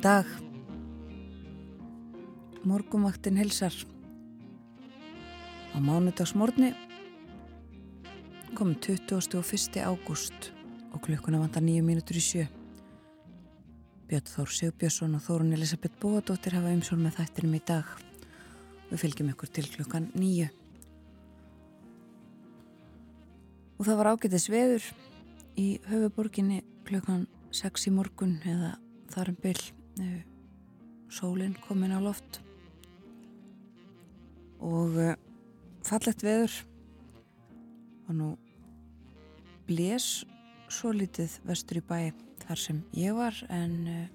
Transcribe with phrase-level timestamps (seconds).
[0.00, 0.28] Góðan dag.
[2.64, 3.74] Morgumvaktin helsar.
[5.76, 6.72] Á mánudagsmórni
[8.56, 9.76] komum 21.
[9.84, 10.52] ágúst
[10.94, 12.46] og klukkuna vantar nýju mínútur í sjö.
[14.08, 17.84] Björn Þór Sigbjörnsson og Þórun Elisabeth Bóadóttir hafa umsól með þættinum í dag.
[18.88, 20.48] Við fylgjum ykkur til klukkan nýju.
[23.76, 24.88] Og það var ágættis veður
[25.60, 28.78] í höfuborginni klukkan 6 í morgun eða
[29.12, 29.79] þar um byll
[31.10, 32.40] sólinn komin á loft.
[34.60, 35.14] Og uh,
[35.86, 36.54] fallett veður.
[38.08, 38.30] Og nú
[39.68, 40.24] blés
[40.70, 42.10] svo litið vestur í bæ
[42.44, 44.06] þar sem ég var en uh,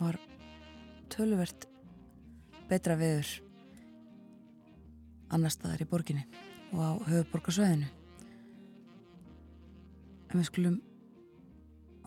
[0.00, 0.18] var
[1.12, 1.66] töluvert
[2.70, 3.28] betra veður
[5.32, 6.24] annar staðar í borginni
[6.72, 7.88] og á höfuborgarsvæðinu
[10.32, 10.78] en við skulum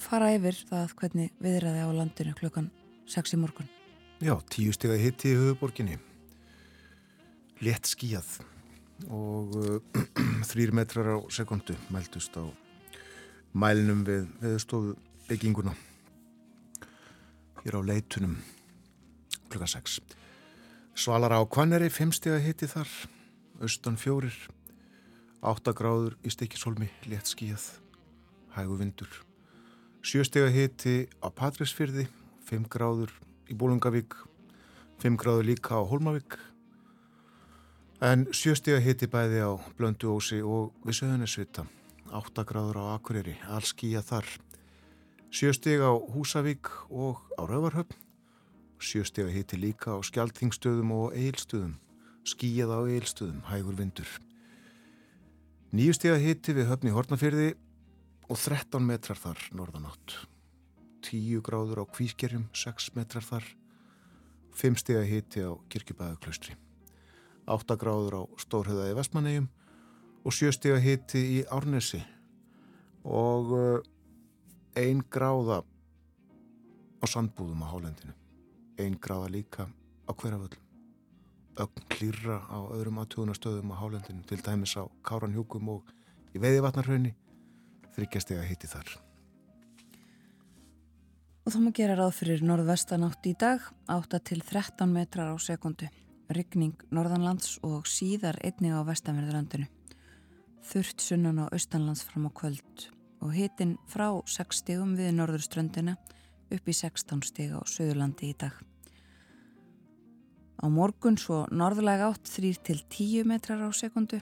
[0.02, 2.72] fara yfir það hvernig viðræði á landinu klukkan
[3.12, 3.70] 6 í morgun.
[4.24, 5.98] Já, tíu steg að hitti í höfuborginni
[7.64, 8.40] létt skíjað
[9.12, 10.04] og uh,
[10.50, 12.44] þrýr metrar á sekundu mæltust á
[13.56, 14.96] mælnum við veðustofu
[15.30, 15.76] bygginguna
[17.64, 18.38] hér á leitunum
[19.50, 20.00] klukka 6
[20.96, 22.92] Svalar á Kvanneri, 5 steg að hitti þar
[23.60, 24.36] austan fjórir
[25.44, 27.66] 8 gráður í stekisholmi létt skíjað
[28.56, 29.10] hægu vindur.
[30.08, 32.08] 7 steg að hitti á Patrísfyrði
[32.50, 33.14] 5 gráður
[33.50, 34.18] í Bólungavík
[35.04, 36.38] 5 gráður líka á Holmavík
[38.04, 41.64] En sjöstega hitti bæði á Blönduósi og við söðunisvita,
[42.12, 44.28] 8 gráður á Akureyri, allskíja þar.
[45.32, 47.96] Sjöstega á Húsavík og á Rauvarhöfn,
[48.84, 51.80] sjöstega hitti líka á Skjaldþingstöðum og Eilstöðum,
[52.28, 54.12] skíjað á Eilstöðum, hægur vindur.
[55.72, 57.54] Nýjustega hitti við höfni Hortnafyrði
[58.28, 60.20] og 13 metrar þar norðanátt.
[61.06, 63.46] 10 gráður á Kvískerjum, 6 metrar þar,
[64.56, 66.58] 5 stega hitti á Kirkjubæðuklaustri.
[67.46, 69.48] 8 gráður á Stórhauða í Vestmannegjum
[70.26, 72.02] og 7 stíga hitti í Árnesi.
[73.06, 73.54] Og
[74.74, 78.14] 1 uh, gráða á Sandbúðum á Hálendinu.
[78.82, 80.66] 1 gráða líka á hverjaföllum
[81.56, 85.96] ögn klýra á öðrum aðtjóðunastöðum á Hálendinu til dæmis á Káranhjúkum og
[86.36, 87.16] í Veiðivatnarhaunni
[87.96, 89.05] þryggjastega hitti þar
[91.46, 93.62] Og þá maður gera ráð fyrir norðvestanátt í dag
[93.94, 95.86] 8 til 13 metrar á sekundu
[96.34, 99.68] Ryggning norðanlands og síðar einnig á vestanverðurlandinu.
[100.66, 102.88] Þurft sunnan á austanlands fram á kvöld.
[103.22, 105.94] Og hitin frá 6 stegum við norðurströndina
[106.50, 108.56] upp í 16 steg á söðurlandi í dag.
[110.58, 114.18] Á morgun svo norðlega átt 3 til 10 metrar á sekundu,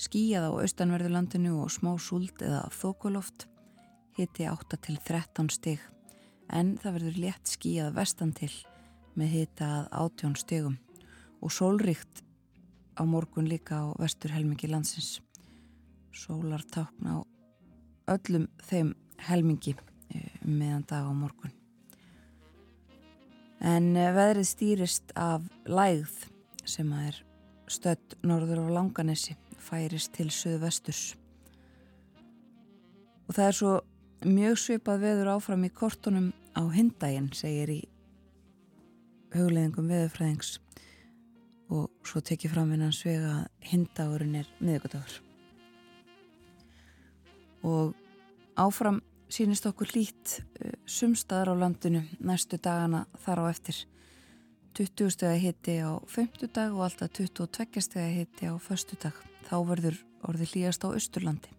[0.00, 3.44] skíjað á austanverðurlandinu og smá súld eða þókuloft,
[4.16, 5.84] hiti 8 til 13 steg
[6.52, 8.52] en það verður létt skíjað vestan til
[9.16, 10.76] með hita að 18 stegum
[11.42, 12.22] og sólríkt
[12.96, 15.20] á morgun líka á vestur helmingi landsins.
[16.12, 17.24] Sólar tákna á
[18.14, 18.94] öllum þeim
[19.28, 19.74] helmingi
[20.14, 21.52] eh, meðan dag á morgun.
[23.60, 26.26] En eh, veðrið stýrist af lægð
[26.66, 27.22] sem að er
[27.66, 31.16] stödd norður á langanesi færist til söðvesturs
[33.26, 33.72] og það er svo
[34.24, 37.80] mjög svipað veður áfram í kortunum á hindaginn segir í
[39.34, 40.56] hugleðingum veðurfræðings.
[41.74, 45.22] Og svo tekið fram innan svega að hindagurinn er miðugudagur
[47.66, 47.94] og
[48.54, 49.00] áfram
[49.32, 53.82] sínist okkur lít uh, sumstaðar á landinu næstu dagana þar á eftir.
[54.76, 59.16] 20 stegi hitti á 50 dag og alltaf 22 stegi hitti á förstu dag
[59.48, 61.55] þá verður orði hlýjast á Östurlandi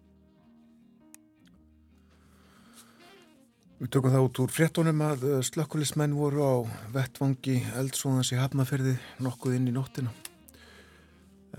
[3.78, 6.54] Við tökum það út úr fréttonum að uh, slökkulismenn voru á
[6.96, 10.10] vettvangi eldsóðans í Hafnafjörði nokkuð inn í nóttina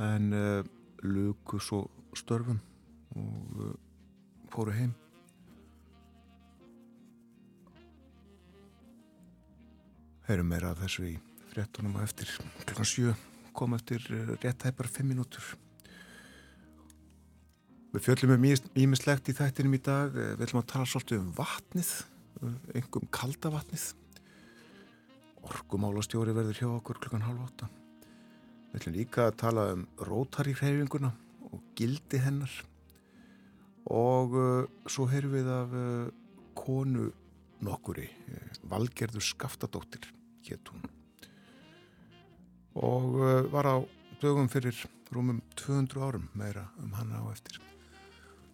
[0.03, 0.59] en uh,
[1.05, 1.85] luku svo
[2.19, 2.59] störfum
[3.15, 3.71] og uh,
[4.51, 4.91] fóru heim.
[10.27, 11.15] Heyrum meira af þessu í
[11.53, 12.35] fréttonum og eftir
[12.65, 13.15] klukkan 7
[13.55, 14.03] kom eftir
[14.43, 15.55] rétt hæpar 5 minútur.
[17.89, 18.43] Við fjöldum um
[18.77, 20.13] ímislegt í þættinum í dag.
[20.13, 21.93] Eh, við ætlum að tala svolítið um vatnið,
[22.77, 23.85] engum kalda vatnið.
[25.49, 27.69] Orkumálastjóri verður hjá okkur klukkan halv åtta.
[28.69, 31.09] Við ætlum líka að tala um rótaríhreyfinguna
[31.49, 32.53] og gildi hennar.
[33.89, 36.11] Og uh, svo heyrum við af uh,
[36.53, 37.07] konu
[37.65, 40.11] nokkuri, uh, Valgerður Skaftadóttir,
[40.45, 40.85] hétt hún.
[42.77, 43.17] Og
[43.49, 43.75] var á
[44.21, 44.77] dögum fyrir
[45.09, 47.57] rúmum 200 árum meira um hanna á eftir.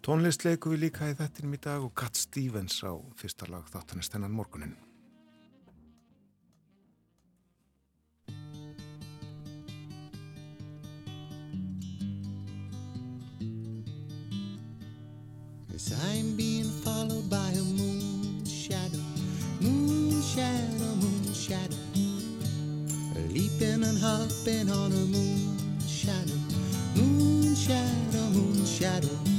[0.06, 4.30] Tónlistleiku við líka í þettinum í dag og Kat Stevens á fyrsta lag þáttanist hennan
[4.30, 4.76] morgunin.
[15.72, 19.02] Cause I'm being followed by a moon shadow,
[19.58, 21.82] moon shadow, moon shadow.
[23.34, 26.38] Leaping and hopping on a moon shadow,
[26.94, 29.35] moon shadow, moon shadow.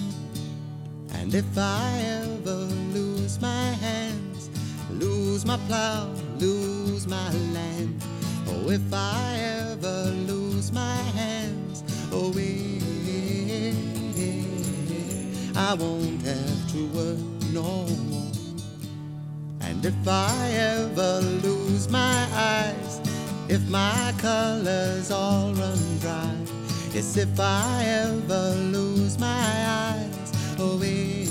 [1.20, 2.56] And if I ever
[2.96, 4.50] lose my hands,
[4.92, 8.02] lose my plow, lose my land,
[8.48, 13.74] oh, if I ever lose my hands, oh, eh,
[15.56, 17.20] I won't have to work
[17.52, 18.32] no more.
[19.62, 23.02] And if I ever lose my eyes,
[23.50, 26.36] if my colors all run dry,
[26.94, 30.17] yes, if I ever lose my eyes,
[30.60, 31.28] eh,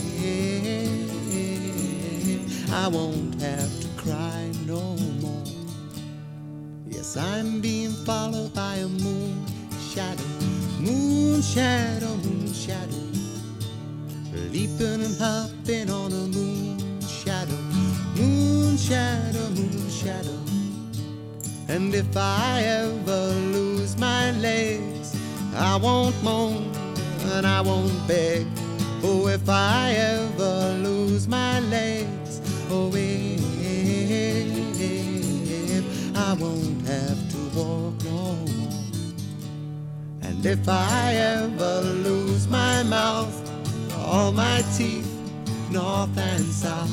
[2.73, 5.45] I won't have to cry no more.
[6.87, 9.45] Yes, I'm being followed by a moon
[9.93, 10.23] shadow,
[10.79, 13.03] moon shadow, moon shadow,
[14.53, 17.57] leaping and hopping on a moon shadow,
[18.17, 20.39] moon shadow, moon shadow.
[21.69, 25.17] And if I ever lose my legs,
[25.57, 26.71] I won't moan
[27.33, 28.47] and I won't beg.
[29.09, 33.37] Oh, if I ever lose my legs, oh, if
[36.17, 38.75] I won't have to walk no more.
[40.23, 43.33] And if I ever lose my mouth,
[43.97, 45.09] all my teeth,
[45.71, 46.91] north and south,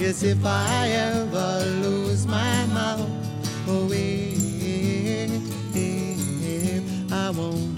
[0.00, 3.10] yes, if I ever lose my mouth,
[3.68, 4.72] oh, if
[7.12, 7.71] I won't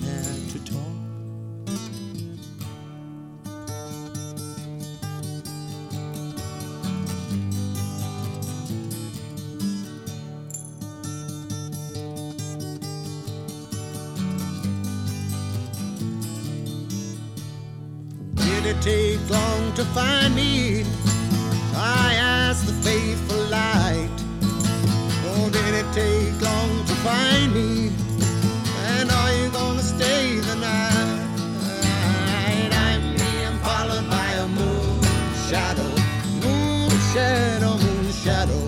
[18.65, 20.87] Did it take long to find me?
[21.77, 24.09] I asked the faithful light.
[25.29, 27.93] Oh, did it take long to find me?
[28.89, 31.21] And are you gonna stay the night?
[32.73, 35.03] I'm being followed by a moon
[35.47, 35.91] shadow,
[36.41, 38.63] moon shadow, moon shadow.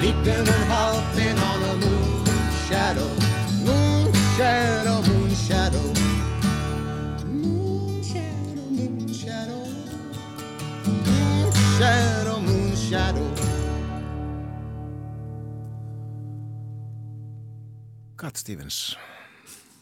[0.00, 2.24] Leaping and hopping on a moon
[2.68, 3.10] shadow,
[3.66, 4.93] moon shadow,
[18.24, 18.94] Gat Stevens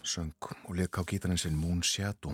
[0.02, 0.32] söng
[0.66, 2.32] og leik á gítarinn sinn Moon Shadow.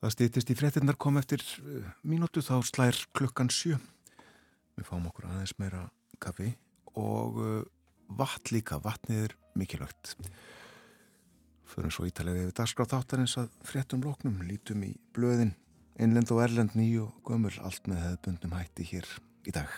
[0.00, 3.76] Það stýttist í frettinnar kom eftir uh, mínútu þá slær klukkan sjö.
[4.78, 5.82] Við fáum okkur aðeins meira
[6.24, 6.54] kaffi
[6.96, 7.58] og uh,
[8.16, 10.14] vatn líka, vatnið er mikilvægt.
[11.68, 15.52] Förum svo ítalega við dagskráð þáttarins að frettum lóknum, lítum í blöðin,
[16.00, 19.12] innlend og erlend ný og gömul allt með hefðbundnum hætti hér
[19.44, 19.68] í dag.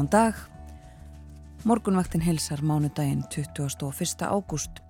[0.00, 0.36] Góðan dag.
[1.68, 4.22] Morgunvaktin helsar mánudaginn 21.
[4.24, 4.80] ágúst.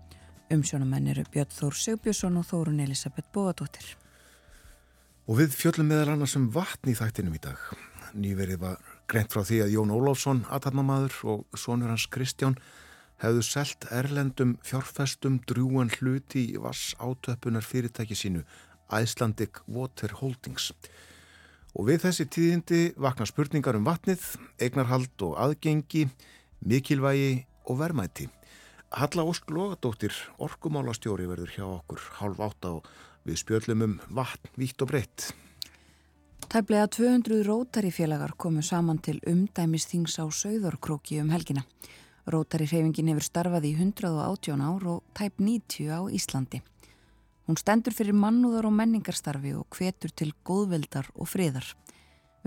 [0.55, 3.97] Umsjónamenn eru Björn Þór Sigbjörnsson og Þórun Elisabeth Bóadóttir.
[5.27, 7.59] Og við fjöllum meðal annars um vatn í þættinum í dag.
[8.15, 8.79] Nýverið var
[9.11, 12.61] greint frá því að Jón Ólafsson, aðtarnamaður og sonur hans Kristján
[13.19, 18.47] hefðu selt erlendum fjárfestum drúan hluti í vass átöpunar fyrirtæki sínu
[18.95, 20.71] Icelandic Water Holdings.
[21.79, 24.25] Og við þessi tíðindi vakna spurningar um vatnið,
[24.59, 26.09] eignarhald og aðgengi,
[26.67, 28.27] mikilvægi og vermæti.
[28.91, 32.91] Halla Ósk Lógadóttir, orkumálastjóri verður hjá okkur hálf átta og
[33.29, 35.31] Við spjöllum um vatn, vítt og breytt.
[36.51, 41.67] Tæplega 200 rótari félagar komu saman til umdæmisþings á Sauðorkróki um helgina.
[42.27, 46.63] Rótari hreyfingin hefur starfað í 118 ár og tæp 90 á Íslandi.
[47.51, 51.67] Hún stendur fyrir mannúðar og menningarstarfi og hvetur til góðveldar og friðar.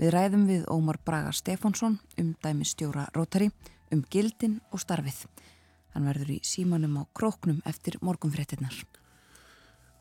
[0.00, 3.50] Við ræðum við Ómar Braga Stefánsson um dæmistjóra Rótari
[3.92, 5.18] um gildin og starfið.
[5.92, 8.78] Hann verður í símanum á króknum eftir morgunfréttinnar.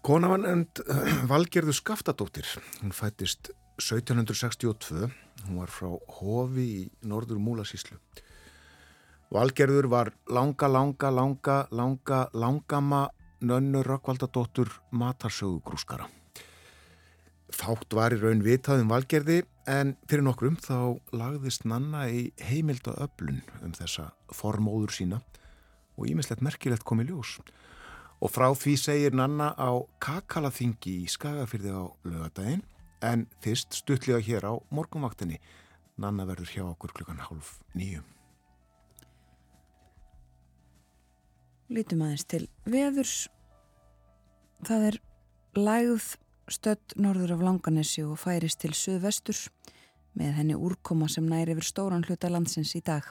[0.07, 0.79] Konavan end
[1.33, 2.47] Valgerður Skaftadóttir.
[2.79, 3.51] Hún fættist
[3.83, 5.09] 1762.
[5.49, 5.89] Hún var frá
[6.21, 7.99] Hofi í norður Múlasíslu.
[9.35, 13.03] Valgerður var langa, langa, langa, langa, langama
[13.43, 16.07] nönnu Rökkvaldadóttur matarsögugrúskara.
[17.53, 23.43] Fátt var í raun vitaðum valgerði en fyrir nokkrum þá lagðist Nanna í heimilda öflun
[23.61, 25.19] um þessa formóður sína
[25.93, 27.37] og ímislegt merkilegt komi ljós.
[28.23, 29.69] Og frá því segir Nanna á
[30.01, 32.63] Kakalaþingi í Skagafyrði á lögadaginn
[33.03, 35.37] en fyrst stuttlega hér á morgunvaktinni.
[35.99, 38.07] Nanna verður hjá okkur klukkan hálf nýjum.
[41.71, 43.29] Lítum aðeins til veðurs.
[44.67, 44.97] Það er
[45.55, 46.07] lægð
[46.51, 49.39] stödd norður af Langanesi og færist til söðvestur
[50.19, 53.07] með henni úrkoma sem næri yfir stóran hluta landsins í dag.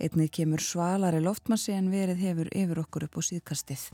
[0.00, 3.84] Einnið kemur svalari loftmassi en verið hefur yfir okkur upp á síðkastið.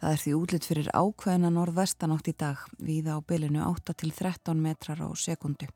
[0.00, 4.62] Það er því útlitt fyrir ákveðina norðvestanátt í dag viða á bylinu 8 til 13
[4.62, 5.66] metrar á sekundu.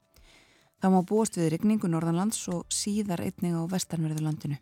[0.78, 4.58] Það má búast við rigningu norðanlands og síðar einning á vestanverðulandinu.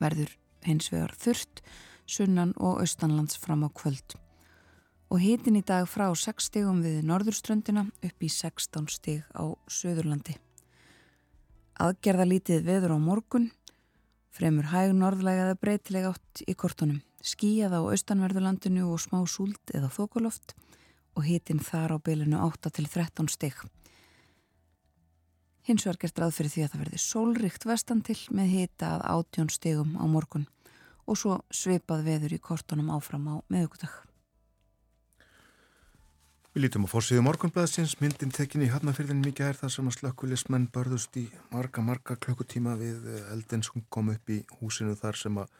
[0.00, 0.32] Verður
[0.66, 1.62] hins vegar þurft,
[2.06, 4.16] sunnan og austanlands fram á kvöld.
[5.10, 10.34] Og hitin í dag frá 6 stegum við norðurströndina upp í 16 steg á söðurlandi.
[11.78, 13.50] Aðgerða lítið veður á morgun,
[14.34, 20.56] fremur hæg norðlægaða breytilega átt í kortunum, skíjað á austanverðurlandinu og smá súld eða þokuloft
[21.16, 23.60] og hitin þar á bylinu 8 til 13 steg.
[25.66, 29.06] Hins vegar gert ráð fyrir því að það verði sólrikt vestan til með hita að
[29.14, 30.46] átjón stegum á morgun
[31.06, 33.94] og svo svipað veður í kortunum áfram á meðugudag.
[36.56, 40.70] Við lítum á fórsíðu morgunblæðsins, myndin tekin í hafnafyrðin mikið er það sem að slökkulismenn
[40.72, 45.52] börðust í marga, marga klukkutíma við eldin sem kom upp í húsinu þar sem að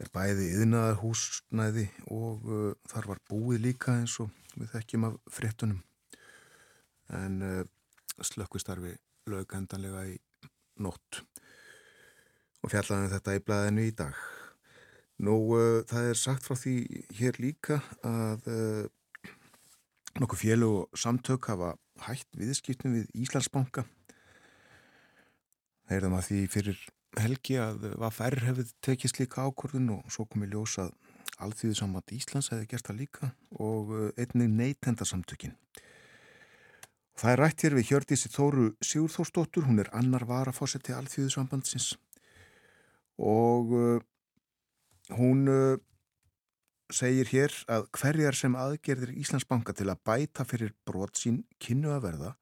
[0.00, 5.20] er bæði yðnaðar húsnæði og uh, þar var búið líka eins og við þekkjum af
[5.36, 5.82] fréttunum.
[7.20, 7.62] En uh,
[8.16, 8.96] slökkvistarfi
[9.28, 10.16] lögkendanlega í
[10.80, 11.20] nótt
[12.66, 14.22] og fjallaðum þetta í blæðinu í dag.
[15.22, 16.74] Nú, uh, það er sagt frá því
[17.14, 19.28] hér líka að uh,
[20.18, 21.76] nokkuð fjölu og samtök hafa
[22.08, 23.86] hætt viðskiptum við Íslandsbanka.
[25.86, 26.80] Það er það maður því fyrir
[27.16, 30.96] helgi að færr hefði tekist líka ákvörðun og svo komið ljósa að
[31.46, 33.26] Alþýðu samvætt Íslands hefði gert það líka
[33.60, 35.52] og einnig neytendasamtökin.
[37.16, 41.90] Það er rætt hér við Hjördísi Þóru Sigurþórsdóttur, hún er annar varafósetti Alþýðu sambandsins
[43.18, 44.00] og uh,
[45.16, 45.76] hún uh,
[46.92, 52.04] segir hér að hverjar sem aðgerðir Íslandsbanka til að bæta fyrir brot sín kynnu að
[52.06, 52.32] verða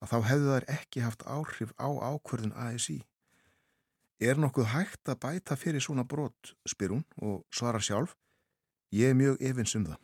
[0.00, 3.00] að þá hefðu þær ekki haft áhrif á ákvörðun ASI.
[4.20, 8.16] Er nokkuð hægt að bæta fyrir svona brot, spyr hún og svara sjálf.
[8.92, 10.00] Ég er mjög efins um það.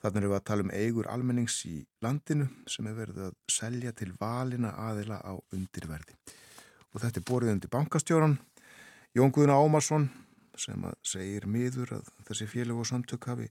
[0.00, 3.92] Þannig erum við að tala um eigur almennings í landinu sem er verið að selja
[3.92, 6.16] til valina aðila á undirverði.
[6.90, 8.38] Og þetta er borðið undir bankastjóran
[9.10, 10.04] Jón Guðuna Ámarsson
[10.54, 13.48] sem segir miður að þessi félag og samtök hafi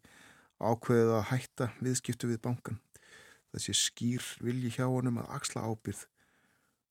[0.55, 2.77] ákveðið að hætta viðskiptu við bankan.
[3.51, 6.05] Þessi skýr vilji hjá honum að axla ábyrð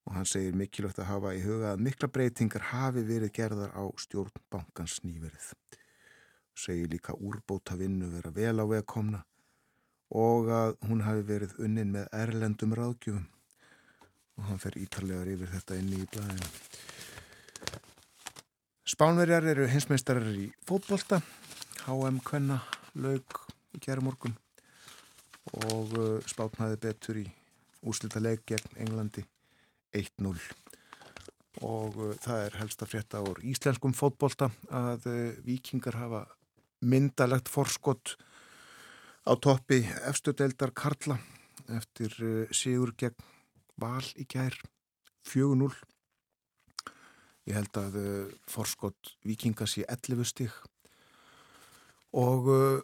[0.05, 3.85] og hann segir mikilvægt að hafa í huga að mikla breytingar hafi verið gerðar á
[4.05, 5.49] stjórn bankans nýverið.
[6.53, 9.23] Segir líka úrbóta vinnu vera vel á vegkomna
[10.13, 13.25] og að hún hafi verið unnin með erlendum ráðgjöfum
[14.37, 16.53] og hann fer ítarlegar yfir þetta inni í blæðinu.
[18.89, 21.19] Spánverjar eru hinsmeistarar í fótbolta.
[21.85, 22.55] HM Kvenna
[22.97, 23.35] laug
[23.77, 24.33] í kjæra morgun
[25.67, 27.25] og uh, spátnaði betur í
[27.85, 29.27] úslita leik gegn Englandi
[29.93, 30.33] 1-0
[31.69, 36.23] og uh, það er helst að frétta úr íslenskum fótbolta að uh, vikingar hafa
[36.81, 38.15] myndalegt forskott
[39.29, 41.19] á toppi efstudeldar Karla
[41.77, 42.17] eftir
[42.57, 43.21] sigur gegn
[43.77, 44.57] val í kjær
[45.29, 45.75] 4-0
[47.49, 50.57] Ég held að uh, forskott vikingas í 11 stík
[52.19, 52.81] og uh,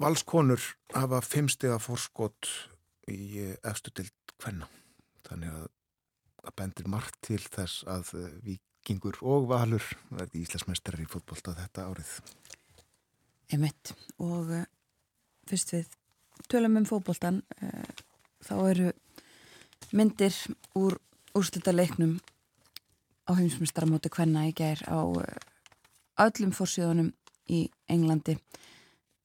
[0.00, 0.60] valskonur
[0.92, 2.50] hafa 5 stíga forskott
[3.08, 4.08] í uh, efstu til
[4.42, 4.68] hvenna.
[5.24, 5.64] Þannig að
[6.42, 11.88] það bendir margt til þess að uh, vikingur og valur verði íslasmestrar í fótbolta þetta
[11.88, 12.12] árið.
[13.56, 14.66] Emitt og uh,
[15.48, 15.96] fyrst við
[16.52, 17.40] tölum um fókbóltan
[18.42, 18.90] þá eru
[19.94, 20.34] myndir
[20.76, 20.96] úr
[21.38, 22.16] úrslita leiknum
[23.32, 25.00] á heimsmyndstarmóti hvenna í gær á
[26.20, 27.12] öllum fórsíðunum
[27.48, 28.36] í Englandi.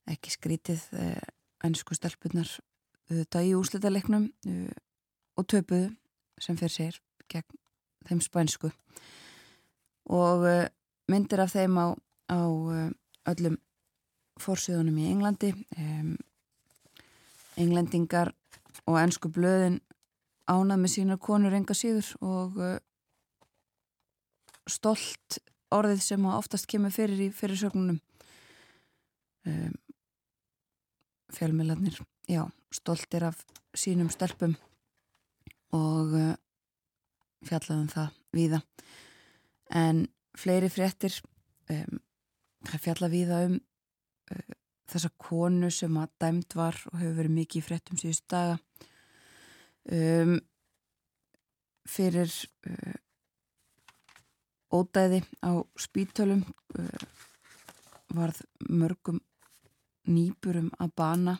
[0.07, 0.85] Ekki skrítið
[1.67, 2.47] ennsku stelpunar
[3.11, 4.29] þetta í úrslita leiknum
[5.35, 5.91] og töpuðu
[6.39, 7.59] sem fyrir sér gegn
[8.07, 8.71] þeim spænsku.
[10.07, 10.47] Og
[11.11, 11.87] myndir af þeim á,
[12.31, 12.39] á
[13.27, 13.59] öllum
[14.39, 15.51] fórsíðunum í Englandi
[17.57, 18.31] englendingar
[18.85, 19.81] og ennsku blöðin
[20.47, 22.59] ánað með sínar konur enga síður og
[24.71, 25.39] stolt
[25.73, 27.99] orðið sem oftast kemur fyrir í fyrirsögnunum.
[29.47, 29.75] Um,
[31.35, 33.43] fjölmiðlarnir já, stoltir af
[33.77, 34.55] sínum stelpum
[35.75, 36.35] og uh,
[37.47, 38.61] fjallaðum það víða.
[39.71, 40.05] En
[40.37, 41.15] fleiri fréttir
[41.71, 41.99] um,
[42.67, 44.55] fjalla víða um uh,
[44.87, 48.59] þessa konu sem að dæmt var og hefur verið mikið í fréttum síðust daga.
[49.87, 50.39] Um,
[51.87, 52.31] fyrir
[52.67, 52.95] uh,
[54.73, 56.43] ódæði á spítölum
[56.79, 57.03] uh,
[58.15, 59.19] varð mörgum
[60.07, 61.37] nýburum að bana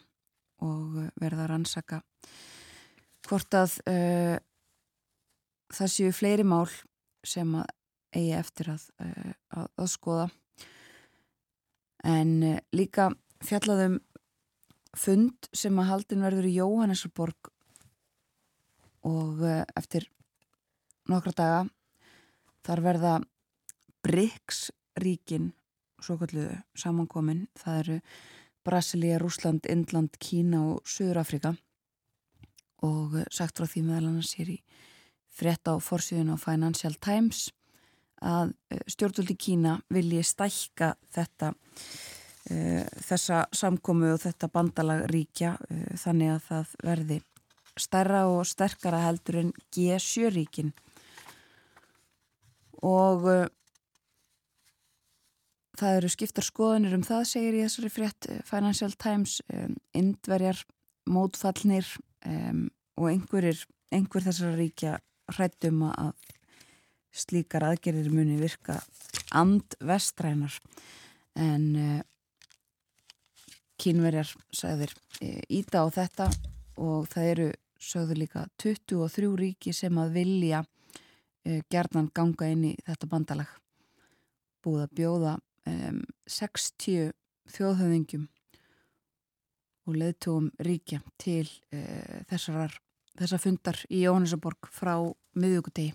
[0.63, 2.01] og uh, verða rannsaka
[3.27, 4.35] hvort að uh,
[5.75, 6.67] það séu fleiri mál
[7.27, 7.67] sem að
[8.15, 10.27] eigi eftir að, uh, að, að skoða.
[12.07, 13.09] En uh, líka
[13.43, 13.99] fjallaðum
[14.97, 17.51] fund sem að haldin verður í Jóhannesborg
[19.07, 19.43] og
[19.77, 20.07] eftir
[21.07, 21.59] nokkra daga
[22.67, 23.13] þar verða
[24.03, 24.67] BRICS
[24.99, 25.53] ríkin
[26.03, 27.47] svo kalluðu samankomin.
[27.57, 27.99] Það eru
[28.67, 31.55] Brasilia, Rúsland, Indland, Kína og Suður-Afrika
[32.85, 34.57] og uh, sagt frá því meðal annars hér í
[35.37, 37.47] frétt á forsýðun á Financial Times
[38.21, 45.87] að uh, stjórnvöldi Kína vilji stækka þetta uh, þessa samkomu og þetta bandalag ríkja uh,
[45.97, 47.19] þannig að það verði
[47.77, 50.75] stærra og sterkara heldur en G7 ríkin
[52.85, 53.45] og uh,
[55.77, 60.63] það eru skiptar skoðunir um það segir í þessari frétt Financial Times um, indverjar,
[61.07, 61.89] mótfallnir
[62.25, 63.63] um, og einhverjir
[63.93, 64.97] einhver þessara ríkja
[65.31, 66.13] hrættum að
[67.17, 68.77] slíkar aðgerðir muni virka
[69.35, 70.57] andvestrænar.
[71.37, 72.01] En uh,
[73.81, 76.29] kínverjar sagðir uh, íta á þetta
[76.81, 80.63] og það eru sögðu líka 23 ríki sem að vilja
[81.71, 83.51] gerðan ganga inn í þetta bandalag.
[84.65, 85.35] Búið að bjóða
[85.69, 87.13] um, 60
[87.53, 88.25] þjóðhöfðingjum
[89.87, 92.75] og leðtugum ríkja til uh, þessar,
[93.19, 94.95] þessar fundar í Jóhannesaborg frá
[95.37, 95.93] miðugudegi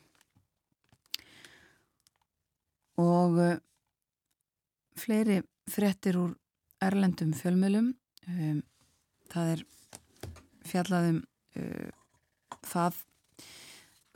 [3.03, 3.57] og uh,
[4.99, 6.33] fleiri frettir úr
[6.83, 7.93] erlendum fjölmjölum
[8.29, 8.62] um,
[9.33, 9.65] það er
[10.69, 11.21] fjallaðum
[11.61, 11.91] uh,
[12.69, 13.01] það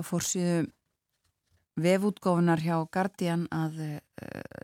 [0.05, 0.67] fórsíðu
[1.77, 3.99] vefútgófinar hjá Guardian að uh,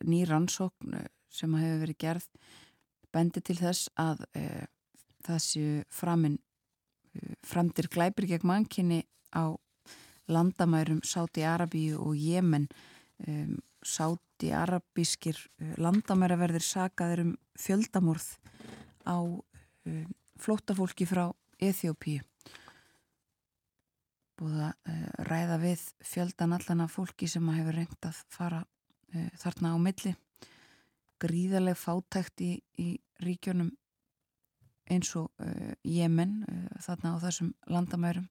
[0.09, 2.29] ný rannsókn uh, sem hefur verið gerð
[3.12, 4.64] bendi til þess að uh,
[5.27, 6.40] það séu framinn
[7.44, 9.03] framtir glæpir gegn mannkinni
[9.37, 9.53] á
[10.33, 12.70] landamærum Sáti-Arabíu og Jemen.
[13.29, 15.37] Um, Sáti-Arabískir
[15.77, 18.29] landamæraverðir sagaður um fjöldamorð
[19.05, 20.09] á um,
[20.40, 21.27] flóttafólki frá
[21.61, 22.22] Eþjópíu
[24.38, 28.62] búið að uh, ræða við fjöldan allan af fólki sem að hefur reynd að fara
[28.62, 30.14] uh, þarna á milli.
[31.23, 32.88] Gríðarlega fátækt í, í
[33.23, 33.71] ríkjónum
[34.90, 36.42] eins og uh, Jemen
[36.83, 38.29] þarna á þessum landamærum.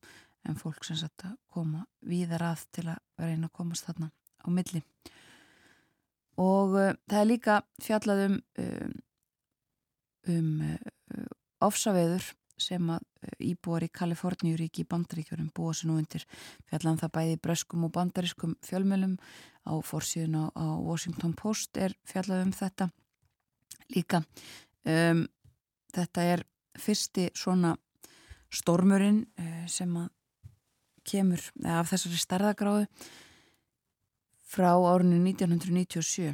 [0.49, 4.09] En fólk sem sagt að koma víðar að til að reyna að komast þarna
[4.41, 4.81] á milli.
[6.41, 8.95] Og það er líka fjallað um um,
[10.33, 11.27] um
[11.61, 12.25] ofsaveður
[12.61, 16.25] sem að eh, íbúar í Kaliforníuríki í bandaríkjörum búa sér nú undir.
[16.69, 19.17] Fjallan það bæði bröskum og bandarískum fjölmjölum
[19.65, 22.89] á fórsíðun á, á Washington Post er fjallað um þetta
[23.93, 24.23] líka.
[24.87, 25.25] Um,
[25.93, 26.45] þetta er
[26.79, 27.75] fyrsti svona
[28.51, 30.09] stormurinn uh, sem að
[31.07, 32.87] kemur af þessari starðagráðu
[34.51, 36.31] frá árinu 1997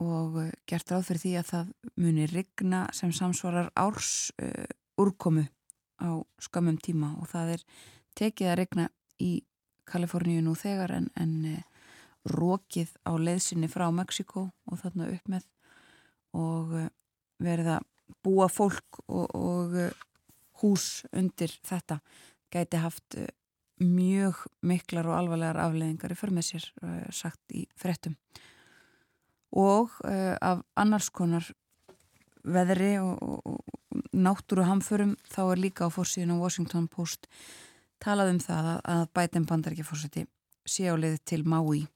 [0.00, 4.68] og uh, gert ráð fyrir því að það muni rigna sem samsvarar árs uh,
[5.00, 5.46] úrkomu
[6.00, 6.10] á
[6.42, 7.64] skamum tíma og það er
[8.18, 8.88] tekið að regna
[9.20, 9.32] í
[9.90, 11.56] Kaliforníu nú þegar en, en e,
[12.30, 15.46] rókið á leðsinni frá Mexiko og þarna upp með
[16.38, 16.86] og e,
[17.42, 19.88] verið að búa fólk og, og e,
[20.62, 22.00] hús undir þetta
[22.52, 23.18] gæti haft
[23.80, 28.16] mjög miklar og alvarlegar afleðingar í e, sagt í frettum
[29.50, 31.48] og af annars konar
[32.44, 37.28] veðri og, og, og náttúru hamförum þá er líka á fórsíðun á Washington Post
[38.00, 40.26] talað um það að Biden bandarækjafórseti
[40.68, 41.86] sé á leið til Maui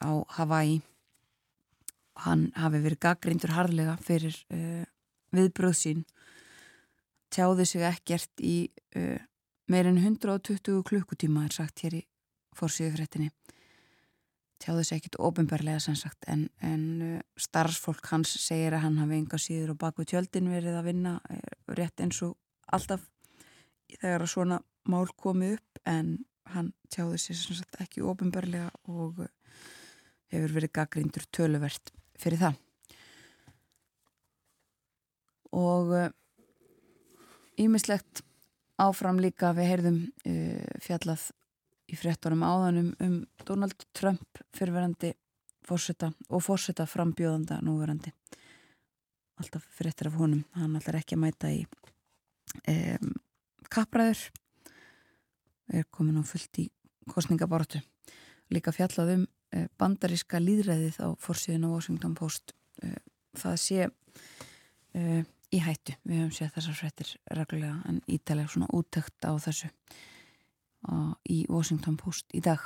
[0.00, 0.80] á Hawaii.
[2.24, 4.84] Hann hafi verið gaggrindur harðlega fyrir uh,
[5.34, 6.04] viðbröð sín
[7.30, 8.56] tjáði sig ekkert í
[8.98, 9.20] uh,
[9.70, 12.06] meirinn 120 klukkutíma er sagt hér í
[12.58, 13.30] fórsíðu fréttinni
[14.60, 19.18] tjáði sig ekkert ofinbarlega sem sagt en, en uh, starfsfólk hans segir að hann hafi
[19.18, 21.14] enga síður og baku tjöldin verið að vinna
[21.70, 22.36] rétt eins og
[22.70, 23.06] alltaf
[23.96, 26.18] þegar að svona mál komi upp en
[26.54, 29.24] hann tjáði sig sem sagt ekki ofinbarlega og
[30.30, 32.58] hefur verið gaggrindur töluvert fyrir það.
[35.50, 35.94] Og
[37.60, 38.22] ímislegt
[38.80, 41.30] áfram líka við heyrðum uh, fjallað
[41.90, 45.12] í frettunum áðanum um Donald Trump fyrirverandi
[45.66, 48.12] fórseta og fórseta frambjóðanda núverandi.
[49.40, 50.44] Alltaf frettir af honum.
[50.56, 51.64] Hann ætlar ekki að mæta í
[52.68, 53.14] um,
[53.72, 54.26] kappræður.
[55.70, 56.68] Er komin á fullt í
[57.10, 57.80] kostningabortu
[58.50, 62.54] líka fjallað um uh, bandaríska líðræðið á fórsíðun og Washington Post.
[62.82, 62.96] Uh,
[63.38, 69.26] það sé uh, í hættu, við höfum séð þessar frettir reglulega en ítalega svona útökt
[69.26, 69.70] á þessu
[71.30, 72.62] í Washington Post í dag.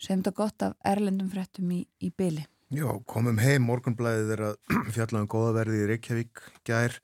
[0.00, 4.56] Segjum þetta gott af erlendum frettum í, í byli Já, komum heim, morgunblæðið er að
[4.96, 6.40] fjalla um góðaverði í Reykjavík.
[6.66, 6.96] Gær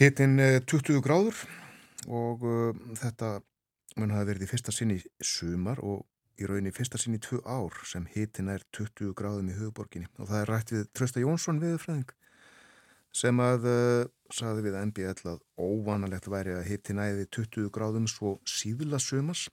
[0.00, 1.42] hittinn 20 gráður
[2.08, 3.36] og uh, þetta
[4.00, 6.06] mun hafa verið í fyrsta sinni sumar og
[6.40, 10.40] í rauninni fyrsta sinni tvö ár sem hittinn er 20 gráðum í höfuborginni og það
[10.40, 12.16] er rætt við Trösta Jónsson viðfræðing
[13.14, 18.38] sem að uh, saði við MBL að óvanalegt væri að hitti næði 20 gráðum svo
[18.48, 19.46] síðla sumas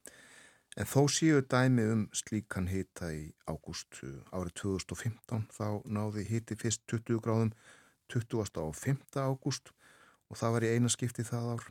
[0.76, 4.00] en þó síu dæmi um slíkan hitta í ágúst
[4.32, 7.52] árið 2015 þá náði hitti fyrst 20 gráðum
[8.12, 8.60] 20.
[8.64, 8.98] og 5.
[9.20, 9.72] ágúst
[10.32, 11.66] og það var í eina skipti það ár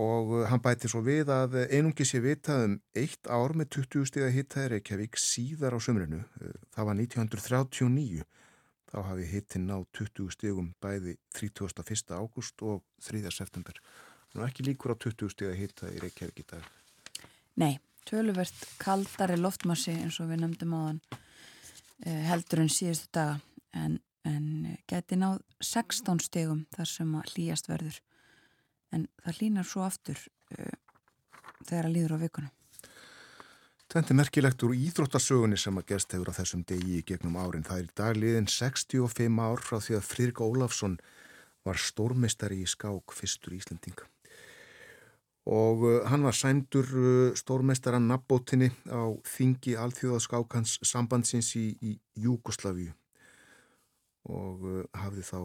[0.00, 4.34] og hann bæti svo við að einungi sé vitað um eitt ár með 20 stíða
[4.34, 6.20] hitta er Reykjavík síðar á sömrinu
[6.74, 8.26] það var 1939
[8.90, 12.14] þá hafi hittin ná 20 stígum bæði 31.
[12.16, 13.22] ágúst og 3.
[13.34, 13.78] september.
[14.34, 16.66] Nú ekki líkur á 20 stíga hitta í Reykjavík í dag.
[17.58, 21.00] Nei, töluvert kaldari loftmassi eins og við nefndum á þann
[22.06, 23.40] eh, heldur en síðustu daga
[23.76, 28.00] en, en geti náð 16 stígum þar sem að hlýjast verður
[28.94, 30.78] en það hlýnar svo aftur uh,
[31.66, 32.54] þegar að líður á vikunum.
[33.90, 37.64] Er merkilegt úr íþróttasögunni sem að gerst hefur á þessum degi í gegnum árin.
[37.66, 40.94] Það er í dagliðin 65 ár frá því að Friðrik Ólafsson
[41.66, 44.06] var stórmestari í skák fyrstur Íslendinga.
[45.50, 52.94] Og uh, hann var sændur uh, stórmestaran nabbótinni á þingi alþjóðaskákans sambandsins í, í Júkoslavíu
[54.30, 55.38] og uh, hafði þá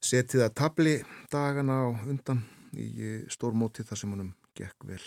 [0.00, 5.02] setið að tabli dagana á undan í stórmóti þar sem hann gekk vel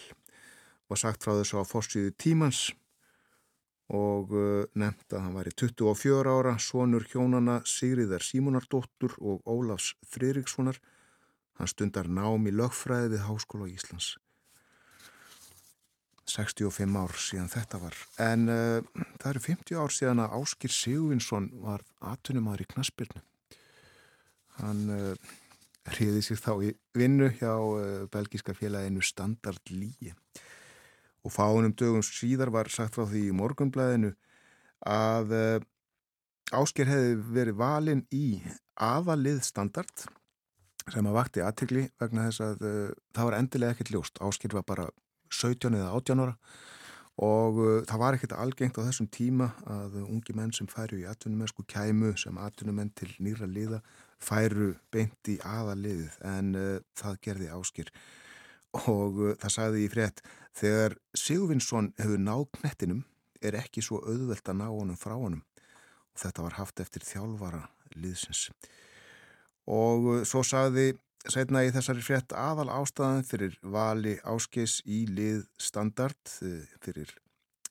[0.89, 2.69] var sagt frá þessu á fórsíðu tímans
[3.89, 10.77] og uh, nefnt að hann væri 24 ára, sonur hjónana Sigriðar Símonardóttur og Ólafs Friðrikssonar.
[11.57, 14.13] Hann stundar nám í lögfræði við Háskóla Íslands.
[16.29, 17.97] 65 ár síðan þetta var.
[18.21, 23.25] En uh, það eru 50 ár síðan að Áskir Sigurvinsson var atunumæður í Knaspirnu.
[24.59, 25.33] Hann uh,
[25.89, 27.55] hriði sér þá í vinnu hjá
[28.13, 30.13] belgíska félaginu Standard Líi
[31.29, 34.15] og fáinum dögum síðar var sagt frá því í morgunblæðinu
[34.89, 35.67] að uh,
[36.49, 38.39] Ásker hefði verið valinn í
[38.81, 40.07] aðalið standard
[40.89, 44.17] sem að vakti aðtikli vegna þess að uh, það var endilega ekkert ljóst.
[44.25, 44.87] Ásker var bara
[45.29, 46.35] 17 eða 18 ára
[47.21, 51.05] og uh, það var ekkert algengt á þessum tíma að ungi menn sem færu í
[51.11, 53.83] atvinnumennsku kæmu sem atvinnumenn til nýra liða
[54.17, 56.55] færu beint í aðaliðið en
[56.97, 57.93] það gerði Ásker
[58.77, 60.23] og uh, það sagði ég frétt
[60.59, 63.03] þegar Sigurvinsson hefur náð knettinum
[63.41, 65.43] er ekki svo auðvelt að ná honum frá honum.
[66.13, 67.63] Og þetta var haft eftir þjálfara
[67.95, 68.49] liðsins.
[69.69, 70.91] Og uh, svo sagði
[71.29, 77.11] setna í þessari frétt aðal ástæðan fyrir vali áskis í lið standard uh, fyrir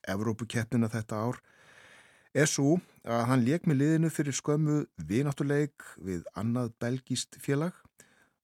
[0.08, 1.40] Evrópukeppnina þetta ár
[2.36, 7.76] er svo að hann leik með liðinu fyrir skömmu vináttuleik við annað belgíst félag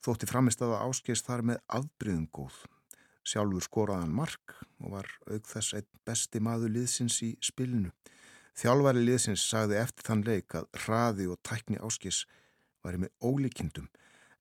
[0.05, 2.57] Þótti framist að áskeist þar með afbríðum góð.
[3.25, 7.93] Sjálfur skoraðan mark og var auk þess einn besti maður liðsins í spilinu.
[8.55, 12.27] Þjálfari liðsins sagði eftir þann leik að hraði og tækni áskis
[12.85, 13.89] væri með ólíkindum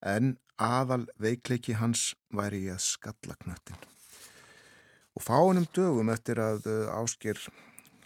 [0.04, 3.80] en aðal veikleiki hans væri í að skalla knöttin.
[5.15, 7.39] Og fáinum dögum eftir að uh, áskir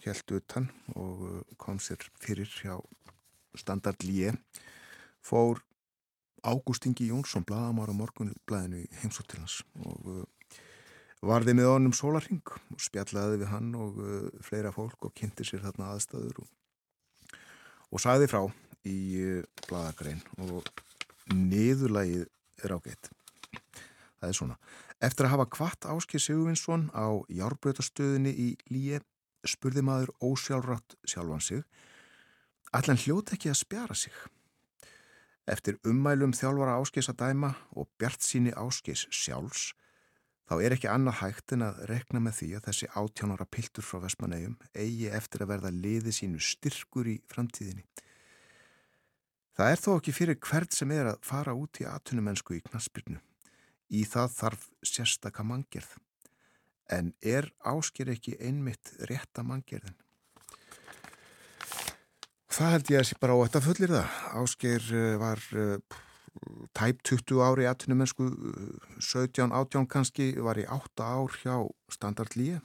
[0.06, 2.78] held utan og uh, kom sér fyrir hjá
[3.58, 4.36] standard líi
[5.26, 5.64] fór
[6.48, 10.22] Ágústingi Jónsson, bladamár á morgunblæðinu í heimsóttilans og uh,
[11.28, 15.66] varði með honum sólarring og spjallaði við hann og uh, fleira fólk og kynnti sér
[15.66, 16.50] þarna aðstæður og,
[17.92, 18.42] og sagði frá
[18.88, 20.72] í uh, bladagrein og
[21.36, 22.28] niðurlægið
[22.64, 23.12] er ágætt.
[24.18, 24.56] Það er svona.
[25.04, 28.98] Eftir að hafa kvart Áskei Sigurvinsson á járbröðastöðinni í Líi
[29.48, 31.62] spurði maður ósjálfrátt sjálfan sig
[32.76, 34.16] allan hljóti ekki að spjara sig.
[35.48, 39.70] Eftir ummælum þjálfara Áskeis að dæma og bjart síni Áskeis sjálfs
[40.48, 44.02] þá er ekki annað hægt en að rekna með því að þessi átjánara piltur frá
[44.04, 47.86] Vestmannegjum eigi eftir að verða liði sínu styrkur í framtíðinni.
[49.58, 53.22] Það er þó ekki fyrir hvert sem er að fara út í atvinnumennsku í knaspirnu.
[53.90, 55.96] Í það þarf sérstaka manngerð.
[56.92, 59.96] En er ásker ekki einmitt rétta manngerðin?
[62.58, 64.14] Það held ég að sé bara á þetta fullir það.
[64.40, 65.98] Ásker eh, var uh,
[66.74, 68.30] tæp 20 ári í atvinnumennsku,
[68.98, 71.54] 17, 18 kannski, var í 8 ár hjá
[71.94, 72.58] Standard Líe,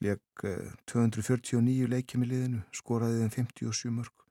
[0.00, 0.46] leik
[0.88, 4.24] 249 leikjum í liðinu, skoraði þeim 57 mörg.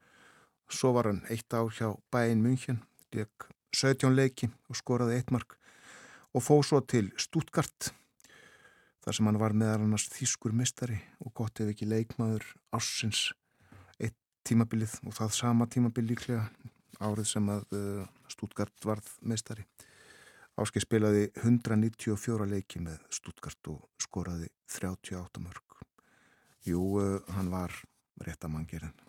[0.65, 2.81] Svo var hann eitt ár hjá Bæinn München,
[3.13, 3.45] leik
[3.77, 5.59] 17 leiki og skoraði eitt mark
[6.33, 7.93] og fóð svo til Stuttgart,
[9.05, 13.27] þar sem hann var meðal annars þýskur mistari og gott ef ekki leikmaður ársins
[14.45, 16.45] tímabilið og það sama tímabilið líklega
[17.03, 19.65] árið sem að uh, Stuttgart varð meistari.
[20.55, 25.81] Áskei spilaði 194 leiki með Stuttgart og skoraði 38 mörg.
[26.65, 27.75] Jú, uh, hann var
[28.23, 29.04] réttamangirinn.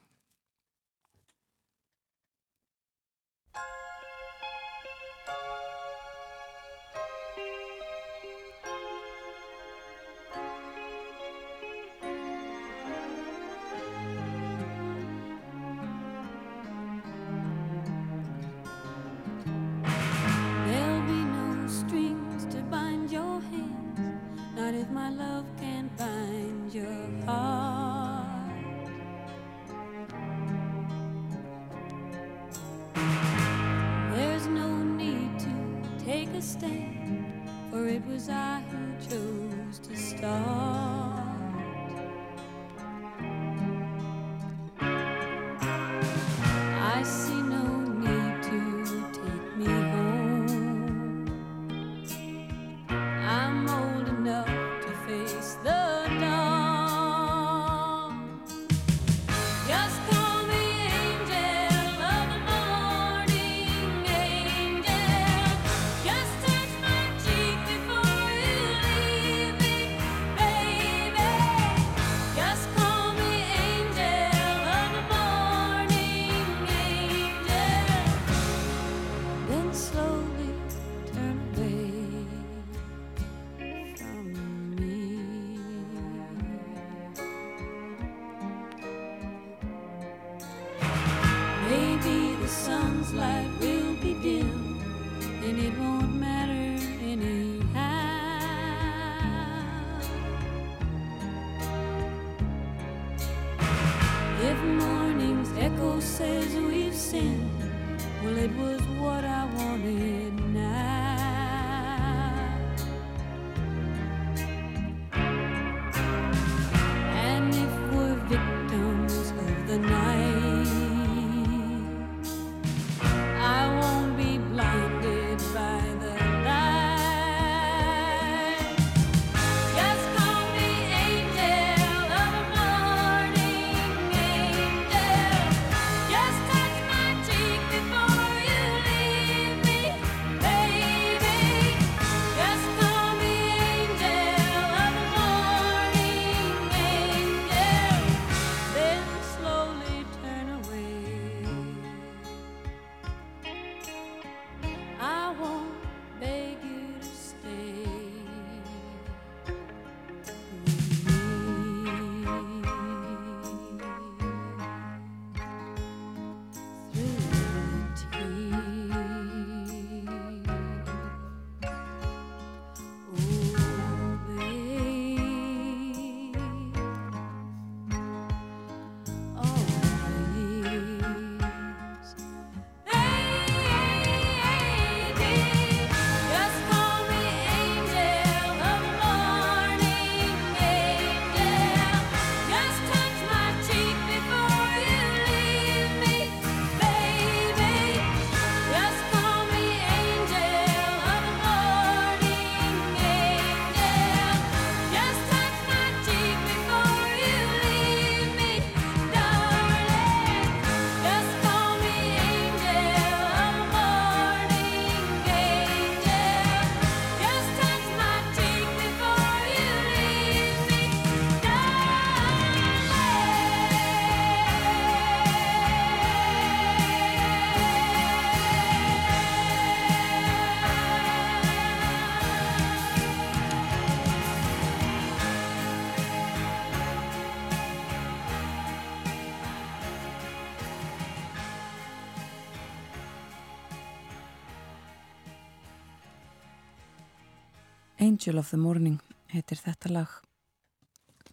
[248.17, 248.95] Angel of the Morning
[249.29, 250.13] heitir þetta lag.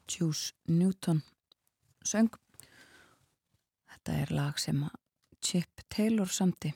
[0.04, 1.22] Juice Newton
[2.04, 2.28] söng.
[3.88, 4.82] Þetta er lag sem
[5.40, 6.74] Chip Taylor samti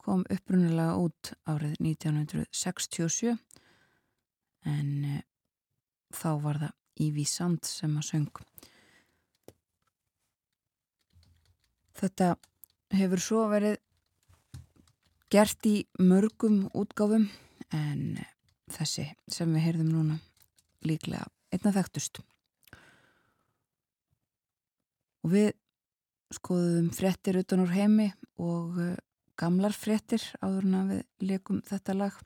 [0.00, 3.34] kom upprunalega út árið 1967
[4.72, 5.18] en e,
[6.16, 8.42] þá var það Ívy Sand sem að söng.
[12.00, 12.30] Þetta
[12.96, 13.76] hefur svo verið
[15.28, 17.28] gert í mörgum útgáfum
[17.76, 18.24] en
[18.72, 20.18] þessi sem við heyrðum núna
[20.86, 22.20] líklega einna þekktust.
[25.24, 25.50] Og við
[26.34, 28.94] skoðum frettir utan úr heimi og uh,
[29.38, 32.18] gamlar frettir áður en við leikum þetta lag.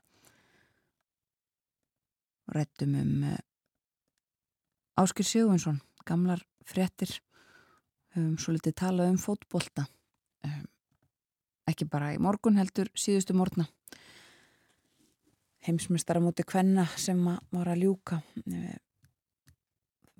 [2.47, 3.39] Og rættum um uh,
[4.99, 7.15] Áskir Sigurvinsson gamlar frettir
[8.13, 9.87] höfum svo litið talað um fótbolta
[10.45, 10.65] um,
[11.69, 13.65] ekki bara í morgun heldur síðustu morgna
[15.67, 18.19] heimsmyndstara móti kvenna sem var að ljúka.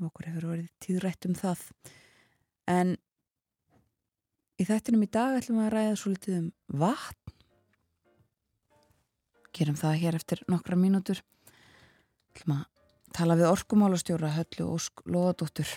[0.04, 1.62] Okkur hefur verið tíðrætt um það.
[2.72, 2.96] En
[4.60, 6.52] í þettinum í dag ætlum við að ræða svo litið um
[6.84, 7.38] vatn.
[9.54, 11.22] Gerum það hér eftir nokkra mínútur.
[12.34, 12.70] Ætlum að
[13.14, 15.70] tala við orkumálastjóra Höllu Ósk Lóðadóttur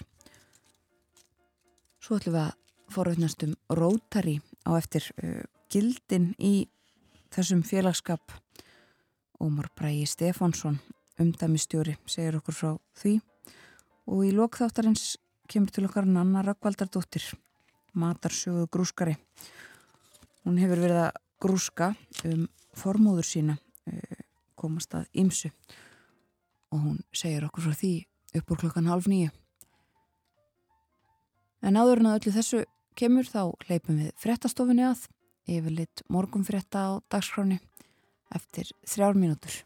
[2.06, 6.68] svo ætlum við að forveitnast um Rótari á eftir uh, gildin í
[7.34, 8.36] þessum félagskap
[9.40, 10.78] Ómar Bræi Stefánsson
[11.20, 12.70] umdæmistjóri segir okkur frá
[13.00, 13.18] því.
[14.06, 15.16] Og í lokþáttarins
[15.50, 17.32] kemur til okkar Nanna Rökkvaldardóttir
[17.96, 19.16] matarsjóðu grúskari.
[20.44, 21.92] Hún hefur verið að grúska
[22.24, 22.46] um
[22.76, 24.20] formóður sína uh,
[24.56, 25.50] komast að ymsu
[26.72, 27.92] og hún segir okkur frá því
[28.36, 29.32] upp úr klokkan half nýju
[31.66, 32.62] en áður en að öllu þessu
[32.98, 35.06] kemur þá leipum við frettastofinni að
[35.46, 37.60] yfirleitt morgunfretta á dagskráni
[38.34, 39.65] eftir þrjár mínútur.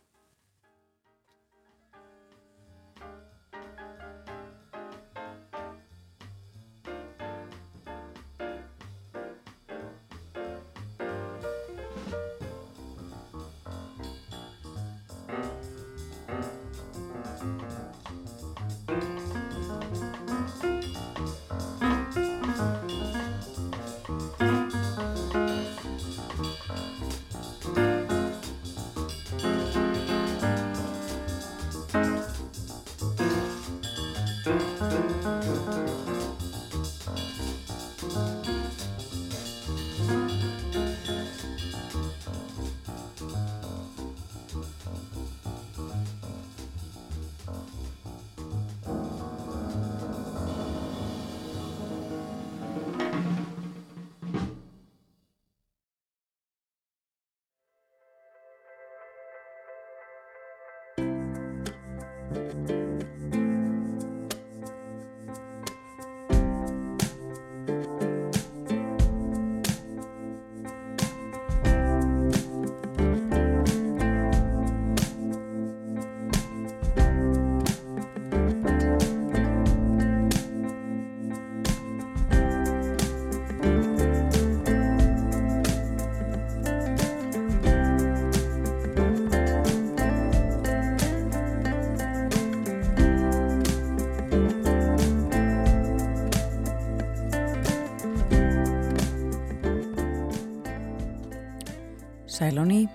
[102.40, 102.88] Sæl á ný.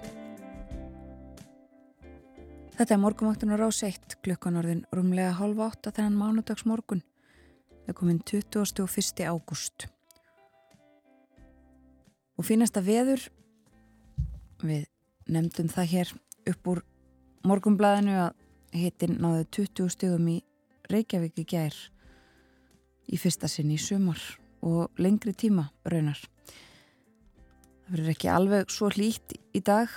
[2.74, 7.04] Þetta er morgumvaktunar á seitt, klukkan orðin rúmlega hálf átt að þennan mánudags morgun.
[7.84, 9.22] Það er komin 21.
[9.30, 9.86] ágúst.
[12.42, 13.22] Og fínasta veður,
[14.66, 14.90] við
[15.30, 16.18] nefndum það hér
[16.50, 16.82] upp úr
[17.46, 20.40] morgumblæðinu að hitin náðu 20 stugum í
[20.90, 21.78] Reykjavík í gær
[23.14, 24.26] í fyrsta sinn í sumar
[24.66, 26.18] og lengri tíma raunar.
[27.86, 29.92] Það verður ekki alveg svo hlýtt í dag,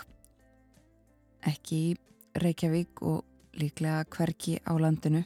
[1.48, 1.94] ekki í
[2.36, 3.22] Reykjavík og
[3.56, 5.22] líklega hverki á landinu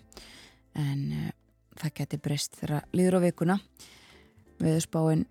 [0.79, 1.33] en uh,
[1.81, 3.59] það geti breyst þegar líður á vikuna.
[4.63, 5.27] Veðurspáinn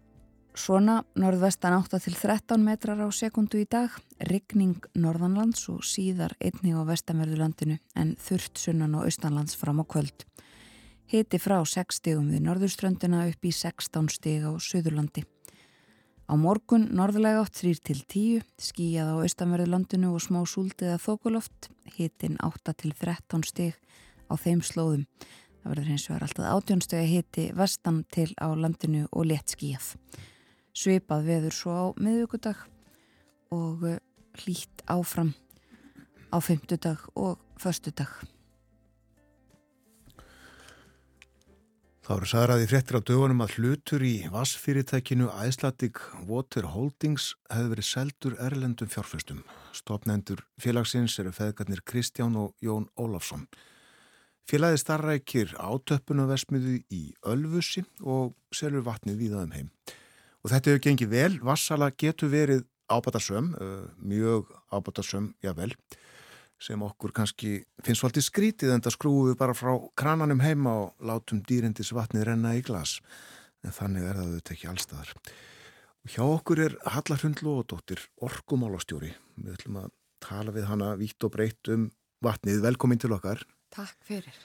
[0.59, 3.95] svona norðvestan 8 til 13 metrar á sekundu í dag,
[4.27, 9.85] rigning norðanlands og síðar einni á vestanverðu landinu en þurft sunnan og austanlands fram á
[9.87, 10.27] kvöld.
[11.07, 15.23] Hiti frá 6 stigum við norðurströndina upp í 16 stig á söðurlandi.
[16.31, 21.01] Á morgun norðlega átt 3 til 10, skíjað á austanverðu landinu og smá súldið að
[21.03, 21.67] þókuloft,
[21.97, 23.75] hitin 8 til 13 stig
[24.31, 25.03] á þeim slóðum.
[25.59, 29.91] Það verður hins vegar alltaf átjónstegi hiti vestan til á landinu og létt skíjað.
[30.71, 32.63] Svipað veður svo á miðugudag
[33.51, 33.99] og eh,
[34.39, 35.35] hlýtt áfram
[36.31, 37.91] á fymtudag og förstu
[42.11, 47.87] Það voru saðraði fréttir á dögunum að hlutur í vassfyrirtækinu Æslatic Water Holdings hefði verið
[47.87, 49.37] seldur erlendum fjárfæstum.
[49.71, 53.45] Stopnendur félagsins eru feðgarnir Kristján og Jón Ólafsson.
[54.43, 57.01] Félagi starrækir átöppunavesmiðu í
[57.31, 59.71] Ölfusi og selur vatnið viðaðum heim.
[60.43, 61.33] Og þetta hefur gengið vel.
[61.39, 63.53] Vassala getur verið ábatarsöm,
[64.03, 65.71] mjög ábatarsöm, jável
[66.61, 71.07] sem okkur kannski finnst svolítið skrítið en það skrúum við bara frá krananum heima og
[71.09, 72.99] látum dýrindis vatnið renna í glas.
[73.65, 75.15] En þannig er það auðvitað ekki allstaðar.
[76.01, 79.11] Og hjá okkur er Hallarhund Lóðdóttir, orkumálastjóri.
[79.41, 79.91] Við ætlum að
[80.21, 81.89] tala við hana vítt og breytt um
[82.25, 82.61] vatnið.
[82.65, 83.43] Velkomin til okkar.
[83.73, 84.39] Takk fyrir.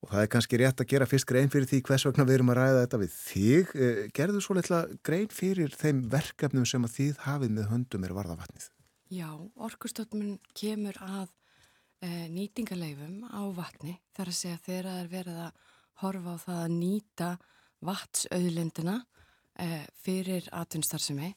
[0.00, 2.52] Og það er kannski rétt að gera fyrst grein fyrir því hvers vegna við erum
[2.54, 3.72] að ræða þetta við þig.
[3.76, 8.14] Eh, gerðu svo litla grein fyrir þeim verkefnum sem að þið hafið með höndum er
[8.16, 8.70] varða vatnið?
[9.10, 9.28] Já,
[9.60, 11.28] orkustofnun kemur að
[12.08, 15.68] nýtingaleifum á vatni þar að segja þegar það er verið að
[16.00, 17.30] horfa á það að nýta
[17.84, 18.96] vatsauðlindina
[19.60, 19.68] e,
[20.00, 21.30] fyrir atvinnstarfsemi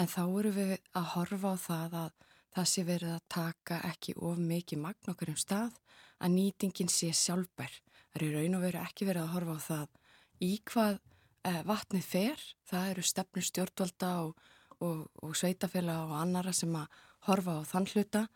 [0.00, 2.10] en þá eru við að horfa á það að
[2.52, 5.78] það sé verið að taka ekki of mikið magn okkur um stað
[6.22, 7.72] að nýtingin sé sjálfbær.
[8.12, 9.86] Það eru raun og veru ekki verið að horfa á það
[10.42, 10.98] í hvað
[11.48, 14.48] e, vatnið fer, það eru stefnur stjórnvalda og,
[14.84, 18.26] og, og sveitafélag og annara sem að horfa á þann hluta.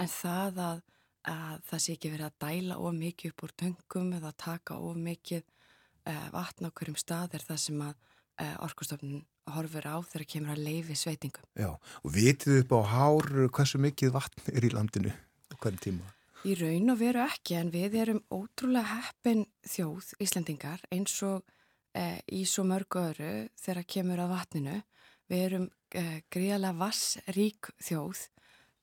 [0.00, 0.82] En það að
[1.28, 4.96] að það sé ekki verið að dæla of mikið upp úr töngum eða taka of
[4.98, 7.94] mikið uh, vatn á hverjum stað er það sem að
[8.42, 11.46] uh, orkustofnun horfur á þegar kemur að leifi sveitingum.
[11.58, 16.12] Já, og vitið upp á hár hversu mikið vatn er í landinu á hverjum tíma?
[16.42, 22.18] Í raun og veru ekki en við erum ótrúlega heppin þjóð Íslandingar eins og uh,
[22.26, 24.80] í svo mörgu öru þegar kemur að vatninu.
[25.30, 25.70] Við erum
[26.32, 28.22] gríðalega vassrík þjóð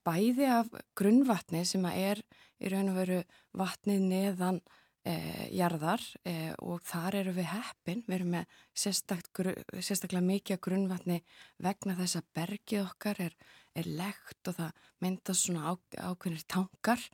[0.06, 2.20] bæði af grunnvatni sem er
[2.60, 3.18] í raun og veru
[3.56, 4.60] vatnið neðan
[5.04, 5.14] e,
[5.56, 11.20] jarðar e, og þar eru við heppin, við erum með sérstaklega mikið grunnvatni
[11.62, 13.36] vegna þess að bergið okkar er,
[13.76, 15.72] er legt og það myndast svona á,
[16.10, 17.04] ákveðnir tankar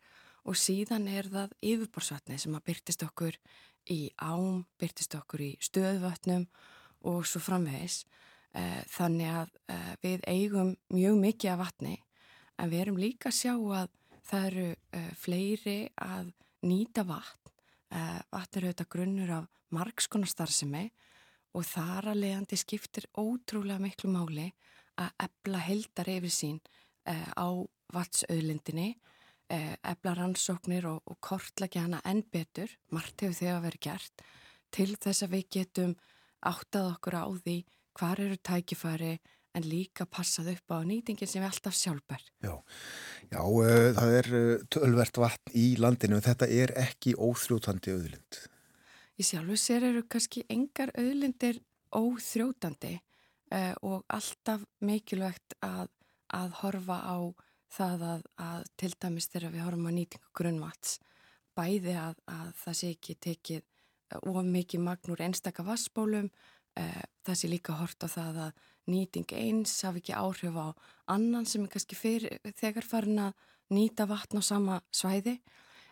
[0.47, 3.39] og síðan er það yfirborsvatni sem að byrtist okkur
[3.91, 6.47] í ám, byrtist okkur í stöðvatnum
[7.07, 8.05] og svo framvegis.
[8.57, 11.97] E, þannig að e, við eigum mjög mikið af vatni
[12.57, 13.91] en við erum líka að sjá að
[14.27, 16.31] það eru uh, fleiri að
[16.67, 17.53] nýta vatn.
[17.95, 20.87] Uh, vatn eru auðvitað grunnur af margskonar starfsemi
[21.57, 24.49] og þar að leiðandi skiptir ótrúlega miklu máli
[25.01, 27.49] að ebla heldar yfir sín uh, á
[27.95, 28.97] vatsauðlindinni,
[29.47, 34.25] ebla rannsóknir og, og kortlækja hana enn betur, margt hefur þegar verið gert,
[34.75, 35.93] til þess að við getum
[36.51, 37.55] áttað okkur á því
[37.95, 39.13] hvar eru tækifæri,
[39.57, 42.23] en líka passað upp á nýtingin sem er alltaf sjálfbær.
[42.45, 42.55] Já,
[43.33, 48.41] Já uh, það er uh, tölvert vatn í landinu en þetta er ekki óþrjótandi auðlind.
[49.17, 51.63] Í sjálfu sér eru kannski engar auðlindir
[51.97, 55.89] óþrjótandi uh, og alltaf mikilvægt að,
[56.37, 57.19] að horfa á
[57.77, 60.99] það að, að til dæmis þegar við horfum á nýtingu grunnvats
[61.57, 63.65] bæði að, að það sé ekki tekið
[64.21, 66.29] of mikið magnur einstaka vassbólum
[66.77, 68.61] það sé líka hort á það að
[68.91, 70.69] nýting eins hafi ekki áhrif á
[71.13, 75.39] annan sem er kannski fyrir, þegar farin að nýta vatn á sama svæði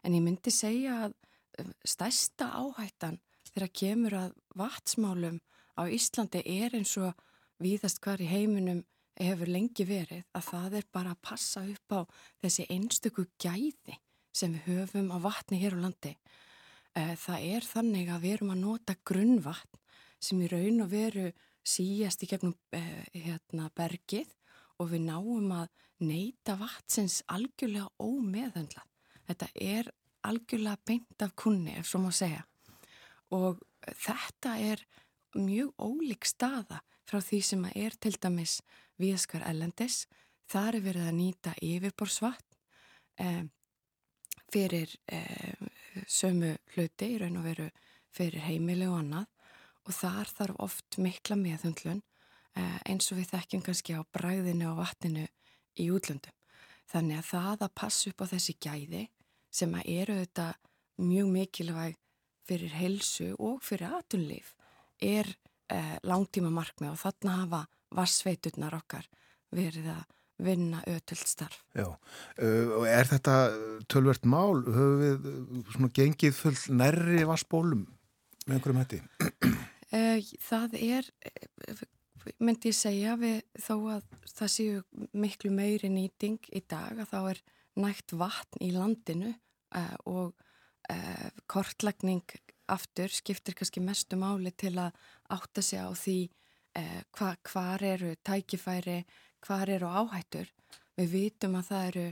[0.05, 1.15] en ég myndi segja að
[1.63, 3.21] um, stærsta áhættan
[3.51, 5.41] þegar kemur að vatnsmálum
[5.79, 7.15] á Íslandi er eins og
[7.63, 8.85] víðast hvar í heiminum
[9.19, 12.01] hefur lengi verið að það er bara að passa upp á
[12.43, 13.99] þessi einstöku gæði
[14.35, 16.17] sem við höfum á vatni hér á landi.
[16.95, 19.83] Eh, það er þannig að við erum að nota grunnvatn
[20.23, 21.29] sem í raun og veru
[21.65, 24.31] síjast í gegnum eh, hérna, bergið
[24.83, 25.69] og við náum að
[26.05, 28.85] neyta vatsins algjörlega ómeðhendla.
[29.29, 29.91] Þetta er
[30.27, 32.45] algjörlega beint af kunni, ef svo má segja.
[33.33, 34.85] Og þetta er
[35.35, 38.59] mjög ólík staða frá því sem að er til dæmis
[39.01, 40.05] viðskar ellendis.
[40.51, 42.59] Það er verið að nýta yfirborsvatn
[43.25, 43.45] eh,
[44.53, 45.55] fyrir eh,
[46.07, 47.71] sömu hluti, í raun og veru
[48.15, 49.31] fyrir heimili og annað
[49.85, 52.01] og þar þarf oft mikla meðhundlun
[52.57, 55.26] eh, eins og við þekkjum kannski á bræðinu og vatninu
[55.80, 56.35] í útlöndum.
[56.91, 59.05] Þannig að það að passa upp á þessi gæði
[59.55, 60.49] sem að eru þetta
[61.05, 62.01] mjög mikilvæg
[62.45, 64.55] fyrir helsu og fyrir atunlíf
[65.01, 65.30] er
[65.72, 67.62] eh, langtíma markmið og þarna hafa
[67.95, 69.09] vassveiturnar okkar
[69.55, 70.05] verið að
[70.45, 71.61] vinna ötöld starf.
[71.74, 73.35] Já, uh, og er þetta
[73.91, 74.64] tölvert mál?
[74.66, 77.85] Höfum við svona gengið full nærri vassbólum
[78.45, 79.01] með einhverjum hætti?
[79.95, 81.83] Eh, það er, eh,
[82.43, 84.81] myndi ég segja, við, þó að það séu
[85.13, 87.43] miklu meiri nýting í dag að þá er
[87.79, 89.35] nægt vatn í landinu
[89.75, 90.35] uh, og
[91.49, 92.29] kortlagning
[92.69, 94.93] aftur skiptir kannski mestu máli til að
[95.33, 96.19] átta sig á því
[97.17, 98.99] hva, hvar eru tækifæri,
[99.41, 100.51] hvar eru áhættur.
[101.01, 102.05] Við vitum að það eru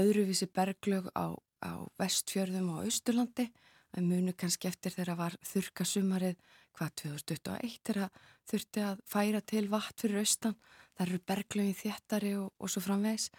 [0.00, 3.50] öðruvísi berglög á, á vestfjörðum og austurlandi
[3.94, 6.40] að munu kannski eftir þegar var þurka sumarið
[6.78, 10.56] hvað 2021 er að þurfti að færa til vatn fyrir austan,
[10.94, 13.30] það eru berglögin þéttari og, og svo framvegs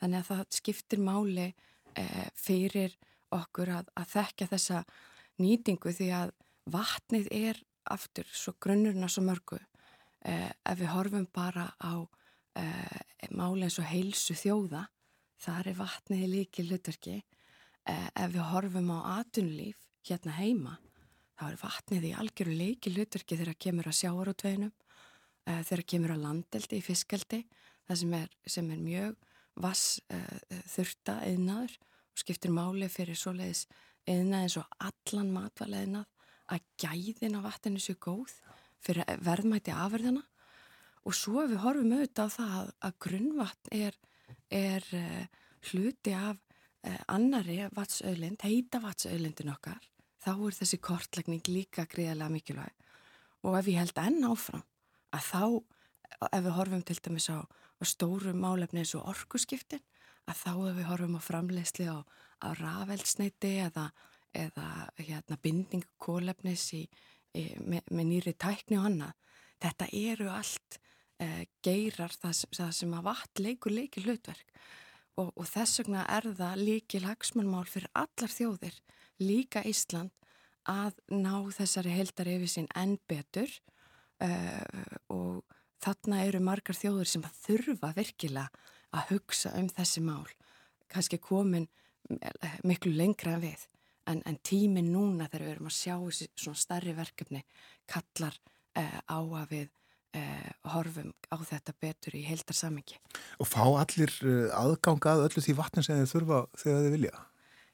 [0.00, 2.96] þannig að það skiptir máli eh, fyrir
[3.32, 4.80] okkur að, að þekka þessa
[5.42, 6.32] nýtingu því að
[6.72, 9.58] vatnið er aftur svo grunnurna svo mörgu.
[10.22, 11.94] Eh, ef við horfum bara á
[12.58, 14.86] eh, máli eins og heilsu þjóða
[15.42, 17.22] þar er vatnið líki hlutverki
[17.82, 20.76] ef við horfum á atunlíf hérna heima
[21.42, 26.14] þá er vatnið í algjöru leiki hlutverki þegar kemur að sjáarútveinum uh, eh, þegar kemur
[26.14, 27.40] að landeldi í fiskeldi
[27.88, 29.16] það sem er, sem er mjög
[29.62, 33.64] vass uh, þurta eðnaður og skiptir máli fyrir svoleiðis
[34.06, 38.36] eðnað eins og allan matvala eðnað að gæðin á vatninu séu góð
[38.82, 40.22] fyrir verðmæti afverðina
[41.02, 43.98] og svo við horfum auðvitað á það að, grunnvatn er,
[44.62, 45.22] er uh,
[45.72, 46.38] hluti af
[47.06, 49.91] annari vatsauðlind, heita vatsauðlindin okkar
[50.22, 52.74] þá er þessi kortlegning líka greiðilega mikilvæg.
[53.42, 54.62] Og ef ég held enn áfram
[55.12, 55.44] að þá,
[56.28, 59.82] ef við horfum til dæmis á, á stóru málefni eins og orkuskiptin,
[60.30, 61.98] að þá ef við horfum á framlegsli á,
[62.42, 63.88] á rafeldsneiti eða,
[64.30, 64.68] eða
[65.00, 66.84] hérna, binding kólefnis í,
[67.34, 69.18] í, með, með nýri tækni og annað,
[69.62, 70.78] þetta eru allt
[71.22, 74.54] eh, geirar það það sem að vatn leikur leikil hlutverk
[75.18, 78.78] og, og þess vegna er það líkil hagsmannmál fyrir allar þjóðir
[79.20, 80.12] líka Ísland
[80.68, 83.50] að ná þessari heldari yfir sín enn betur
[84.22, 85.42] uh, og
[85.82, 90.28] þarna eru margar þjóður sem að þurfa virkilega að hugsa um þessi mál
[90.92, 91.64] kannski komin
[92.20, 93.66] eh, miklu lengra en við
[94.10, 97.42] en, en tímin núna þegar við erum að sjá þessi svona starri verkefni
[97.90, 98.36] kallar
[98.78, 99.68] uh, á að við
[100.20, 102.98] uh, horfum á þetta betur í heldar samengi.
[103.40, 104.12] Og fá allir
[104.58, 107.22] aðgangað öllu því vatnin sem þið þurfa þegar þið vilja?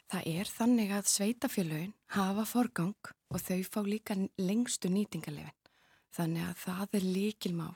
[0.09, 5.57] Það er þannig að sveitafélögin hafa forgang og þau fá líka lengstu nýtingalefin.
[6.17, 7.75] Þannig að það er líkilmál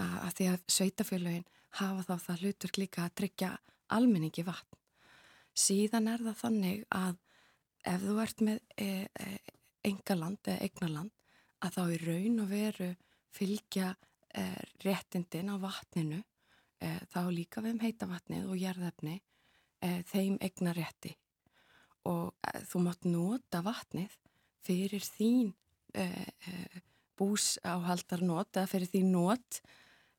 [0.00, 1.44] að, því að sveitafélögin
[1.76, 3.50] hafa þá það hlutverk líka að tryggja
[3.92, 4.80] almenningi vatn.
[5.58, 7.20] Síðan er það þannig að
[7.92, 9.28] ef þú ert með e, e,
[9.90, 11.14] engaland eða eignaland
[11.64, 12.90] að þá í raun og veru
[13.34, 13.92] fylgja
[14.32, 14.48] e,
[14.86, 16.22] réttindin á vatninu
[16.80, 21.18] e, þá líka við um heita vatnið og jærðefni e, þeim egna rétti
[22.08, 24.14] og eh, þú mátt nota vatnið
[24.64, 25.52] fyrir þín
[25.96, 26.78] uh, uh,
[27.18, 29.60] búsáhaldar eða fyrir þín not.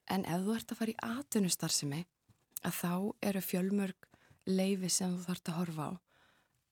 [0.09, 2.03] En ef þú ert að fara í atvinnustarfsemi
[2.65, 2.93] að þá
[3.29, 4.07] eru fjölmörg
[4.49, 5.91] leifi sem þú þart að horfa á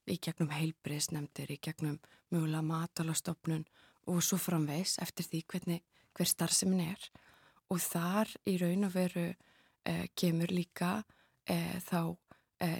[0.07, 1.99] í gegnum heilbriðsnemndir, í gegnum
[2.31, 3.65] mögulega matalastofnun
[4.07, 5.81] og svo framvegs eftir því hvernig,
[6.15, 7.09] hver starfsemin er.
[7.69, 11.03] Og þar í raun og veru uh, kemur líka
[11.47, 12.17] þá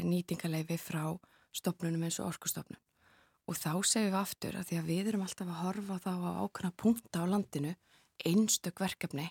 [0.04, 1.14] nýtingaleifi frá
[1.58, 2.80] stopnunum eins og orkustofnun.
[3.48, 6.32] Og þá segjum við aftur að því að við erum alltaf að horfa þá á
[6.44, 7.74] ákveðna punkta á landinu,
[8.28, 9.28] einstök verkefni,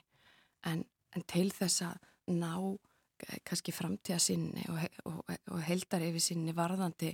[0.64, 1.99] en, en til þess að
[2.33, 7.12] ná eh, kannski framtíða sinni og, og, og heldar yfir sinni varðandi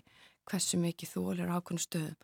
[0.49, 2.21] hversu mikið þú er ákveðnum stöðum,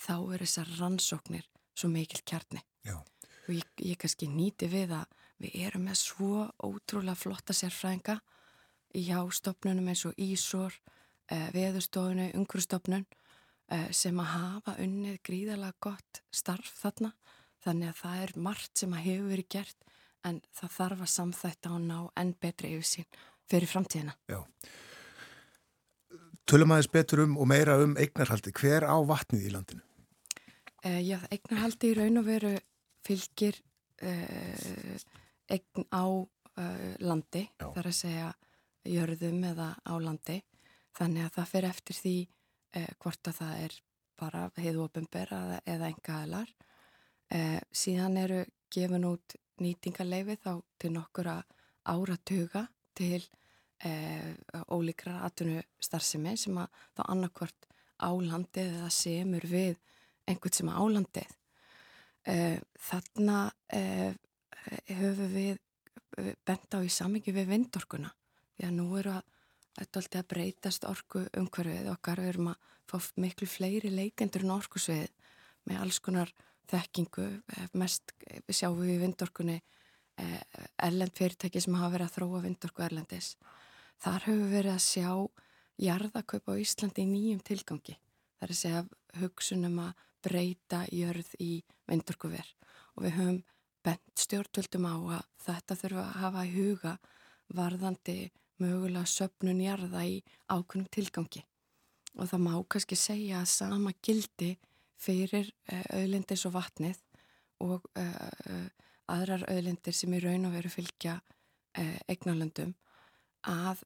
[0.00, 2.62] þá er þessar rannsóknir svo mikil kjarni.
[2.86, 2.96] Já.
[3.44, 5.12] Og ég, ég kannski nýti við að
[5.42, 8.18] við erum með svo ótrúlega flotta sérfræðinga
[8.94, 10.76] í jástofnunum eins og Ísor,
[11.30, 17.12] veðustofunu, ungrustofnun uh, eh, sem að hafa unnið gríðalega gott starf þarna
[17.64, 19.86] þannig að það er margt sem að hefur verið gert
[20.24, 23.08] en það þarf að samþætta og ná enn betri yfir sín
[23.48, 24.14] fyrir framtíðina.
[24.28, 24.40] Já.
[26.48, 28.52] Tölum aðeins betur um og meira um eignarhaldi.
[28.52, 29.84] Hver á vatnið í landinu?
[30.84, 32.54] Uh, já, eignarhaldi í raun og veru
[33.04, 33.60] fylgir
[34.04, 34.96] uh,
[35.52, 37.68] eign á uh, landi, já.
[37.72, 38.32] þar að segja
[38.84, 40.42] jörðum eða á landi
[40.94, 42.16] Þannig að það fer eftir því
[42.78, 43.78] eh, hvort að það er
[44.20, 46.52] bara heiðu ofinbera eða engaðalar.
[47.34, 51.38] Eh, síðan eru gefin út nýtingarleifi þá til nokkura
[51.90, 52.66] áratuga
[52.96, 53.22] til
[53.84, 54.34] eh,
[54.70, 57.68] ólíkra atvinnu starfsemi sem að þá annarkvort
[58.04, 59.76] álandið eða semur við
[60.28, 61.36] einhvern sem álandið.
[62.24, 63.38] Eh, þarna
[63.68, 64.14] eh,
[64.88, 65.60] höfum við
[66.46, 68.10] bent á í samingi við vindorkuna
[68.54, 69.33] því að nú eru að
[69.74, 72.22] þetta er alltaf að breytast orku umhverfið okkar.
[72.22, 75.12] Við erum að fá miklu fleiri leikendur en orkusvið
[75.68, 76.32] með alls konar
[76.70, 77.26] þekkingu.
[77.56, 78.14] Eh, mest
[78.48, 80.40] sjáum við í vindorkunni eh,
[80.82, 83.34] erlend fyrirtæki sem hafa verið að þróa vindorku erlendis.
[84.02, 85.10] Þar höfum við verið að sjá
[85.84, 87.96] jarðakaup á Íslandi í nýjum tilgangi.
[88.38, 88.84] Það er að segja
[89.20, 91.52] hugsunum að breyta jörð í
[91.90, 92.46] vindurkuver
[92.94, 93.42] og við höfum
[93.84, 96.94] bent stjórnvöldum á að þetta þurfa að hafa í huga
[97.54, 98.18] varðandi
[98.62, 101.44] mögulega söpnun jarða í ákunum tilgangi.
[102.14, 104.54] Og það má kannski segja að sama gildi
[105.00, 105.50] fyrir
[105.90, 107.00] auðlindis og vatnið
[107.64, 108.68] og uh,
[109.10, 112.74] aðrar auðlindir sem í raun og veru fylgja uh, eignarlöndum
[113.50, 113.82] að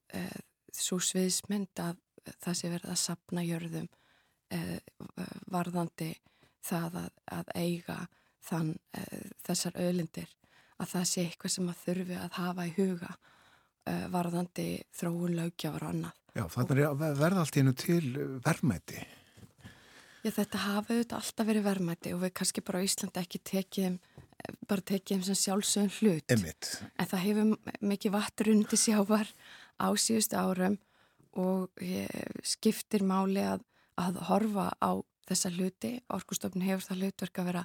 [0.74, 1.96] svo sviðismynd að
[2.36, 3.88] það sé verið að sapna jörðum
[4.54, 4.78] eh,
[5.50, 6.12] varðandi
[6.64, 7.98] það að, að eiga
[8.44, 10.30] þann, eh, þessar öðlindir
[10.78, 13.20] að það sé eitthvað sem að þurfi að hafa í huga eh,
[13.86, 14.66] varðandi
[14.96, 16.16] þróun lögjafar og annað.
[16.36, 18.02] Já, þannig að verða allt í hennu til
[18.44, 19.04] verðmæti.
[20.24, 23.98] Já, þetta hafa auðvitað alltaf verið verðmæti og við kannski bara á Íslandi ekki tekið
[24.68, 26.32] bara tekið þeim sem sjálfsögum hlut.
[26.32, 26.70] Einmitt.
[26.98, 29.30] En það hefur mikið vattur undir sjávar
[29.78, 30.78] á síðustu árum
[31.38, 31.82] og
[32.46, 33.64] skiptir máli að,
[33.98, 34.90] að horfa á
[35.28, 35.92] þessa hluti.
[36.14, 37.64] Orkustofn hefur það hlutverk að vera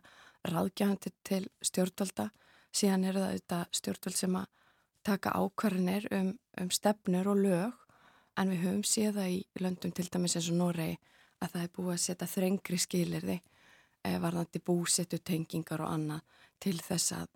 [0.50, 2.30] ráðgjandi til stjórnvalda.
[2.74, 4.50] Síðan eru það auðvitað stjórnvald sem að
[5.06, 7.80] taka ákvarðinir um, um stefnur og lög
[8.40, 10.98] en við höfum séða í löndum til dæmis eins og Noregi
[11.44, 16.22] að það er búið að setja þrengri skilirði eh, varðandi búsettu tengingar og annað
[16.64, 17.28] til þess að,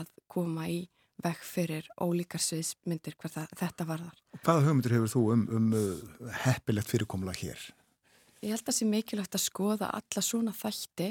[0.00, 0.84] að koma í
[1.24, 4.18] vekk fyrir ólíkar sviðsmyndir hvað það, þetta varðar.
[4.44, 7.62] Hvaða hugmyndir hefur þú um, um uh, heppilegt fyrirkomla hér?
[8.44, 11.08] Ég held að það sé mikilvægt að skoða alla svona þætti.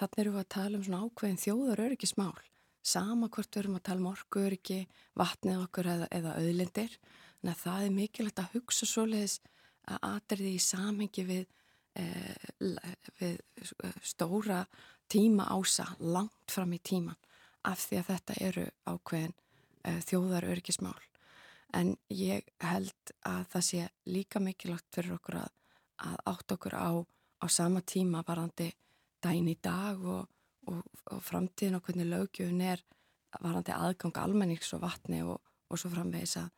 [0.00, 2.40] Þannig erum við að tala um svona ákveðin þjóðar öryggismál.
[2.82, 4.80] Sama hvort við erum að tala um orkuöryggi,
[5.18, 6.96] vatnið okkur eða, eða auðlindir.
[7.40, 9.36] Þannig að það er mikilvægt að hugsa svoleiðis
[9.90, 11.44] að aðriði í samhengi við,
[11.98, 12.48] eh,
[13.20, 13.38] við
[14.02, 14.64] stóra
[15.12, 17.18] tíma ása langt fram í tíman
[17.68, 19.34] af því að þetta eru ákveðin
[19.86, 21.00] uh, þjóðar örgismál.
[21.72, 25.50] En ég held að það sé líka mikilvægt fyrir okkur að,
[26.08, 26.90] að átt okkur á,
[27.44, 28.70] á sama tíma varandi
[29.22, 30.26] dæin í dag og,
[30.70, 32.82] og, og framtíðin og hvernig lögjöfun er
[33.40, 35.40] varandi aðgang almenningss og vatni og,
[35.70, 36.50] og svo framvegis að,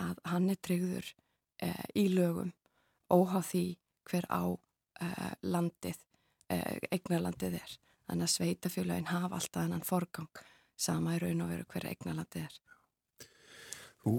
[0.00, 1.12] að hann er tryggður
[1.64, 2.52] eh, í lögum
[3.12, 3.64] óháð því
[4.08, 4.44] hver á
[5.04, 6.00] eh, landið,
[6.52, 7.78] eh, eignarlandið er.
[8.08, 10.44] Þannig að sveitafélagin hafa alltaf hennan forgang
[10.76, 12.58] sama í raun og veru hverja eignalandi er.
[14.02, 14.16] Þú,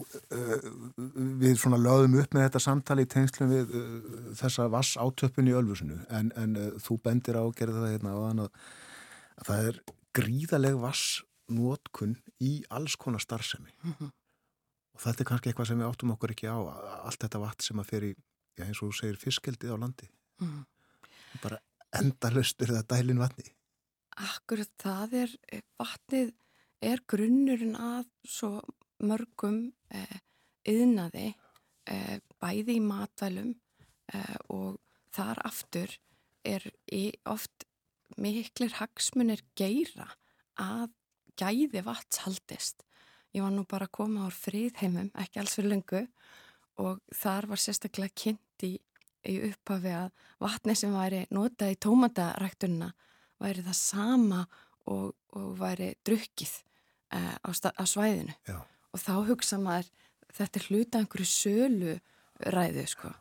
[1.41, 3.73] við svona lögum upp með þetta samtali í tengslum við
[4.39, 8.19] þessa vass átöppun í Ölfusinu en, en þú bendir á að gera það hérna á
[8.21, 8.61] þann að,
[9.39, 9.79] að það er
[10.13, 14.11] gríðaleg vassnótkun í alls konar starfsemi mm -hmm.
[14.93, 16.57] og þetta er kannski eitthvað sem við áttum okkur ekki á
[17.07, 18.13] allt þetta vatn sem að fer í,
[18.57, 20.09] já eins og þú segir, fiskildið á landi
[20.39, 20.63] mm -hmm.
[21.41, 21.57] bara
[21.91, 23.55] endalust er það dælin vatni
[24.13, 25.31] Akkurat það er
[25.79, 26.33] vatnið
[26.81, 28.61] er grunnurinn að svo
[29.03, 30.19] mörgum eh,
[30.69, 31.33] yðnaði
[31.89, 33.53] eh, bæði í matvælum
[34.13, 34.79] eh, og
[35.15, 35.95] þar aftur
[36.43, 36.65] er
[37.25, 37.65] oft
[38.21, 40.09] miklir hagsmunir geira
[40.59, 40.91] að
[41.39, 42.83] gæði vatshaldist.
[43.33, 46.03] Ég var nú bara að koma á fríðheimum, ekki alls fyrir lengu
[46.81, 48.75] og þar var sérstaklega kynnt í,
[49.29, 50.11] í upphafi að
[50.41, 52.91] vatni sem væri notað í tómataræktunna
[53.41, 54.43] væri það sama
[54.89, 56.53] og, og væri drukkið
[57.13, 58.57] uh, á, á svæðinu Já.
[58.61, 59.89] og þá hugsa maður
[60.33, 61.97] þetta er hluta einhverju sölu
[62.53, 63.13] ræðu sko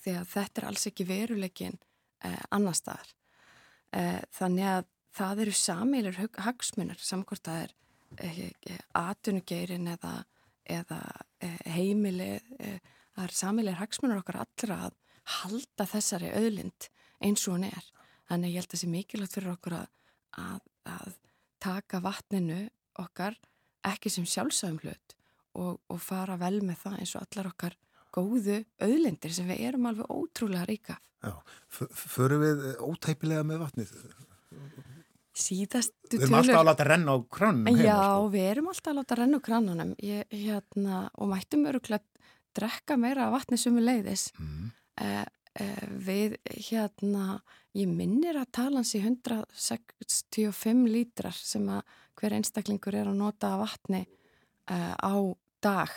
[0.00, 3.12] því að þetta er alls ekki veruleikin uh, annar staðar
[3.90, 10.12] þannig að það eru samílar hagsmunar samkvæmt að það er atunugeirin eða,
[10.70, 10.98] eða
[11.66, 14.96] heimili það er samílar hagsmunar okkar allra að
[15.40, 16.88] halda þessari öðlind
[17.20, 17.86] eins og hún er.
[18.30, 19.88] Þannig ég held að það sé mikilvægt fyrir okkur að,
[20.38, 20.60] að,
[20.94, 21.16] að
[21.62, 22.60] taka vatninu
[23.00, 23.36] okkar
[23.86, 25.16] ekki sem sjálfsögum hlut
[25.58, 27.76] og, og fara vel með það eins og allar okkar
[28.14, 30.98] góðu auðlendir sem við erum alveg ótrúlega ríka.
[31.20, 31.34] Já,
[31.70, 33.94] förum við ótæpilega með vatnið?
[35.40, 36.22] Síðastu tölur...
[36.22, 37.84] Við erum alltaf að láta renna á krannunum heima.
[37.86, 38.30] Já, sko.
[38.34, 43.28] við erum alltaf að láta renna á krannunum ég, hérna, og mættum öruglega drekka meira
[43.32, 44.26] vatni sem við leiðis.
[44.40, 44.70] Mm.
[45.04, 45.24] Eh,
[45.62, 46.36] eh, við,
[46.68, 47.40] hérna,
[47.78, 51.84] ég minnir að talans í 165 lítrar sem að
[52.20, 55.14] hver einstaklingur er að nota vatni uh, á
[55.62, 55.92] dag.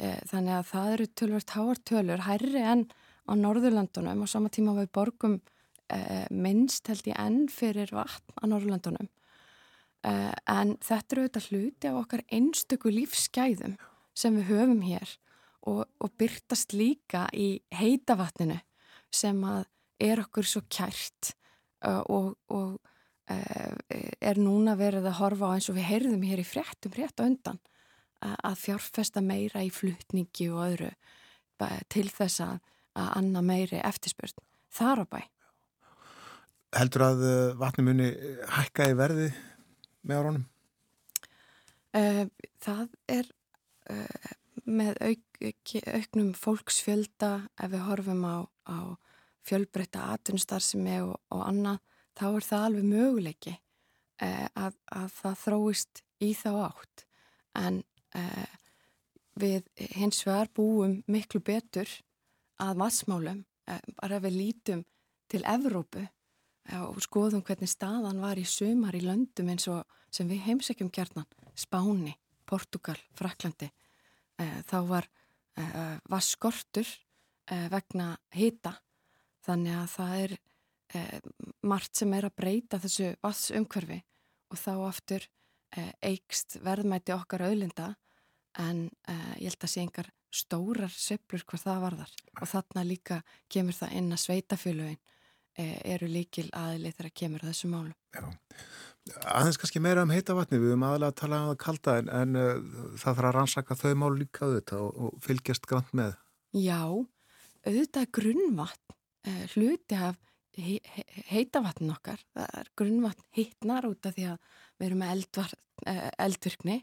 [0.00, 2.84] Uh, þannig að það eru tölvert háartölur, hærri enn
[3.28, 8.44] á Norðurlandunum og sama tíma við borgum uh, minnst held ég enn fyrir vatn á
[8.48, 9.10] Norðurlandunum.
[10.00, 13.74] En þetta eru auðvitað hluti af okkar einstöku lífsgæðum
[14.16, 15.10] sem við höfum hér
[15.68, 18.56] og, og byrtast líka í heitavatninu
[19.12, 19.42] sem
[20.00, 21.34] er okkur svo kært
[21.84, 22.80] og, og
[23.30, 27.22] Eh, er núna verið að horfa á eins og við heyrðum hér í fréttum rétt
[27.22, 27.60] undan
[28.20, 30.90] að fjárfesta meira í flutningi og öðru
[31.92, 32.58] til þess að,
[33.00, 34.42] anna meiri eftirspurn
[34.72, 35.20] þar á bæ.
[36.76, 38.08] Heldur að uh, vatni muni
[38.54, 39.28] hækka í verði
[40.06, 40.44] með áraunum?
[41.96, 42.26] Uh,
[42.62, 43.30] það er
[44.70, 48.36] með auk, auknum fólksfjölda ef við horfum á,
[48.70, 48.78] á
[49.46, 51.80] fjölbreytta atvinnustarfsemi og, og annað,
[52.18, 53.54] þá er það alveg möguleiki
[54.20, 57.06] að, að það þróist í þá átt
[57.58, 57.80] en
[59.40, 61.88] við hins vegar búum miklu betur
[62.60, 63.44] að vassmálum
[64.00, 64.82] bara ef við lítum
[65.30, 66.02] til Evrópu
[66.80, 71.28] og skoðum hvernig staðan var í sumar í löndum eins og sem við heimsækjum kjarnan,
[71.54, 73.70] Spáni, Portugal, Fraklandi.
[74.38, 75.06] Þá var,
[76.10, 76.88] var skortur
[77.46, 78.74] vegna hita
[79.46, 80.36] þannig að það er
[81.66, 84.00] margt sem er að breyta þessu vassumhverfi
[84.50, 85.26] og þá aftur
[86.02, 87.92] eikst verðmæti okkar auðlinda
[88.58, 88.88] en
[89.38, 92.14] ég held að sé engar stórar söplur hvað það varðar.
[92.40, 95.00] Og þarna líka kemur það inn að sveitafélögin
[95.60, 97.92] eru líkil aðlið þegar kemur þessu málu.
[98.14, 98.24] Já,
[99.30, 102.10] aðeins kannski meira um heita vatni, við höfum aðalega að tala um það kalda en,
[102.20, 102.50] en uh,
[102.94, 106.16] það þarf að rannsaka þau mál líka auðvitað og, og fylgjast grann með.
[106.56, 106.80] Já,
[107.66, 108.98] auðvitað grunnvatn,
[109.30, 110.18] uh, hluti af
[110.60, 115.02] he he heita vatn okkar, það er grunnvatn hittnar út af því að við erum
[115.04, 115.56] með eldvar,
[115.86, 116.78] uh, eldvirkni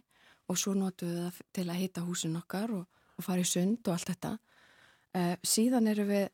[0.48, 3.82] og svo notum við það til að heita húsin okkar og, og fara í sund
[3.84, 4.38] og allt þetta.
[5.44, 6.28] Síðan eru við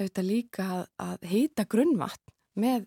[0.00, 2.86] auðvitað líka að, að hýta grunnvatn með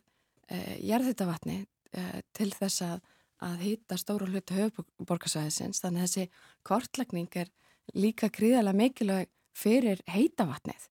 [0.50, 1.58] eh, jarðhýtavatni
[1.94, 3.04] eh, til þess að,
[3.46, 6.26] að hýta stóru hlutu höfuborgarsvæðisins þannig að þessi
[6.66, 7.52] kortlækning er
[7.94, 10.88] líka gríðarlega mikilvæg fyrir hýtavatnið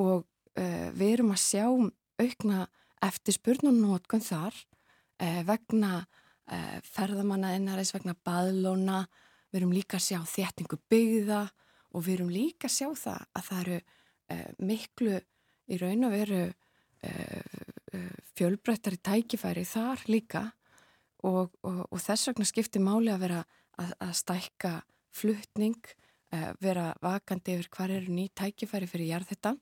[0.00, 0.24] og
[0.56, 1.66] eh, við erum að sjá
[2.22, 2.66] aukna
[3.02, 4.56] eftir spurnunótkun þar
[5.20, 6.20] eh, vegna eh,
[6.92, 9.04] ferðamanna innaris vegna baðlóna.
[9.52, 11.42] Við erum líka að sjá þéttingu byggða
[11.92, 13.78] og við erum líka að sjá það að það eru
[14.32, 15.18] eh, miklu
[15.72, 17.66] í raun og veru uh,
[18.36, 20.44] fjölbreyttari tækifæri þar líka.
[21.22, 23.42] Og, og, og þess vegna skiptir máli að vera
[23.78, 24.72] að, að stækka
[25.14, 25.78] fluttning,
[26.34, 29.60] uh, vera vakandi yfir hvar eru ný tækifæri fyrir jarðhettan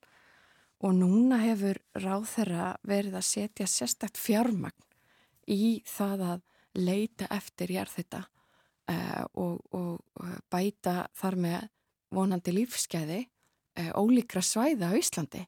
[0.80, 4.86] og núna hefur ráð þeirra verið að setja sérstakt fjármagn
[5.51, 6.47] í það að
[6.79, 8.25] leita eftir jarðhetta
[8.91, 11.68] uh, og, og bæta þar með
[12.11, 13.21] vonandi lífskeiði
[13.97, 15.45] ólíkra svæða á Íslandi.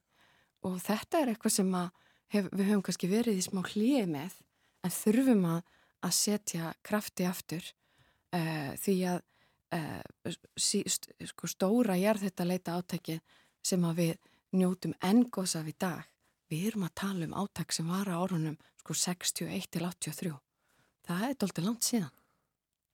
[0.62, 1.73] Og þetta er eitthvað sem
[2.33, 4.37] hef, við höfum kannski verið í smá hlýið með
[4.83, 5.61] en þurfum að,
[6.07, 7.66] að setja krafti aftur
[8.35, 9.18] uh, því að
[9.77, 13.18] uh, sí, sko, stóra gerð þetta leita átæki
[13.62, 14.14] sem að við
[14.59, 16.07] njótum engos af í dag.
[16.53, 20.35] Við erum að tala um átæk sem var á orðunum sko 61 til 83
[21.07, 22.12] það er doldið langt síðan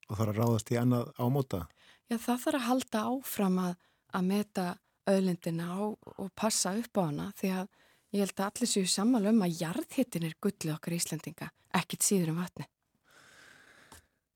[0.08, 1.64] Og það er að ráðast í annað ámóta?
[2.08, 3.74] Já það þarf að halda áfram að,
[4.16, 4.64] að meta
[5.08, 7.68] öðlindina og, og passa upp á hana því að
[8.16, 12.32] ég held að allir séu sammálu um að jarðhittin er gullið okkar íslendinga, ekkit síður
[12.32, 12.68] um vatni.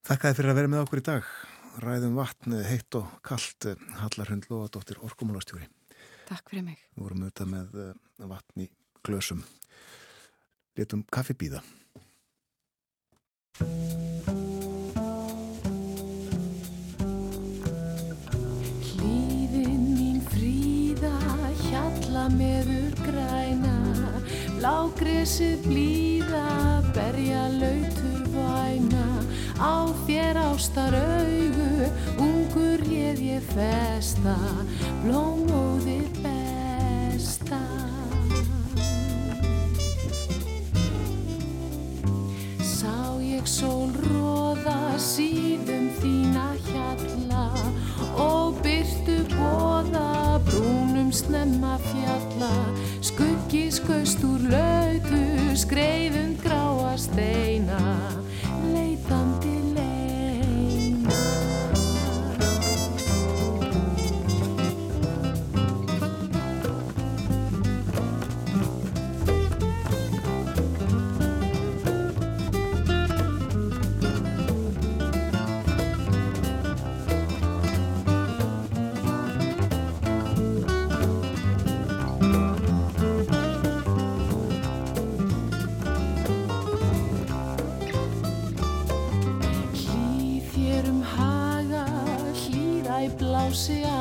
[0.03, 1.35] Þakkaði fyrir að vera með okkur í dag.
[1.83, 3.69] Ræðum vatnið heitt og kallt
[4.03, 5.71] Hallarhund Lóadóttir Orkumálastjóri.
[6.29, 6.83] Takk fyrir mig.
[6.93, 8.69] Við vorum auðvitað með eh, vatn í
[9.07, 9.41] glösum.
[10.77, 11.63] Letum kaffi býða.
[22.31, 23.77] Meður græna.
[24.59, 29.07] Blágresið blíða, berja lautur væna.
[29.59, 34.37] Á þér ástar augu, ungur ég ég festa.
[35.05, 37.92] Blómóðir besta
[43.33, 47.45] ég sól róða síðum þína hjalla
[48.21, 52.53] Og byrtu bóða brúnum snemma fjalla.
[53.01, 55.23] Skuggi skaust úr lautu
[55.57, 58.22] skreiðum gráa steina
[93.71, 93.92] í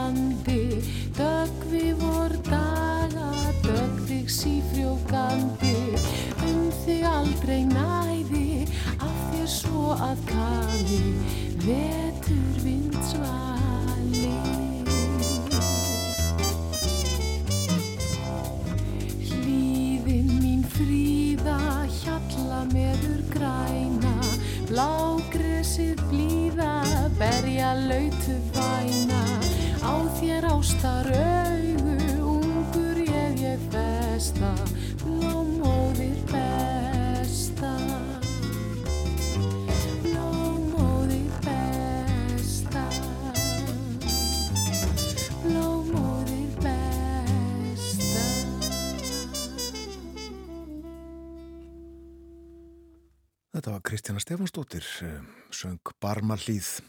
[54.32, 55.20] Stefansdóttir, eh,
[55.52, 56.80] söng Barmalíð.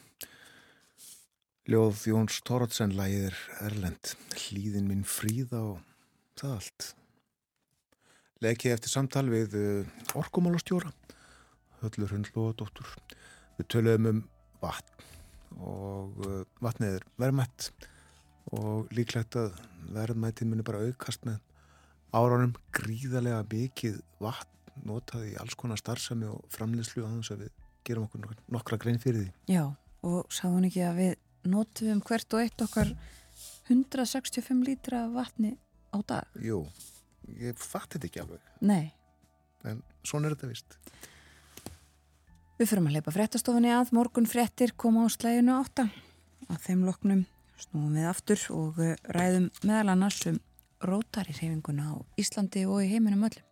[1.67, 5.81] Ljóð Jóns Tóratsen lægið er Erlend, hlýðin minn fríða og
[6.39, 6.87] það allt.
[8.47, 10.93] Lekið eftir samtal við uh, orkumálastjóra,
[11.83, 12.95] Höllur Hundlóðadóttur.
[13.59, 14.23] Við töluðum um
[14.63, 17.73] vatn og uh, vatnið er verðmætt
[18.55, 19.59] og líklegt að
[19.91, 21.43] verðmættið muni bara aukast með
[22.15, 27.51] áránum gríðarlega mikið vatn notað í alls konar starfsemi og framleyslu að þess að við
[27.85, 29.33] gerum okkur nok- nokkra grein fyrir því.
[29.55, 29.65] Já,
[30.03, 31.17] og sáum ekki að við
[31.51, 32.93] notum hvert og eitt okkar
[33.69, 35.57] 165 lítra vatni
[35.95, 36.25] á dag.
[36.41, 36.67] Jú,
[37.39, 38.93] ég fatt þetta ekki alveg, Nei,
[39.65, 40.79] en svona er þetta vist.
[42.59, 45.89] við fyrum að leipa fréttastofunni að morgun fréttir koma á slæginu átta.
[46.51, 47.25] Á þeim loknum
[47.59, 50.39] snúum við aftur og eh, ræðum meðal annars um
[50.83, 53.47] rótari hreyfinguna á Íslandi og í heiminum öllum.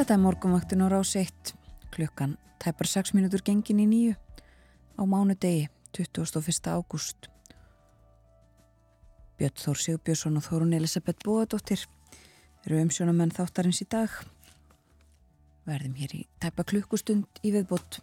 [0.00, 1.50] Þetta er morgunvaktin á rás 1
[1.92, 4.14] klukkan tæpar 6 mínútur gengin í nýju
[4.96, 6.72] á mánudegi 21.
[6.72, 7.28] ágúst.
[9.36, 11.84] Björn Þór Sigurbjörnsson og Þórun Elisabeth Bóadóttir
[12.64, 14.08] eru umsjónamenn þáttarins í dag.
[15.68, 18.00] Verðum hér í tæpa klukkustund í viðbót.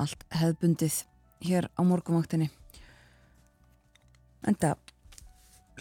[0.00, 1.02] Allt hefðbundið
[1.44, 2.48] hér á morgunvaktinni.
[4.48, 4.78] Enda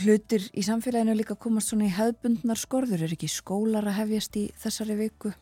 [0.01, 4.45] hlutir í samfélaginu líka komast svona í hefðbundnar skorður, er ekki skólar að hefjast í
[4.61, 5.33] þessari viku?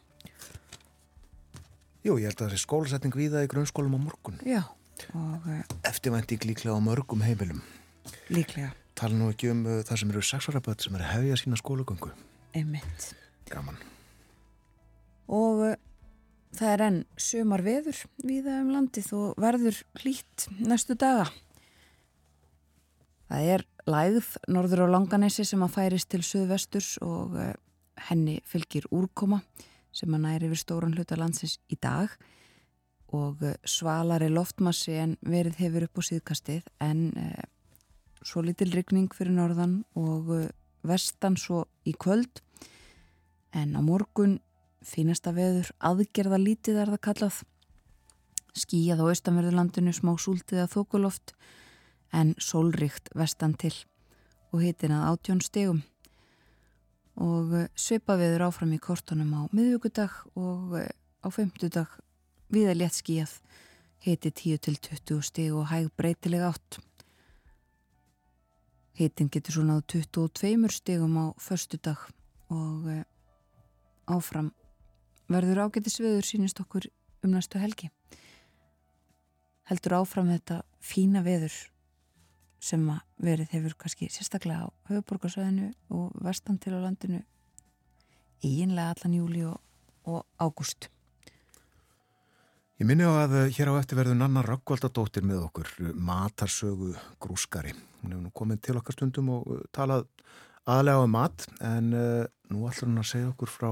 [2.05, 4.39] Jú, ég held að það er skólasetning viða í grunnskólum á morgun.
[4.45, 4.61] Já,
[5.17, 7.63] og uh, Eftirvænting líklega á mörgum heimilum.
[8.29, 12.13] líklega Tala nú ekki um uh, það sem eru sexaraböld sem eru hefja sína skólagöngu.
[12.55, 13.09] einmitt.
[13.51, 13.75] Gaman.
[15.27, 15.73] Og uh,
[16.55, 21.27] það er enn sömar veður viða um landið og verður hlýtt næstu daga.
[23.29, 27.53] Það er lægð norður á Langanesi sem að færist til suðvesturs og uh,
[28.09, 29.41] henni fylgir úrkoma
[29.95, 32.11] sem að næri yfir stóran hluta landsins í dag.
[33.15, 37.45] Og uh, svalari loftmassi en verið hefur upp á síðkastið en uh,
[38.25, 40.47] svo litil rigning fyrir norðan og uh,
[40.85, 42.43] vestan svo í kvöld.
[43.55, 44.39] En á morgun
[44.85, 47.43] fínasta veður aðgerða lítið er það kallað.
[48.55, 51.33] Skíjað á austanverðurlandinu smá súltið að þókuloft
[52.15, 53.73] en sólríkt vestan til
[54.53, 55.83] og hitin að átjón stegum
[57.15, 60.91] og eh, svipa viður áfram í kortunum á miðvíkudag og eh,
[61.23, 61.91] á femtudag
[62.51, 63.39] viða létt skíjað
[64.05, 66.79] hiti 10 til 20 steg og hæg breytileg átt.
[68.95, 71.99] Hitin getur svona á 22 stegum á förstudag
[72.51, 73.03] og eh,
[74.07, 74.51] áfram
[75.27, 76.87] verður ágætis viður sínist okkur
[77.23, 77.89] um næstu helgi.
[79.65, 81.55] Heldur áfram þetta fína veður
[82.65, 87.21] sem að verið hefur kannski sérstaklega á höfuborgarsöðinu og vestan til á landinu
[88.43, 89.59] eiginlega allan júli og,
[90.09, 90.89] og ágúst.
[92.75, 96.91] Ég minni á að uh, hér á eftir verður Nanna Rakkvaldadóttir með okkur, matarsögu
[97.23, 97.71] grúskari.
[98.01, 100.09] Hún hefur nú komið til okkar stundum og uh, talað
[100.67, 103.69] aðlega um mat, en uh, nú ætlur hún að segja okkur frá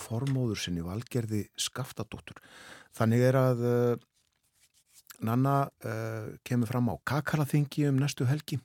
[0.00, 2.40] formóður sinni valgerði Skaftadóttur.
[2.96, 4.06] Þannig er að uh,
[5.24, 8.58] Nanna uh, kemur fram á Kakalaþingi um næstu helgi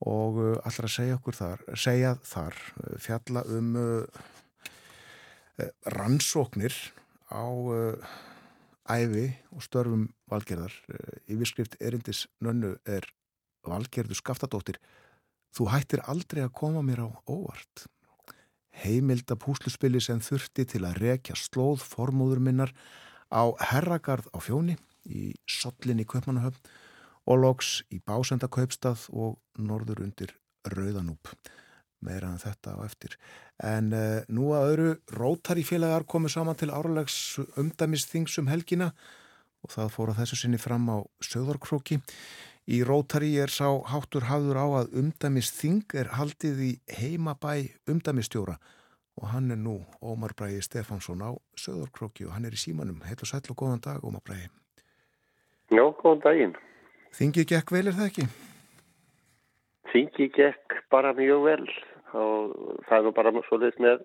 [0.00, 3.76] og uh, ætlar að segja okkur þar, segja þar, uh, fjalla um
[5.92, 6.72] rannsóknir
[7.28, 7.44] á
[8.88, 10.72] æfi og störfum valgerðar.
[11.28, 13.04] Yfirskrift erindis nönnu er
[13.68, 14.78] valgerðu skaftadóttir.
[15.52, 17.84] Þú hættir aldrei að koma mér á óvart.
[18.80, 22.72] Heimilda púsluspili sem þurfti til að rekja slóð formúður minnar
[23.28, 24.78] á herragarð á fjóni
[25.08, 26.70] í Sollin í Kaupmannahöfn
[27.30, 30.36] og loks í Básendakaupstað og norður undir
[30.66, 31.32] Rauðanúp
[32.04, 33.16] meira en þetta á eftir.
[33.60, 37.16] En uh, nú að öðru rótari félagar komið saman til áralegs
[37.60, 38.90] umdæmisþingsum helgina
[39.60, 42.00] og það fór að þessu sinni fram á söðarkróki.
[42.70, 47.54] Í rótari er sá háttur hafður á að umdæmisþing er haldið í heimabæ
[47.90, 48.56] umdæmistjóra
[49.20, 53.02] og hann er nú Ómar Bræði Stefánsson á söðarkróki og hann er í símanum.
[53.04, 54.48] Heit og sæl og góðan dag Ómar Bræði.
[55.70, 56.54] Já, góðan daginn.
[57.14, 58.26] Þingið gekk vel er það ekki?
[59.90, 61.66] Þingið gekk bara mjög vel
[62.18, 62.54] og
[62.88, 64.04] það er nú bara svo leiðis með,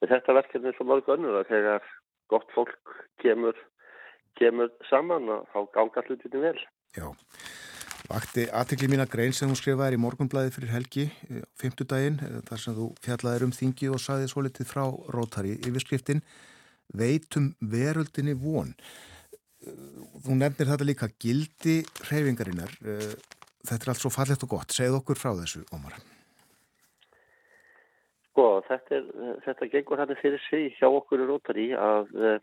[0.00, 1.88] með þetta verkefni svo mörg önnur að þegar
[2.30, 3.58] gott fólk kemur,
[4.38, 6.58] kemur saman og þá ganga hlutinu vel.
[6.94, 7.06] Já,
[8.10, 12.42] vakti aðtekli mín að grein sem þú skrifaði í morgunblæði fyrir helgi, eh, fymtudaginn, eh,
[12.46, 14.84] þar sem þú fjallaði um þingi og saði svo litið frá
[15.14, 16.22] rótari yfirskriftin
[16.94, 18.74] Veitum veröldinni von.
[19.64, 19.78] Eh,
[20.26, 21.78] þú nefnir þetta líka gildi
[22.08, 22.76] hreyfingarinnar.
[23.66, 24.74] Þetta er allt svo fallegt og gott.
[24.74, 25.96] Segð okkur frá þessu, Ómar.
[28.36, 32.34] Sko, þetta, er, þetta gengur hann fyrir sig hjá okkur í Rótari að uh,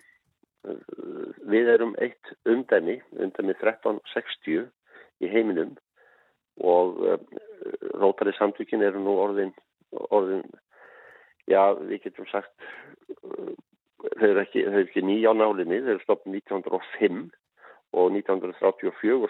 [1.53, 4.64] við erum eitt umdæmi, umdæmi 1360
[5.22, 5.76] í heiminum
[6.66, 7.20] og uh,
[8.01, 9.53] Rótari samtökin eru nú orðin,
[10.09, 10.41] orðin
[11.45, 12.57] já, við getum sagt,
[14.03, 17.23] þau eru ekki, ekki nýja á nálinni, þau eru stopnið 1905
[17.93, 19.29] og 1934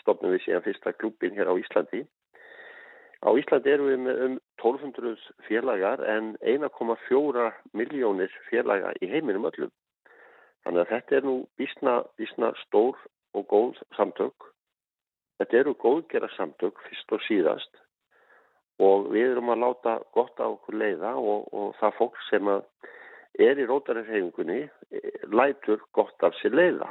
[0.00, 2.06] stopnum við síðan fyrsta klubin hér á Íslandi
[3.20, 9.72] Á Íslandi erum við með um 1200 félagar en 1,4 miljónir félaga í heiminum öllum.
[10.64, 12.96] Þannig að þetta er nú bísna stór
[13.36, 14.48] og góð samtök.
[15.36, 17.84] Þetta eru góðgera samtök fyrst og síðast
[18.80, 22.48] og við erum að láta gott á okkur leiða og, og það fólk sem
[23.38, 24.62] er í rótararhefingunni
[25.30, 26.90] lætur gott af sér leiða.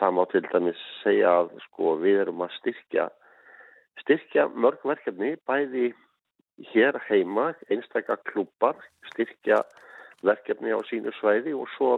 [0.00, 3.10] Það má til dæmis segja að sko, við erum að styrkja
[4.00, 5.92] styrkja mörg verkefni bæði
[6.72, 8.76] hér heima, einstakar klúpar,
[9.12, 9.62] styrkja
[10.26, 11.92] verkefni á sínu svæði og svo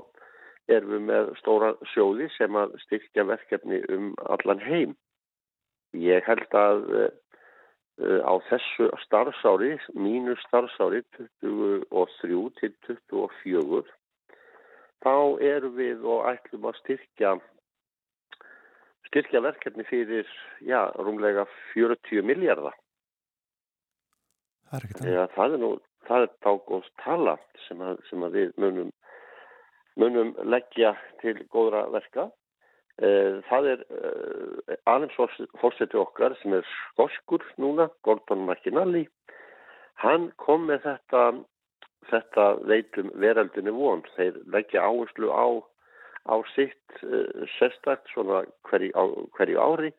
[0.69, 4.95] erum við með stóra sjóði sem að styrkja verkefni um allan heim.
[5.95, 7.11] Ég held að uh,
[8.01, 13.85] á þessu starfsári, mínu starfsári 23 til 24,
[15.05, 17.37] þá erum við og ætlum að styrkja
[19.15, 20.27] styrkja verkefni fyrir,
[20.67, 22.75] já, rúmlega 40 miljardar.
[24.71, 25.13] Það er.
[25.13, 25.71] Ja, það er nú,
[26.09, 27.37] það er dágóðs tala
[27.69, 28.91] sem að, sem að við munum,
[30.01, 32.27] munum leggja til góðra verka.
[33.03, 35.17] Eh, það er eh, aðeins
[35.59, 39.09] fórsetu okkar sem er skoskur núna, Gordon McInally.
[39.99, 41.23] Hann kom með þetta,
[42.11, 44.05] þetta veitum veraldinu von.
[44.15, 45.47] Þeir leggja áherslu á
[46.25, 48.93] á sitt uh, sérstakt svona hverju,
[49.37, 49.91] hverju ári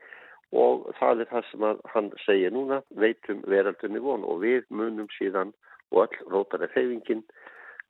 [0.56, 5.54] og það er það sem hann segir núna, veitum veraldunni von og við munum síðan
[5.92, 7.22] og öll rótari hreyfingin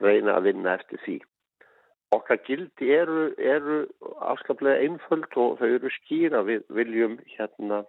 [0.04, 1.18] reyna að vinna eftir því.
[2.16, 3.82] Okkar gildi eru, eru
[4.32, 7.84] afskaplega einföld og þau eru skýra við viljum hérna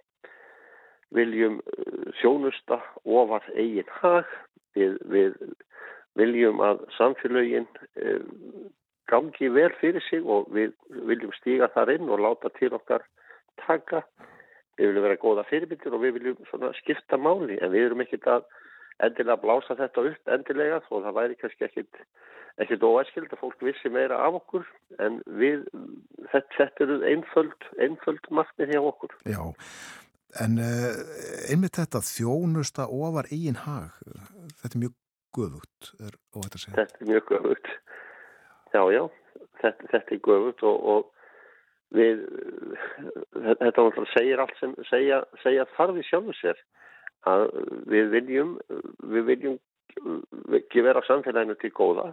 [1.15, 4.31] viljum uh, þjónusta ofar eigin hag
[4.77, 5.37] við, við
[6.19, 8.25] viljum að samfélögin uh,
[9.11, 10.75] gangi vel fyrir sig og við
[11.07, 13.07] viljum stíga þar inn og láta til okkar
[13.63, 14.03] taka.
[14.77, 18.49] Við viljum vera góða fyrirbyndir og við viljum skipta máli en við erum ekkit að
[19.05, 22.01] endilega blása þetta upp endilega þó það væri kannski ekkit,
[22.63, 24.67] ekkit óæskild að fólk vissi meira af okkur
[25.05, 25.67] en við,
[26.33, 29.17] þetta, þetta eru einföld, einföld markmið hjá okkur.
[29.29, 29.43] Já,
[30.45, 31.03] en uh,
[31.51, 33.93] einmitt þetta þjónusta ofar eigin hag,
[34.63, 34.97] þetta er mjög
[35.37, 36.79] guðugt, er óhætt að segja.
[36.81, 37.75] Þetta er mjög guðugt.
[38.73, 39.03] Já, já,
[39.61, 41.13] þetta, þetta er göfut og, og
[41.97, 42.25] við,
[43.63, 46.61] þetta segir allt sem segja, segja þarf í sjálfu sér
[47.27, 47.47] að
[47.91, 48.55] við viljum,
[49.03, 49.59] við viljum
[50.59, 52.11] ekki vera samfélaginu til góða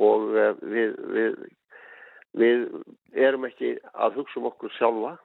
[0.00, 1.40] og eh, við, við,
[2.40, 2.64] við
[3.28, 5.16] erum ekki að hugsa um okkur sjálfa,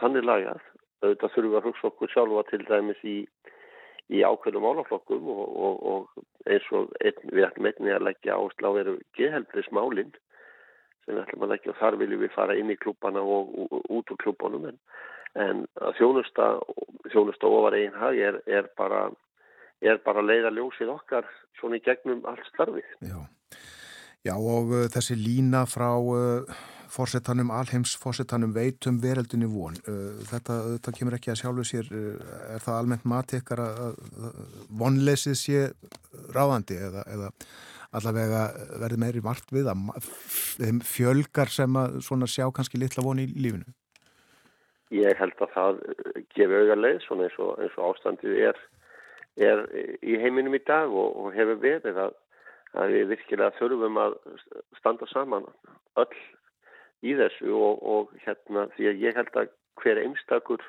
[0.00, 0.60] þannig lagað,
[1.02, 3.18] auðvitað þurfum við að hugsa okkur sjálfa til dæmis í
[4.08, 8.70] í ákveðnum álaflokkum og, og, og eins og ein, við ætlum einnig að leggja áherslu
[8.72, 10.14] á eru geðheldrismálinn
[11.04, 13.90] sem við ætlum að leggja og þar viljum við fara inn í klúpana og, og
[13.98, 14.78] út úr klúpanum en,
[15.38, 16.50] en að þjónusta
[17.12, 19.08] þjónusta ofar einn hag er, er bara
[20.04, 21.28] bara leiða ljósið okkar
[21.58, 22.88] svona í gegnum allt starfið.
[23.06, 23.20] Já,
[24.26, 26.58] Já og uh, þessi lína frá uh,
[26.90, 29.78] fórsetanum, alheims fórsetanum veitum vereldunni von.
[29.86, 33.98] Uh, þetta, þetta kemur ekki að sjálfu sér, uh, er það almennt mati ykkar að
[34.82, 35.64] vonleysið sé
[36.34, 37.32] ráðandi eða, eða
[37.98, 38.42] allavega
[38.82, 40.10] verði meiri vart við að
[40.84, 43.64] fjölgar sem að svona sjá kannski litla von í lífinu?
[44.94, 45.82] Ég held að það
[46.34, 48.62] gefur auðvitað leið svona eins og, eins og ástandið er,
[49.36, 49.64] er
[50.00, 52.16] í heiminum í dag og, og hefur verið að
[52.76, 54.16] að við virkilega þurfum að
[54.76, 55.46] standa saman
[56.00, 56.18] öll
[57.06, 60.64] í þessu og, og hérna því að ég held að hver einstakur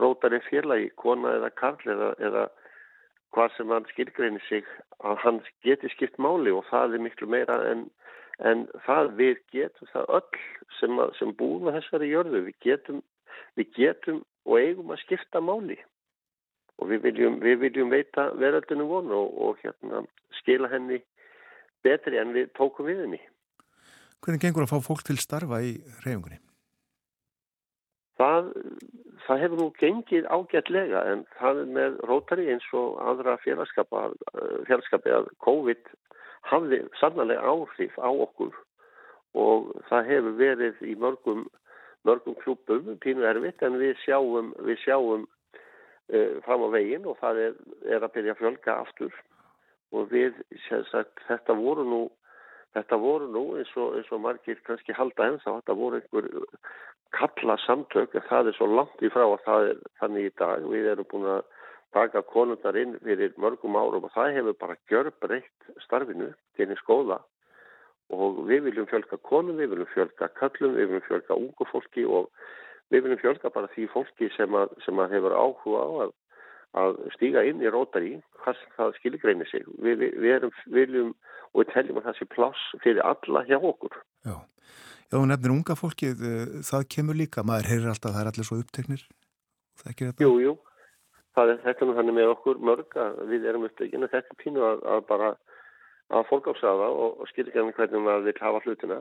[0.00, 2.44] rótar en félagi, kona eða karl eða, eða
[3.32, 4.68] hvað sem hann skilgreinir sig
[5.00, 7.86] að hann geti skipt máli og það er miklu meira en,
[8.40, 9.12] en það.
[9.20, 10.42] Við getum það öll
[10.80, 13.02] sem, að, sem búum að þessari jörðu, við getum,
[13.58, 15.78] við getum og eigum að skipta máli
[16.80, 20.02] og við viljum, við viljum veita veröldinu vonu og, og hérna
[20.40, 21.02] skila henni
[21.84, 23.20] betri en við tókum við henni.
[24.22, 26.38] Hvernig gengur að fá fólk til starfa í reyfungunni?
[28.20, 28.52] Það,
[29.26, 35.30] það hefur nú gengið ágætlega en það er með rótari eins og aðra félagskapi að
[35.42, 35.90] COVID
[36.50, 38.54] hafði sannlega áhrif á okkur
[39.38, 41.46] og það hefur verið í mörgum,
[42.08, 47.44] mörgum klúpum pínu erfitt en við sjáum, við sjáum uh, fram á veginn og það
[47.46, 49.14] er, er að byrja að fjölga aftur.
[49.92, 50.38] Og við,
[50.90, 52.02] sagt, þetta voru nú
[52.72, 56.28] þetta voru nú eins og, eins og margir kannski halda ennþá, þetta voru einhver
[57.12, 60.64] kalla samtök en það er svo langt í frá að það er þannig í dag.
[60.72, 61.42] Við erum búin að
[61.92, 66.84] taka konundar inn fyrir mörgum árum og það hefur bara gjör breytt starfinu til eins
[66.88, 67.20] góða
[68.12, 72.28] og við viljum fjölka konum, við viljum fjölka kallum, við viljum fjölka ungu fólki og
[72.92, 76.18] við viljum fjölka bara því fólki sem að, sem að hefur áhuga á að
[76.72, 79.64] að stíga inn í rótari hvað það skilgreinir sig.
[79.84, 81.10] Við, við, erum, viljum
[81.52, 83.98] og við teljum að það sé pláss fyrir alla hjá okkur.
[84.24, 84.36] Já,
[85.12, 86.22] Já þú nefnir unga fólkið
[86.68, 89.06] það kemur líka, maður heyrir alltaf að það er allir svo uppteknir.
[90.22, 90.54] Jú, jú,
[91.36, 95.06] það er þetta með okkur mörg að við erum upptekinu þetta er pínu að, að
[95.08, 95.30] bara
[96.12, 98.98] að fólkásaða og, skilgjörnum hvernig maður vil hafa hlutina.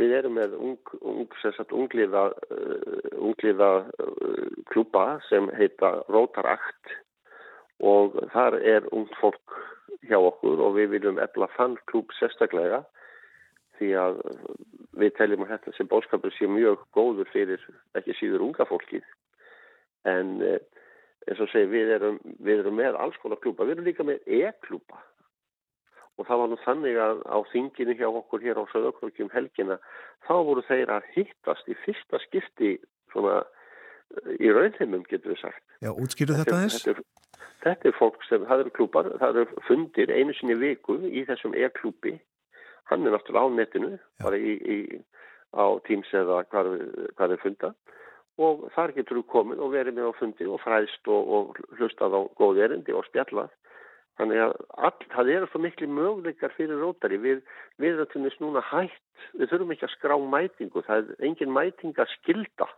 [0.00, 1.38] Við erum með ung, ung,
[1.80, 2.24] ungliða,
[2.54, 6.96] uh, ungliða uh, klúpa sem heita Rótarakt
[7.84, 9.58] og þar er ung fólk
[10.08, 12.82] hjá okkur og við viljum efla þann klúb sérstaklega
[13.78, 14.20] því að
[14.94, 17.62] við teljum að þetta sem bóðskapur sé mjög góður fyrir
[17.98, 19.02] ekki síður unga fólkið.
[20.06, 20.60] En eh,
[21.26, 24.22] eins og segi við erum, við erum með alls konar klúpa, við erum líka með
[24.38, 25.00] e-klúpa
[26.18, 29.80] og það var nú þannig að á þinginu hjá okkur hér á Söðokrökjum helgina
[30.28, 32.76] þá voru þeir að hittast í fyrsta skipti
[33.12, 33.42] svona
[34.38, 35.64] í raunheimum getur við sagt.
[35.82, 36.86] Já, útskýru þetta þess?
[36.86, 37.04] Þetta,
[37.64, 41.54] Þetta er fólk sem, það eru klúpar, það eru fundir einu sinni viku í þessum
[41.56, 42.18] e-klúpi.
[42.90, 44.24] Hann er náttúrulega á netinu, Já.
[44.26, 44.76] bara í, í,
[45.56, 46.70] á Teams eða hvað,
[47.16, 47.70] hvað er funda.
[48.44, 52.18] Og þar getur þú komin og verið með á fundi og fræðst og, og hlustað
[52.18, 53.54] á góð erindi og spjallað.
[54.18, 54.52] Þannig að
[54.86, 57.18] all, það eru svo miklu möguleikar fyrir rótari.
[57.18, 57.40] Við,
[57.82, 59.00] við erum til þess núna hægt,
[59.34, 60.82] við þurfum ekki að skrá mætingu.
[60.86, 62.68] Það er engin mæting að skilda.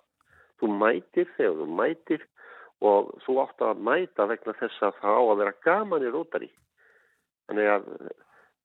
[0.56, 2.24] Þú mætir þegar þú mætir
[2.86, 6.50] og þú átt að mæta vegna þess að það á að vera gaman í rótari.
[7.50, 7.86] Þannig að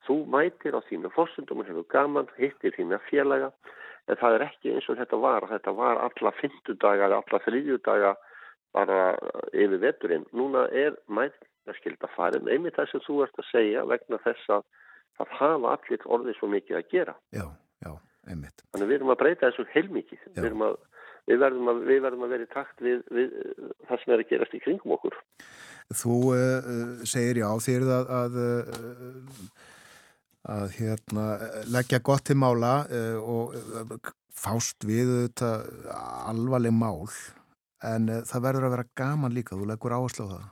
[0.08, 3.52] þú mætir á þínu fórsundum og hefur gaman, hittir þína félaga
[4.08, 5.48] en það er ekki eins og þetta var.
[5.52, 8.18] Þetta var alla fymtudaga eða alla þrýðjudaga
[8.72, 9.00] bara
[9.52, 10.28] yfir veturinn.
[10.32, 11.51] Núna er mætingarskild
[12.16, 14.64] fara en einmitt það sem þú ert að segja vegna þess að
[15.20, 17.16] það hafa allir orðið svo mikið að gera.
[17.36, 17.46] Já,
[17.86, 17.92] já,
[18.28, 18.64] einmitt.
[18.72, 20.26] Þannig við erum að breyta þessu heilmikið.
[20.38, 20.80] Við að
[21.30, 23.34] við verðum að, við verðum að vera í takt við, við
[23.90, 25.18] það sem er að gerast í kringum okkur.
[26.02, 26.72] Þú uh,
[27.10, 28.40] segir já þér að, að,
[30.56, 31.28] að hérna,
[31.74, 34.12] leggja gott til mála uh, og
[34.42, 35.52] fást við þetta
[36.32, 37.06] alvarleg mál
[37.86, 40.50] en uh, það verður að vera gaman líka, þú leggur áherslu á það.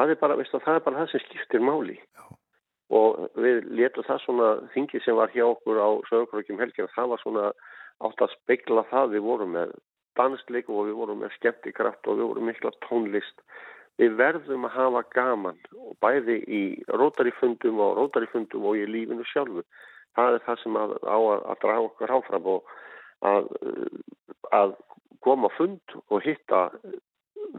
[0.00, 1.94] Það er bara, veistu, það er bara það sem skiptir máli.
[2.16, 2.22] Já.
[2.96, 7.20] Og við letum það svona þingið sem var hjá okkur á sögurkvökjum helgir, það var
[7.20, 7.50] svona
[8.08, 9.12] átt að speikla það.
[9.12, 9.76] Við vorum með
[10.16, 13.44] dansleik og við vorum með skemmtikraft og við vorum mikla tónlist.
[14.00, 19.68] Við verðum að hafa gaman og bæði í rótarifundum og rótarifundum og í lífinu sjálfu.
[20.16, 22.76] Það er það sem að, á að, að draga okkar áfram og
[23.20, 23.52] að,
[24.56, 24.78] að
[25.20, 26.70] koma fund og hitta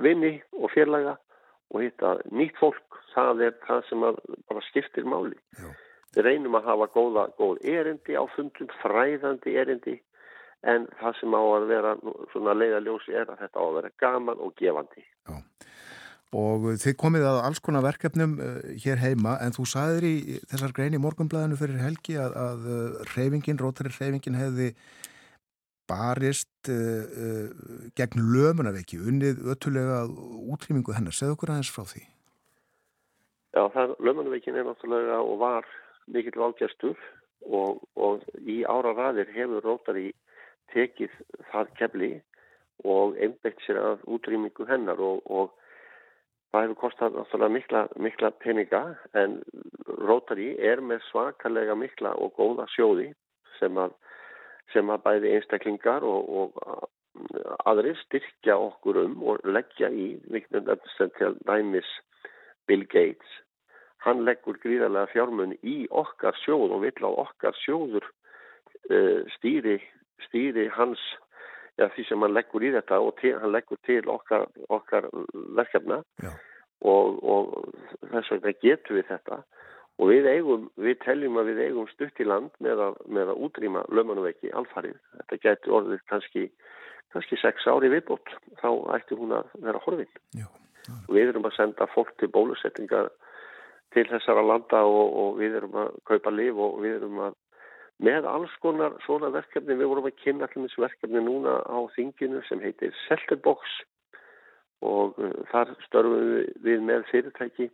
[0.02, 1.20] vinni og fjarlaga
[1.72, 3.00] og hitta nýtt fólk.
[3.12, 5.36] Það er það sem bara skiptir máli.
[5.60, 5.68] Já.
[6.16, 9.98] Við reynum að hafa góða, góð erindi á fundum, fræðandi erindi
[10.68, 11.94] en það sem á að vera
[12.34, 15.06] svona leiðaljósi er að þetta á að vera gaman og gefandi.
[15.30, 15.38] Já.
[16.32, 20.16] og þið komið að alls konar verkefnum uh, hér heima en þú saðir í
[20.52, 24.70] þessar grein í morgunblæðinu fyrir helgi að, að uh, reyfingin, rótari reyfingin hefði
[25.92, 30.02] barist uh, uh, gegn lömunaveki unnið öttulega
[30.56, 31.16] útrýmingu hennar.
[31.16, 32.04] Segð okkur aðeins frá því.
[33.52, 35.72] Já, það lömunaveikin er náttúrulega og var
[36.08, 37.00] mikill válgjastur
[37.44, 40.12] og, og í ára ræðir hefur rótari
[40.72, 41.12] tekið
[41.52, 42.12] það kefli
[42.88, 45.52] og einbætt sér að útrýmingu hennar og, og
[46.52, 48.82] Það hefur kostað náttúrulega mikla, mikla peninga
[49.16, 49.38] en
[49.88, 53.08] Rotary er með svakalega mikla og góða sjóði
[53.60, 53.94] sem að,
[54.74, 56.90] sem að bæði einstaklingar og, og
[57.68, 61.90] aðri styrkja okkur um og leggja í, viknum sem til dæmis
[62.68, 63.40] Bill Gates.
[64.02, 68.08] Hann leggur gríðarlega fjármun í okkar sjóð og vill á okkar sjóður
[68.90, 69.78] uh, stýri,
[70.26, 71.02] stýri hans
[71.78, 75.10] ja, því sem hann leggur í þetta og til, hann leggur til okkar, okkar
[75.58, 76.02] verkefna.
[76.82, 77.52] Og, og
[78.10, 79.44] þess vegna getur við þetta
[80.02, 83.44] og við eigum, við teljum að við eigum stutt í land með að, með að
[83.48, 84.98] útrýma lögmanuveiki alfarið.
[85.20, 86.48] Þetta getur orðið kannski,
[87.14, 88.34] kannski sex ári viðbót,
[88.64, 90.10] þá ætti hún að vera horfinn.
[91.06, 93.12] Og við erum að senda fólk til bólusettingar
[93.94, 97.38] til þessara landa og, og við erum að kaupa liv og við erum að
[98.02, 102.42] með alls konar svona verkefni, við vorum að kynna allir þessu verkefni núna á þinginu
[102.48, 103.76] sem heitir Selterbox
[104.82, 106.32] og uh, þar störfum
[106.66, 107.70] við, með fyrirtæki.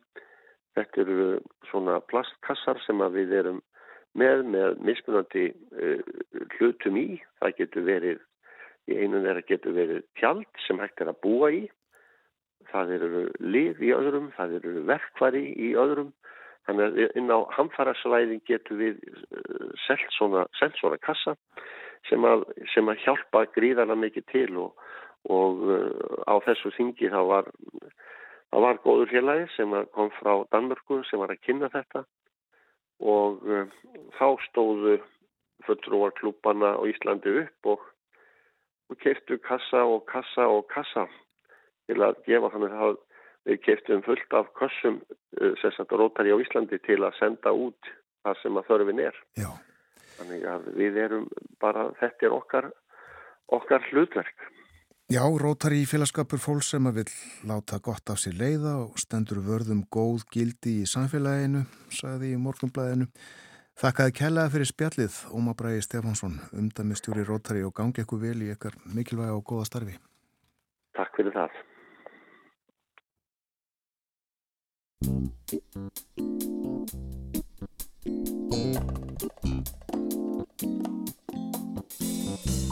[0.78, 1.28] Þetta eru
[1.72, 3.62] svona plastkassar sem við erum
[4.18, 6.04] með með mismunandi uh,
[6.58, 7.08] hlutum í.
[7.42, 8.22] Það getur verið,
[8.88, 11.66] í einu þeirra getur verið tjald sem hægt er að búa í.
[12.72, 16.12] Það eru lið í öðrum, það eru verkvari í öðrum
[16.68, 18.98] Þannig að inn á hamfarasvæðin getur við
[19.32, 21.38] uh, selt svona, svona kassa
[22.10, 22.44] sem að,
[22.74, 24.90] sem að hjálpa gríðarlega mikið til og,
[25.32, 27.48] og uh, á þessu þingi þá var,
[28.52, 32.06] var góður félagi sem kom frá Danmörku sem var að kynna þetta
[33.04, 33.68] og uh,
[34.18, 34.98] þá stóðu
[35.68, 37.84] fulltrúarklúpana á Íslandi upp og,
[38.90, 41.08] og keiftu kassa og kassa og kassa
[41.88, 42.98] til að gefa þannig að
[43.48, 45.00] Við keftum fullt af kossum
[45.40, 47.92] eh, sérstaklega rótari á Íslandi til að senda út
[48.26, 49.22] það sem að þörfin er.
[49.40, 49.48] Já.
[50.18, 51.28] Þannig að við erum
[51.62, 52.68] bara, þetta er okkar,
[53.56, 54.48] okkar hlutverk.
[55.08, 57.12] Já, rótari í félagskapur fólk sem að vil
[57.48, 61.62] láta gott af sér leiða og stendur vörðum góð gildi í samfélaginu,
[61.96, 63.08] sagði í morgunblæðinu.
[63.80, 68.76] Þakkaði kellaði fyrir spjallið, Óma Bræði Stefánsson, umdæmistjóri rótari og gangi ekkur vel í ekkar
[68.84, 69.96] mikilvæga og góða starfi.
[71.00, 71.56] Takk fyrir það.
[75.08, 75.32] Thank
[82.52, 82.67] you.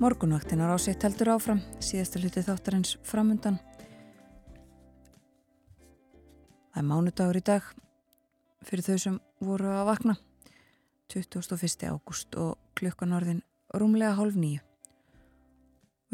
[0.00, 3.58] Morgunvaktinar á sitt heldur áfram, síðasta hluti þáttarins framundan.
[6.72, 7.66] Það er mánudagur í dag
[8.64, 10.14] fyrir þau sem voru að vakna.
[11.12, 11.84] 21.
[11.92, 13.42] ágúst og klukkan orðin
[13.76, 14.62] rúmlega hálf nýju.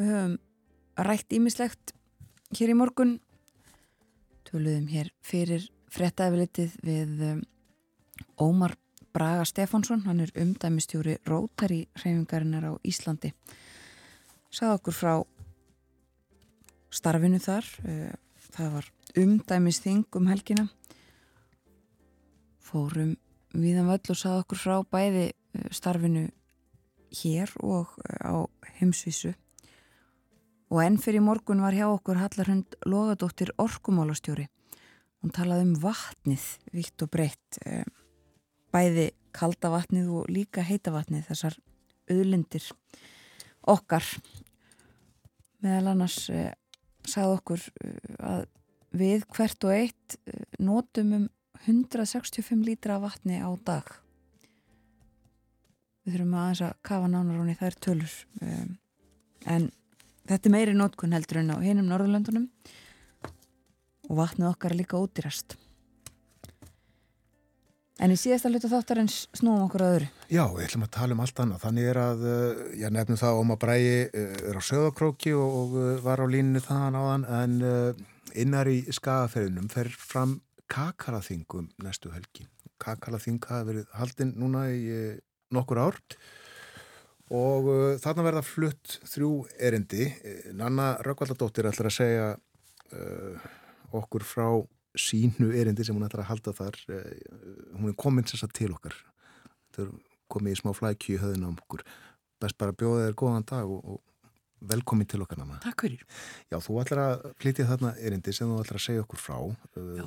[0.01, 0.35] Við höfum
[1.07, 1.95] rætt ímislegt
[2.59, 3.13] hér í morgun.
[4.51, 7.47] Töluðum hér fyrir frettæfilitið við um,
[8.35, 8.75] Ómar
[9.15, 10.03] Braga Stefánsson.
[10.11, 13.31] Hann er umdæmistjóri Rótari hreyfingarinnar á Íslandi
[14.57, 15.15] sagði okkur frá
[16.95, 18.13] starfinu þar eh,
[18.55, 20.67] það var umdæmisþing um helgina.
[22.65, 23.17] Fórum
[23.53, 26.25] viðan völl og sagði okkur frá bæði eh, starfinu
[27.21, 29.35] hér og eh, á heimsvísu.
[30.73, 34.49] Og enn fyrir morgun var hjá okkur Hallarhund Lóðadóttir Orkumálastjóri.
[35.21, 37.59] Hún talaði um vatnið vitt og breytt
[38.75, 39.07] bæði
[39.37, 41.57] kalda vatnið og líka heita vatnið þessar
[42.11, 42.67] auðlindir
[43.67, 44.05] okkar
[45.67, 46.53] meðal annars eh,
[47.07, 48.45] sagði okkur eh, að
[48.97, 51.29] við hvert og eitt eh, notum um
[51.67, 53.89] 165 lítra vatni á dag.
[56.07, 58.75] Við þurfum að aðeins að kafa nánar honni þær tölur um,
[59.51, 59.65] en
[60.29, 62.45] þetta er meiri nótkunn heldur en á hinum Norðurlöndunum
[64.07, 65.57] og vatnið okkar er líka ódýrast
[67.97, 70.09] En í síðasta hlutu þáttarins snúum okkur að öðru.
[70.29, 71.63] Já, við ætlum að tala um allt annað.
[71.63, 72.25] Þannig er að,
[72.77, 76.61] ég eh, nefnum það, Óma Bræi eh, er á söðakróki og, eh, var á líninu
[76.61, 77.57] þaðan áðan, en
[78.37, 80.37] innar í skagaferðinum fer fram
[80.69, 82.45] kakalaþingum næstu helgi.
[82.83, 85.17] Kakalaþing hafa verið haldinn núna í
[85.57, 85.97] nokkur ár
[87.33, 87.71] og
[88.03, 90.11] þarna verða flutt þrjú erindi.
[90.53, 92.29] Nanna Rökkvaldadóttir ætlar að segja
[93.97, 94.51] okkur frá
[95.01, 97.15] sínu erindi sem hún ætlar að halda þar eh,
[97.77, 98.97] hún er komin sér til okkar.
[99.77, 99.95] Þau er
[100.33, 101.85] komið í smá flækju í höðun á okkur.
[102.43, 104.03] Best bara bjóða þér góðan dag og, og
[104.67, 106.05] velkomin til okkar Nanna Takk fyrir.
[106.51, 109.37] Já, þú ætlar að flytja þarna erindi sem þú ætlar að segja okkur frá.
[109.77, 110.07] Já.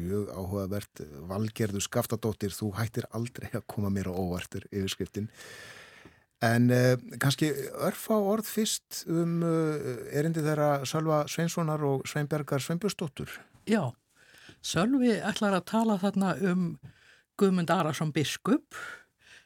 [0.00, 1.04] mjög áhugavert.
[1.30, 5.28] Valgerðu skaftadóttir, þú hættir aldrei að koma mér á óvartur yfirskriftin.
[6.40, 7.50] En eh, kannski
[7.84, 13.34] örfa orð fyrst um eh, erindi þeirra Salva Sveinssonar og Sveinbergar Sveinbjörnsdóttur.
[13.68, 13.92] Já
[14.60, 16.64] Sölvi ætlar að tala þarna um
[17.40, 18.76] Guðmund Arason Biskup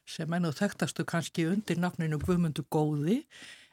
[0.05, 3.23] sem enn og þekktastu kannski undir nafninu Guðmundu Góði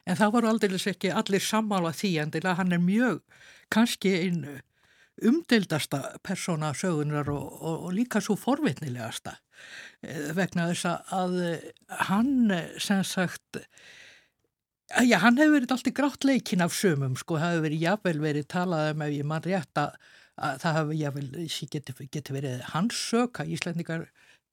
[0.06, 3.20] en það voru aldrei ekki allir sammála því endilega hann er mjög
[3.72, 4.44] kannski einn
[5.22, 9.36] umdeildasta persóna sögunar og, og, og líka svo forvitnilegasta
[10.00, 11.36] eh, vegna þess að
[12.08, 13.60] hann sem sagt
[15.04, 18.50] já hann hefur verið alltaf grátt leikin af sömum sko, það hefur verið jafnvel verið
[18.54, 19.94] talað um ef ég mann rétt að
[20.40, 21.28] að það hafi jável,
[21.72, 24.06] geti, geti verið hans sök að Íslandingar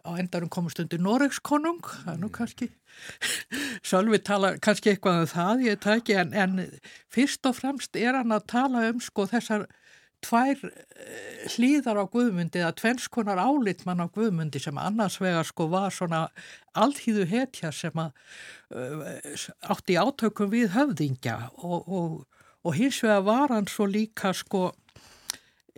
[0.07, 2.69] á endarum komast undir Noregskonung það er nú kannski
[3.89, 6.63] Sölvi tala kannski eitthvað um það ég tæki en, en
[7.11, 9.67] fyrst og fremst er hann að tala um sko þessar
[10.25, 15.93] tvær eh, hlýðar á Guðmundi eða tvennskonar álitmann á Guðmundi sem annars vegar sko var
[15.95, 16.25] svona
[16.75, 18.11] allhýðu hetja sem að
[18.75, 24.69] uh, átti átökum við höfðingja og, og, og hins vegar var hann svo líka sko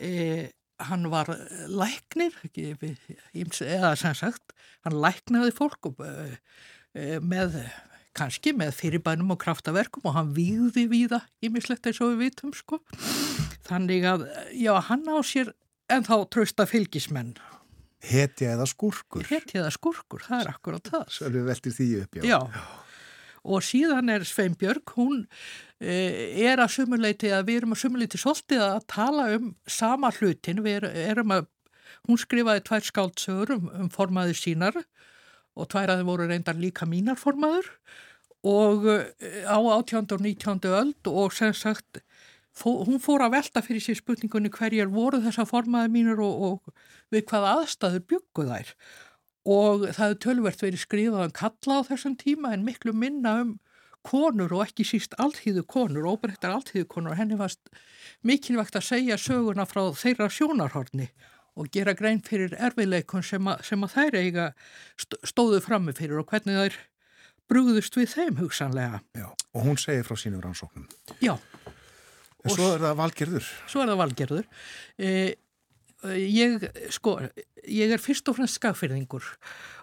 [0.02, 0.50] e,
[0.82, 1.30] hann var
[1.70, 4.56] læknir eða sem sagt
[4.86, 6.02] hann læknaði fólk og,
[6.98, 7.60] e, með
[8.18, 12.82] kannski með fyrirbænum og kraftaverkum og hann výði víða ímislegt eins og við vitum sko.
[13.70, 15.54] Þannig að já hann á sér
[15.92, 17.36] en þá trösta fylgismenn.
[18.02, 21.04] Hetja eða skurkur Hetja eða skurkur, það er akkurat það.
[21.14, 22.24] Svo við veltir því upp, já.
[22.26, 22.40] Já
[23.42, 25.24] og síðan er Sveinbjörg, hún
[25.82, 25.96] e,
[26.46, 30.86] er að sumuleiti að við erum að sumuleiti svolítið að tala um sama hlutin, við
[30.92, 31.50] erum að,
[32.10, 34.78] hún skrifaði tvær skáldsögur um, um formaður sínar
[35.58, 37.68] og tværaði voru reyndar líka mínarformaður
[38.48, 40.08] og eh, á 18.
[40.16, 40.62] og 19.
[40.72, 42.02] öld og sem sagt
[42.54, 47.14] fó, hún fór að velta fyrir sér spurningunni hverjar voru þessa formaði mínur og, og
[47.14, 48.74] við hvaða aðstæður byggu þær
[49.48, 53.58] og það hefur tölvert verið skrifað um kalla á þessum tíma en miklu minna um
[54.06, 57.70] konur og ekki síst alltíðu konur, óbreyttar alltíðu konur henni varst
[58.26, 61.12] mikilvægt að segja söguna frá þeirra sjónarhorni
[61.60, 64.48] og gera grein fyrir erfiðleikun sem, sem að þær eiga
[65.28, 66.80] stóðu frammi fyrir og hvernig þær
[67.52, 69.02] brúðust við þeim hugsanlega.
[69.18, 70.88] Já, og hún segir frá sínum rannsóknum.
[71.20, 71.36] Já.
[72.42, 73.50] En svo er það valgerður.
[73.70, 74.48] Svo er það valgerður.
[74.98, 75.12] E,
[76.10, 76.64] ég,
[76.94, 77.16] sko,
[77.70, 79.26] ég er fyrst og fremst skagfyrðingur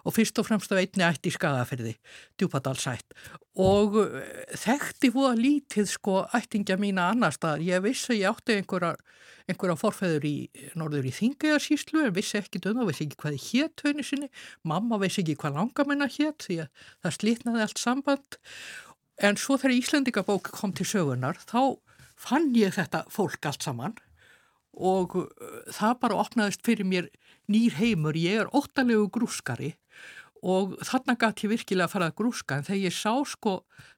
[0.03, 1.93] og fyrst og fremst af einni ætti skagafyrði,
[2.39, 3.15] djúpadalsætt
[3.59, 7.63] og eh, þekkti voða lítið sko ættingja mína annar staðar.
[7.63, 8.93] Ég vissi að ég átti einhverja,
[9.51, 10.35] einhverja forfæður í
[10.79, 14.29] norður í Þingajarsíslu en vissi ekki döðna, vissi ekki hvað hétt höfni sinni,
[14.67, 18.39] mamma vissi ekki hvað langamennar hétt því að það slítnaði allt samband.
[19.19, 21.79] En svo þegar Íslandingabók kom til sögunar þá
[22.19, 23.97] fann ég þetta fólk allt saman
[24.73, 25.27] og uh,
[25.73, 27.09] það bara opnaðist fyrir mér
[27.49, 29.73] nýr heimur, ég er óttalegu grúskari
[30.45, 32.57] og þarna gæti ég virkilega að fara að grúska.
[32.57, 33.53] En þegar ég sá sko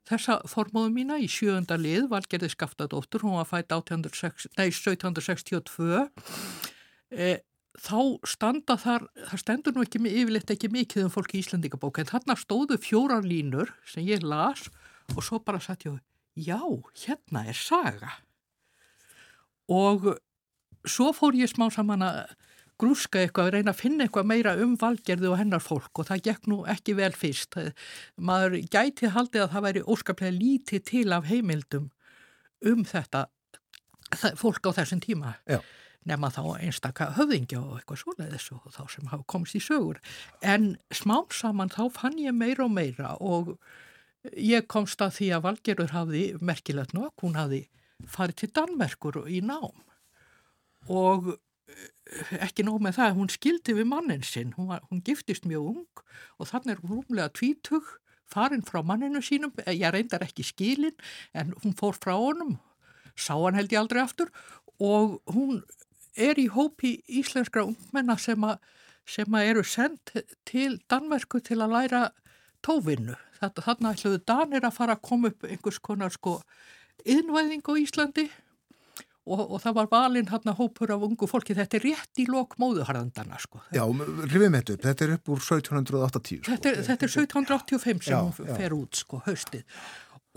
[0.10, 6.10] þessa formóðu mína í sjöunda lið, Valgerði Skaftadóttur, hún var fætt 1762
[7.12, 7.30] e,
[7.78, 12.10] þá standa þar, það stendur nú ekki yfirleitt ekki mikið um fólki í Íslandingabók en
[12.10, 14.62] þarna stóðu fjórar línur sem ég las
[15.16, 15.92] og svo bara satt ég
[16.36, 16.62] já,
[17.06, 18.12] hérna er saga.
[19.72, 20.00] Og
[20.88, 22.22] svo fór ég smá saman að
[22.82, 26.24] grúska eitthvað, að reyna að finna eitthvað meira um valgerði og hennar fólk og það
[26.28, 27.58] gekk nú ekki vel fyrst.
[28.18, 31.92] Maður gæti haldið að það væri óskaplega lítið til af heimildum
[32.72, 33.28] um þetta
[34.42, 35.36] fólk á þessum tíma.
[35.50, 35.62] Já.
[36.10, 40.00] Nefna þá einstakka höfðingja og eitthvað svoleiðis og þá sem hafa komist í sögur.
[40.42, 43.54] En smám saman þá fann ég meira og meira og
[44.34, 47.68] ég komst að því að valgerður hafði merkilegt nokk, hún hafði
[48.10, 49.78] farið til Danmerkur í nám
[50.90, 55.46] og eh, ekki nóg með það, hún skildi við mannin sinn, hún, var, hún giftist
[55.50, 56.06] mjög ung
[56.40, 57.98] og þannig er hún rúmlega tvítug
[58.32, 60.96] farin frá manninu sínum, eh, ég reyndar ekki skilin
[61.34, 62.58] en hún fór frá honum,
[63.16, 64.32] sá hann held ég aldrei aftur.
[64.82, 65.62] Og hún
[66.16, 68.58] er í hópi íslenskra ungmenna sem, a,
[69.06, 72.04] sem a eru sendt til Danverku til að læra
[72.66, 73.18] tóvinnu.
[73.42, 76.40] Þannig ætluðu Danir að fara að koma upp einhvers konar sko
[77.06, 78.28] innvæðing á Íslandi
[79.28, 82.56] og, og það var valinn hérna hópur af ungu fólki, þetta er rétt í lok
[82.62, 83.64] móðuharðandana sko.
[83.76, 86.52] Já, rifum þetta upp, þetta er upp úr 1780 sko.
[86.52, 88.56] Þetta er, þetta er 1785 sem já, hún já.
[88.58, 89.68] fer út sko, haustið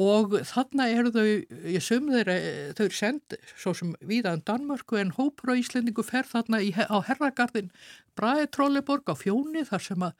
[0.00, 1.26] og þarna eru þau,
[1.70, 2.34] ég söm þeirra,
[2.74, 6.98] þau eru sendt svo sem viðaðan Danmörku en hópur á Íslendingu fer þarna í, á
[7.06, 7.70] herragarðin
[8.18, 10.16] Brahe Trolleborg á fjóni þar sem að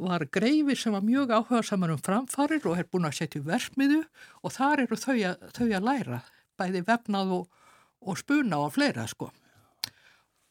[0.00, 4.00] var greifir sem var mjög áhuga saman um framfarir og er búin að setja versmiðu
[4.40, 6.22] og þar eru þau að, þau að læra
[6.56, 7.50] bæði vefnað og,
[8.02, 9.30] og spuna og fleira sko.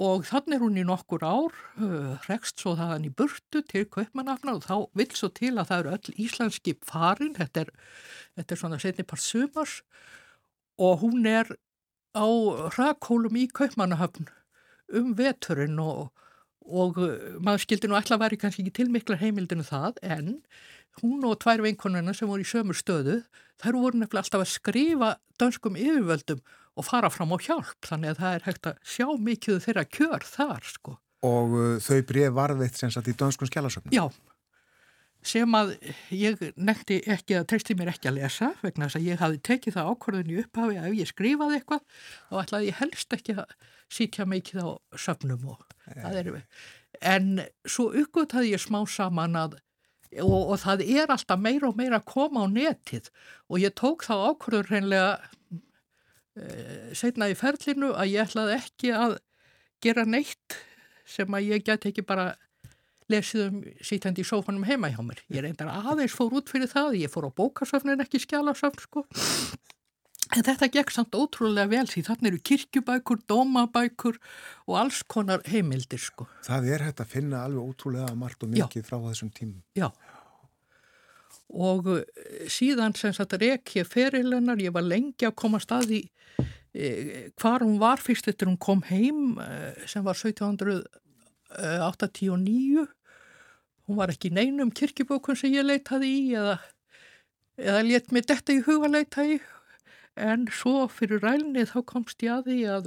[0.01, 4.55] Og þannig er hún í nokkur ár, uh, rekst svo þaðan í burtu til Kaupmannafna
[4.57, 7.73] og þá vil svo til að það eru öll íslenski farin, þetta er,
[8.39, 9.81] þetta er svona setnipart sumars
[10.81, 11.51] og hún er
[12.17, 12.25] á
[12.79, 14.31] rakkólum í Kaupmannahöfn
[14.97, 16.09] um veturinn og,
[16.65, 16.97] og
[17.39, 20.33] maður skildi nú alltaf væri kannski ekki til mikla heimildinu það en
[20.99, 23.21] hún og tvær vinkonuna sem voru í sömur stöðu
[23.61, 26.41] þær voru nefnilega alltaf að skrifa dönskum yfirvöldum
[26.77, 30.27] og fara fram á hjálp þannig að það er hægt að sjá mikið þeirra kjör
[30.27, 30.97] þar sko.
[31.27, 33.93] Og uh, þau bref varðveitt sem satt í dönskun skjálasöfnum?
[33.93, 34.07] Já,
[35.21, 35.75] sem að
[36.17, 39.75] ég nekti ekki að treysti mér ekki að lesa vegna þess að ég hafi tekið
[39.77, 41.83] það ákvörðun í upphafi að ef ég skrifaði eitthvað
[42.29, 43.57] þá ætlaði ég helst ekki að
[43.91, 44.69] sítja mikið á
[45.03, 45.59] söfnum og
[45.91, 45.99] ja.
[45.99, 46.63] það er við.
[47.11, 47.27] En
[47.69, 49.59] svo uppgöttaði ég smá saman að
[50.25, 53.11] og, og það er alltaf meira og meira að koma á netið
[53.47, 55.13] og ég tók þá ákvörður hreinlega
[55.51, 55.70] Eh,
[56.95, 59.17] setna í ferlinu að ég ætlaði ekki að
[59.83, 60.55] gera neitt
[61.07, 62.31] sem að ég get ekki bara
[63.11, 65.19] lesið um sýtandi í sófanum heima hjá mér.
[65.33, 69.03] Ég reyndar aðeins fór út fyrir það, ég fór á bókasöfn en ekki skjálasöfn sko.
[70.31, 74.19] En þetta gekk samt ótrúlega vel því þannig eru kirkjubækur, dómabækur
[74.69, 76.29] og alls konar heimildir sko.
[76.47, 78.87] Það er hægt að finna alveg ótrúlega margt og mikið Já.
[78.87, 79.59] frá þessum tímum.
[79.75, 79.89] Já
[81.51, 86.01] og eh, síðan sem sagt rekk ég ferilennar, ég var lengi að koma stað í
[86.73, 86.85] e,
[87.39, 89.45] hvar hún var fyrst eftir hún kom heim e,
[89.91, 92.87] sem var 1789
[93.87, 96.55] hún var ekki neinum kirkibókun sem ég leitaði í eða,
[97.59, 99.39] eða let mér detta í huga leita í.
[100.15, 102.85] En svo fyrir rælni þá komst ég að því að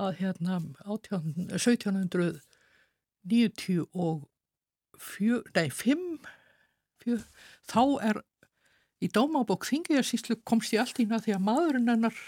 [0.00, 0.54] að hérna
[0.86, 4.30] 1790 og
[5.00, 6.18] fjö, nei, fimm,
[7.02, 7.18] fjö,
[7.68, 8.22] þá er
[9.00, 12.22] í dómabók þingiðarsýslu komst ég allt í það því að maðurinn hennar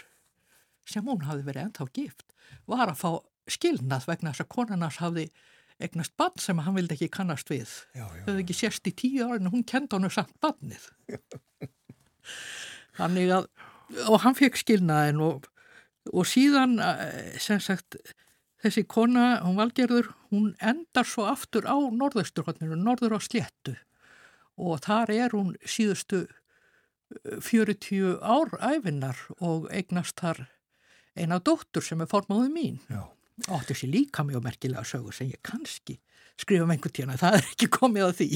[0.89, 2.33] sem hún hafi verið ennþá gift
[2.69, 3.09] var að fá
[3.51, 5.27] skilnað vegna þess að konarnas hafi
[5.83, 7.69] eignast bann sem hann vildi ekki kannast við.
[7.95, 8.23] Já, já.
[8.23, 10.89] Þau hefði ekki sérst í tíu árin og hún kendi hann samt bannið.
[12.99, 13.47] Þannig að,
[14.05, 15.47] og hann fekk skilnaðin og,
[16.13, 17.97] og síðan, eh, sem sagt,
[18.63, 23.75] þessi kona, hún valgerður, hún endar svo aftur á norðausturhóttinu, norður á sléttu
[24.57, 30.45] og þar er hún síðustu eh, 40 ár æfinnar og eignast þar
[31.17, 33.03] eina dóttur sem er formóðu mín Já.
[33.49, 35.99] og þessi líka mjög merkilega sögur sem ég kannski
[36.41, 38.29] skrifa um einhvern tíðan, það er ekki komið að því.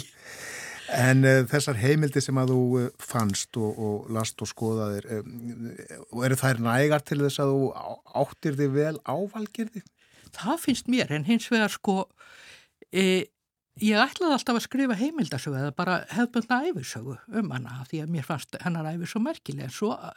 [0.98, 5.72] En uh, þessar heimildi sem að þú uh, fannst og, og last og skoðaðir, um,
[6.24, 9.82] eru þær nægar til þess að þú á- áttir þig vel ávalgirði?
[10.38, 11.98] Það finnst mér en hins vegar sko,
[12.94, 13.26] e,
[13.84, 18.28] ég ætlaði alltaf að skrifa heimildasögu eða bara hefðbundna æfisögu um hana því að mér
[18.28, 19.68] fannst hennar æfi svo merkileg.
[19.70, 20.14] En svo uh,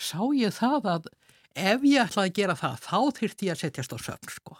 [0.00, 1.12] sá ég það að
[1.58, 4.58] ef ég ætlaði að gera það þá þyrfti ég að setjast á söfn sko.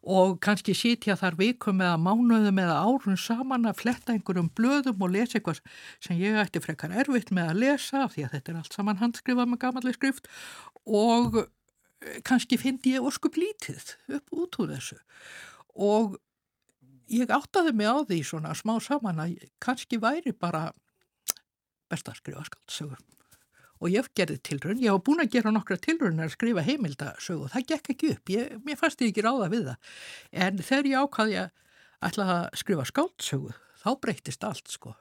[0.00, 5.12] Og kannski sitja þar vikum eða mánuðum eða árun saman að fletta einhverjum blöðum og
[5.12, 5.60] lesa eitthvað
[6.00, 9.50] sem ég ætti frekar erfitt með að lesa því að þetta er allt saman handskrifað
[9.50, 10.30] með gamalli skrift.
[10.88, 14.96] Og eh, kannski fyndi ég óskup lítið upp út úr þessu.
[15.76, 16.16] Og
[17.10, 20.68] ég áttaði mig á því svona smá saman að kannski væri bara
[21.90, 23.00] best að skrifa skaldsögur
[23.80, 27.52] og ég gerði tilraun, ég var búin að gera nokkra tilraunar að skrifa heimildasögu og
[27.54, 29.94] það gekk ekki upp, ég, mér fannst ég ekki ráða við það.
[30.46, 31.54] En þegar ég ákvaði að
[32.10, 34.92] ætla að skrifa skáldsögu þá breytist allt sko.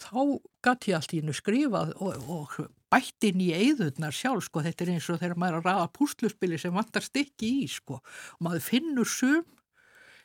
[0.00, 0.16] Þá
[0.64, 2.56] gatt ég allt í hennu skrifað og, og
[2.92, 5.92] bætt inn í eigðurnar sjálf sko, þetta er eins og þegar maður er að raða
[5.96, 8.00] púsluspili sem vantar stykki í sko.
[8.36, 9.44] Og maður finnur sum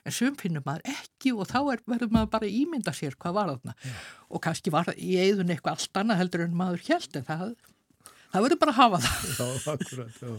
[0.06, 3.52] en sum finnur maður ekki og þá er, verður maður bara ímynda sér hvað var
[3.52, 3.76] þarna
[4.30, 7.44] og kannski var í eigðun eitthvað allt annað heldur en maður held en það,
[8.34, 10.22] það verður bara að hafa það Já, akkurat.
[10.22, 10.32] Já.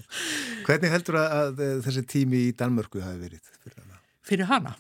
[0.66, 4.01] Hvernig heldur að, að þessi tími í Danmörku hafi verið fyrir hana?
[4.22, 4.74] fyrir hana.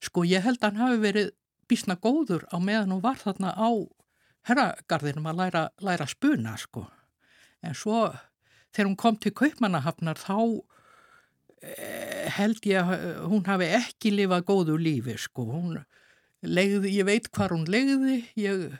[0.00, 1.32] Sko ég held að hann hafi verið
[1.70, 3.68] bísna góður á meðan hún var þarna á
[4.48, 6.86] herragarðinum að læra, læra spuna sko.
[7.60, 8.08] En svo
[8.72, 10.36] þegar hún kom til Kaupmannahafnar þá
[11.60, 15.44] held ég að hún hafi ekki lifað góðu lífi sko.
[15.50, 15.80] Hún
[16.40, 18.70] legði, ég veit hvar hún legði, ég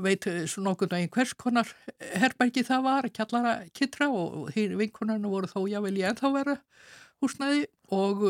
[0.00, 1.68] veit eh, svo nokkurn veginn hvers konar
[1.98, 6.56] herbergi það var, kjallara kitra og hér vinkonarnu voru þó jável ég ennþá vera
[7.22, 8.24] húsnæði og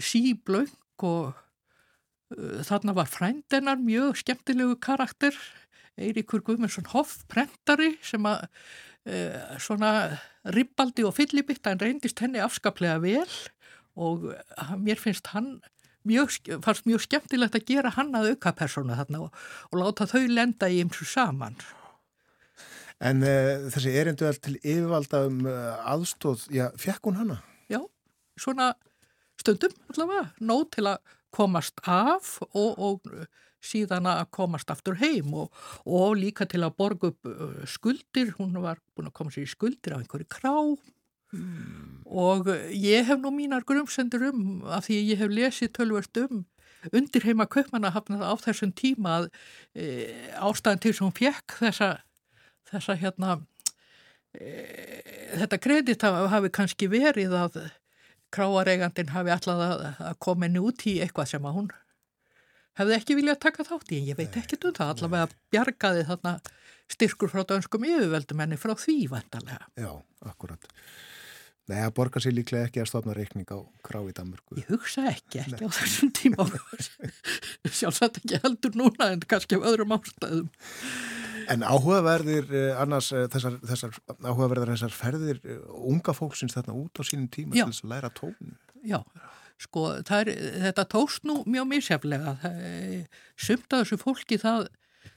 [0.00, 5.36] síblöng og uh, þarna var frændennar mjög skemmtilegu karakter
[6.00, 9.92] Eiríkur Guðmundsson Hoff prentari sem að uh, svona
[10.44, 13.36] ribbaldi og fyllibitt hann reyndist henni afskaplega vel
[13.98, 15.60] og uh, mér finnst hann
[16.08, 19.38] mjög, fannst mjög skemmtilegt að gera hann að auka persónu þarna og,
[19.70, 21.58] og láta þau lenda í ymsu saman
[23.02, 27.40] En uh, þessi erindu all til yfirvalda um uh, aðstóð, já, fekk hún hana?
[27.70, 27.80] já,
[28.38, 28.72] svona
[29.40, 31.00] stundum allavega, nóg til að
[31.34, 33.08] komast af og, og
[33.62, 35.52] síðan að komast aftur heim og,
[35.86, 37.30] og líka til að borga upp
[37.70, 40.56] skuldir, hún var búin að koma sér í skuldir af einhverju krá.
[42.12, 46.42] Og uh, ég hef nú mínar grumsendur um af því ég hef lesið tölvert um
[46.90, 49.28] undir heima kaupmannahafnað á þessum tíma að
[49.78, 49.84] e,
[50.42, 51.90] ástæðan til sem hún fekk þessa,
[52.72, 53.36] þessa hérna
[54.34, 54.48] e,
[55.38, 57.60] þetta kredit hafi kannski verið að
[58.34, 61.70] kráareigandin hafi alltaf að, að koma henni út í eitthvað sem að hún
[62.80, 66.34] hefði ekki viljað taka þátt í en ég veit ekkert um það allavega bjargaði þarna
[66.92, 69.66] styrkur frá dönskum yfirveldum henni frá því vantarlega.
[69.80, 69.92] Já,
[70.28, 70.70] akkurat.
[71.70, 74.56] Nei, það borgar sér líklega ekki að stofna reikning á krá í Danmörku.
[74.58, 76.46] Ég hugsa ekki, ekki á þessum tíma
[77.78, 80.48] sjálfsagt ekki heldur núna en kannski af öðrum ástæðum.
[81.52, 86.98] En áhugaverðir eh, annars eh, þessar, þessar áhugaverðar þessar ferðir eh, unga fólksins þarna út
[86.98, 87.64] á sínum tíma Já.
[87.64, 88.58] til þess að læra tónu.
[88.82, 88.98] Já,
[89.62, 90.30] sko er,
[90.66, 92.36] þetta tókst nú mjög misjaflega.
[92.48, 94.68] Er- Sumt af þessu fólki það,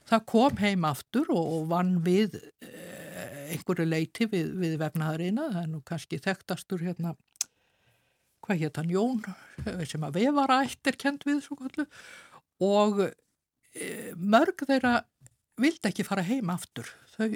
[0.08, 5.50] það kom heim aftur og, og vann við eh, einhverju leiti við, við vefnaðarina.
[5.52, 7.14] Það er nú kannski þekktastur hérna,
[8.46, 9.20] hvað hétt hann, Jón,
[9.66, 11.86] eh, sem að vefara ætt er kent við svo kallu
[12.66, 13.04] og
[14.16, 15.02] mörg þeirra
[15.60, 16.88] vildi ekki fara heim aftur.
[17.16, 17.28] Þau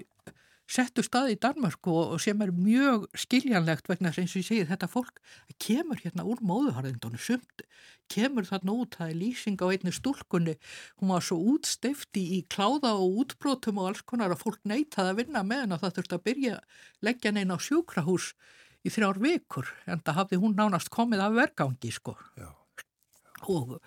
[0.71, 4.89] settu stað í Danmörku og, sem er mjög skiljanlegt vegna eins og ég segi þetta
[4.91, 5.19] fólk
[5.63, 7.19] kemur hérna úr móðuharðindunum.
[7.21, 7.65] Sumt
[8.11, 10.57] kemur þarna út, það er lýsing á einni stúlkunni,
[11.03, 15.21] hún var svo útsteifti í kláða og útbrotum og alls konar að fólk neitaði að
[15.25, 18.33] vinna með henn og það þurfti að byrja að leggja neina á sjúkrahús
[18.87, 22.17] í þrjár vikur en það hafði hún nánast komið af vergangi sko.
[22.39, 22.51] Já.
[23.49, 23.79] og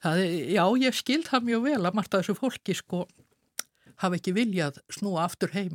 [0.00, 3.02] Það, já, ég skil það mjög vel að margt af þessu fólki sko
[4.00, 5.74] hafi ekki viljað snúa aftur heim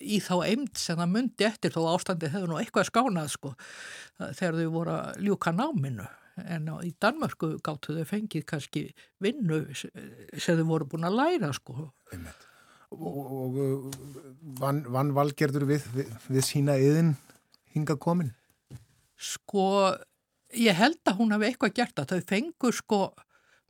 [0.00, 3.52] í þá eimt sem það myndi eftir þó ástandi hefur nú eitthvað skánað sko
[4.18, 6.08] þegar þau voru að ljúka náminu.
[6.38, 8.84] En í Danmörku gáttu þau fengið kannski
[9.22, 11.90] vinnu sem þau voru búin að læra sko.
[12.12, 12.44] Einmitt.
[12.94, 13.56] og, og
[14.60, 17.16] vann van valgerður við, við, við sína yðin
[17.74, 18.30] hinga komin?
[19.18, 19.66] Sko
[20.56, 23.00] ég held að hún hafi eitthvað gert að þau fengur sko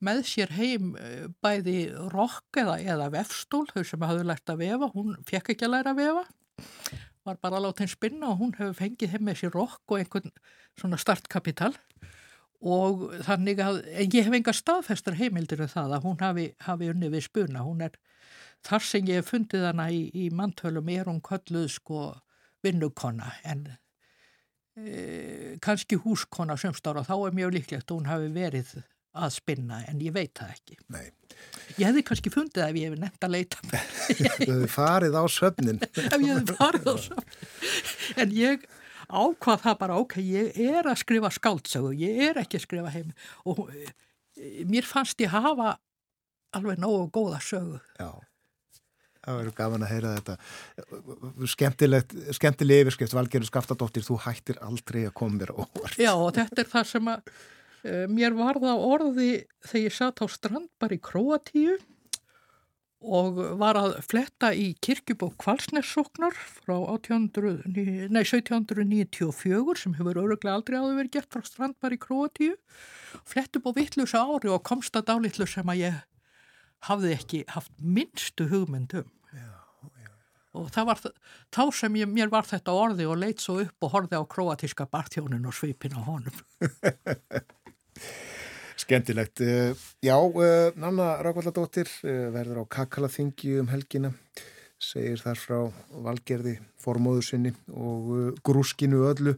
[0.04, 1.78] með sér heim eh, bæði
[2.12, 5.94] rokk eða, eða vefstól, þau sem hafðu lært að vefa, hún fekk ekki að læra
[5.94, 6.24] að vefa,
[7.28, 9.98] var bara að láta henn spinna og hún hefur fengið heim með sér rokk og
[10.00, 10.32] einhvern
[10.78, 11.74] svona startkapital.
[12.58, 16.88] Og þannig að, en ég hef enga staðfestar heimildir um það að hún hafi, hafi
[16.90, 17.92] unni við spuna, hún er,
[18.66, 22.08] þar sem ég hef fundið hana í, í mantölum er hún kölluð sko
[22.66, 23.68] vinnukonna en
[24.74, 28.74] e, kannski húskonna semstára, þá er mjög líklegt að hún hafi verið
[29.18, 30.78] að spinna en ég veit það ekki.
[30.94, 31.06] Nei.
[31.78, 33.60] Ég hefði kannski fundið ef ég hefði nefnt að leita.
[34.38, 35.80] Þú hefði farið á söfnin.
[36.14, 37.50] ef ég hefði farið á söfnin.
[38.24, 38.68] En ég
[39.08, 43.12] ákvað það bara, ok, ég er að skrifa skáldsögu, ég er ekki að skrifa heim
[43.48, 43.86] og e,
[44.68, 45.76] mér fannst ég hafa
[46.56, 47.78] alveg nógu góða sögu.
[48.00, 48.10] Já.
[49.28, 50.34] Það verður gaman að heyra þetta.
[51.52, 55.98] Skemmtilegt, skemmtileg yfirskrift, Valgerður Skaftadóttir, þú hættir aldrei að koma mér óvart.
[56.00, 57.32] Já, og þetta er það sem að
[57.84, 59.30] mér var það orði
[59.66, 61.76] þegar ég satt á strandbar í Kroatíu
[62.98, 70.80] og var að fletta í kirkjubók Kvalsnessóknar frá 1800, nei, 1794 sem hefur öruglega aldrei
[70.80, 72.56] áður verið gert frá strandbar í Kroatíu.
[73.22, 76.02] Flett upp á vittlus ári og komst að dálitlu sem að ég
[76.90, 79.06] hafði ekki haft minnstu hugmyndum
[80.58, 81.00] og það var
[81.54, 84.88] þá sem ég, mér var þetta orði og leitt svo upp og horfið á kroatíska
[84.90, 86.38] barþjónin og svipin á honum.
[88.78, 89.40] Skemmtilegt.
[89.40, 94.12] Eh, já, eh, Nanna Rákvalladóttir eh, verður á Kakalaþingi um helgina,
[94.78, 95.58] segir þar frá
[95.90, 99.34] valgerði formóðu sinni og grúskinu öllu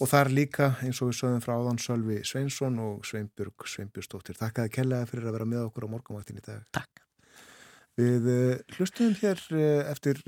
[0.00, 4.40] og þar líka eins og við sögum frá áðan Sölvi Sveinsson og Sveinbjörg Sveinbjörgsdóttir.
[4.40, 6.66] Takk að kellaði fyrir að vera með okkur á morgunvaktin í dag.
[6.74, 7.04] Takk.
[8.00, 8.28] Við
[8.74, 9.38] hlustum hér
[9.92, 10.18] eftir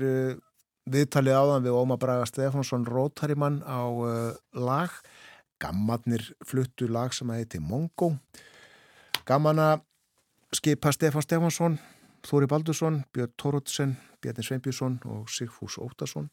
[0.85, 3.83] viðtalið áðan við Óma Braga Stefánsson Rótarimann á
[4.53, 4.95] lag
[5.65, 8.13] Gammadnir fluttu lag sem að heiti Mongo.
[9.25, 9.83] Gaman að
[10.53, 11.79] skipa Stefán Stefánsson
[12.25, 16.29] Þóri Baldursson, Björn Tórótsen Bjarni Sveinbjörnsson og Sigfús Óttarsson.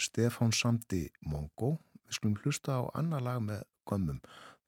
[0.00, 1.76] Stefán samti Mongo.
[2.06, 4.22] Við skulum hlusta á annar lag með gömmum.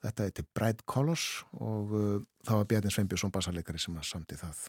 [0.04, 1.96] Þetta heiti Bright Colors og
[2.44, 4.68] það var Bjarni Sveinbjörnsson bassalegari sem samti það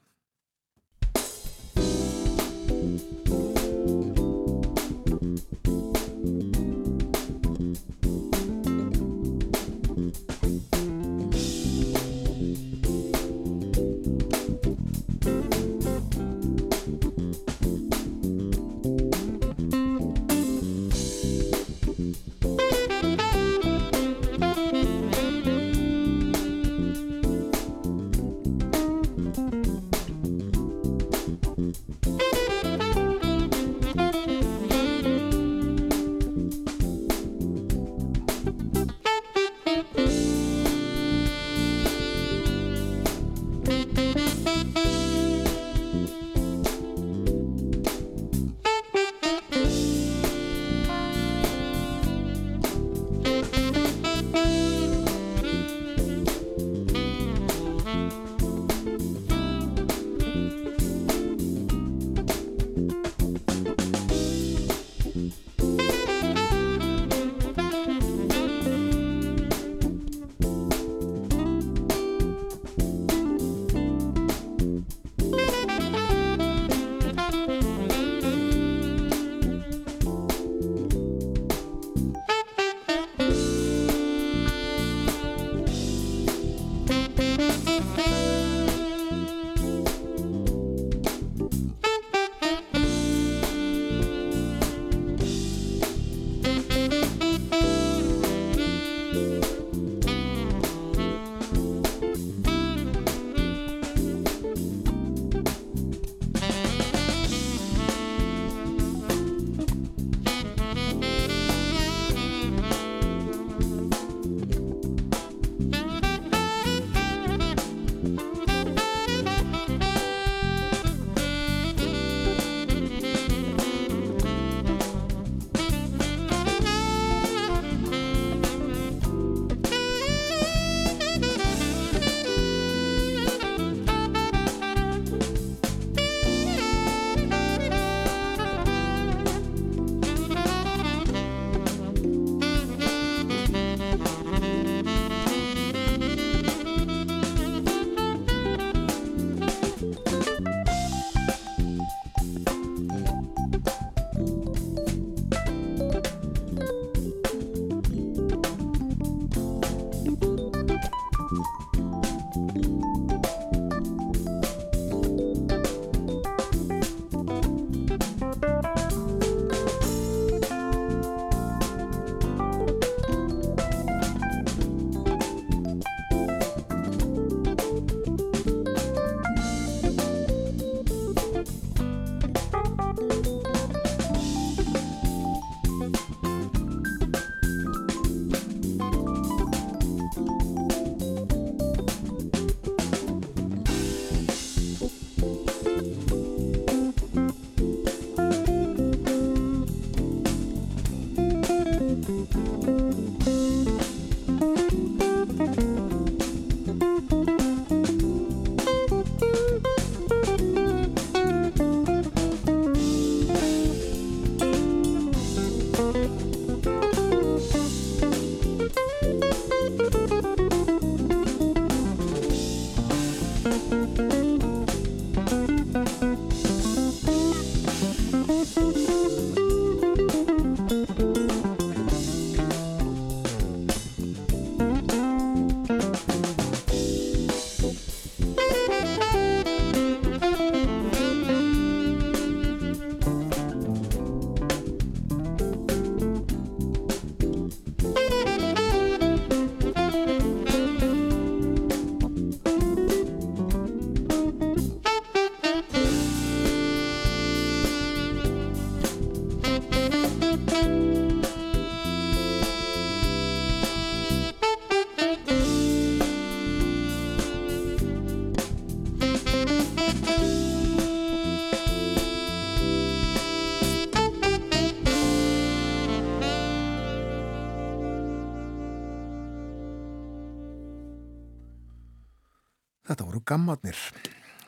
[283.26, 283.80] Gammadnir.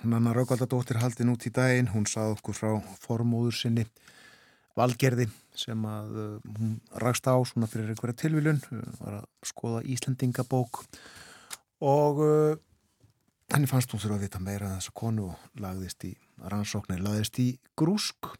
[0.06, 2.72] Nanna Raukaldadóttir haldi nút í daginn, hún sað okkur frá
[3.02, 3.88] formóður sinni
[4.76, 8.60] Valgerði sem að uh, hún rakst á svona fyrir einhverja tilvílun,
[9.00, 10.82] var að skoða Íslendingabók
[11.86, 12.58] og uh,
[13.54, 15.30] henni fannst hún þurfa að vita meira en þessa konu
[15.64, 16.12] lagðist í
[16.44, 17.48] rannsóknir, lagðist í
[17.80, 18.34] grúsk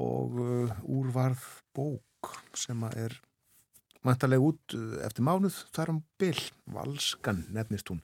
[0.00, 1.44] og uh, úrvarð
[1.76, 3.20] bók sem að er
[4.04, 6.42] mæntalega út uh, eftir mánuð þar um byll,
[6.74, 8.02] Valskan nefnist hún.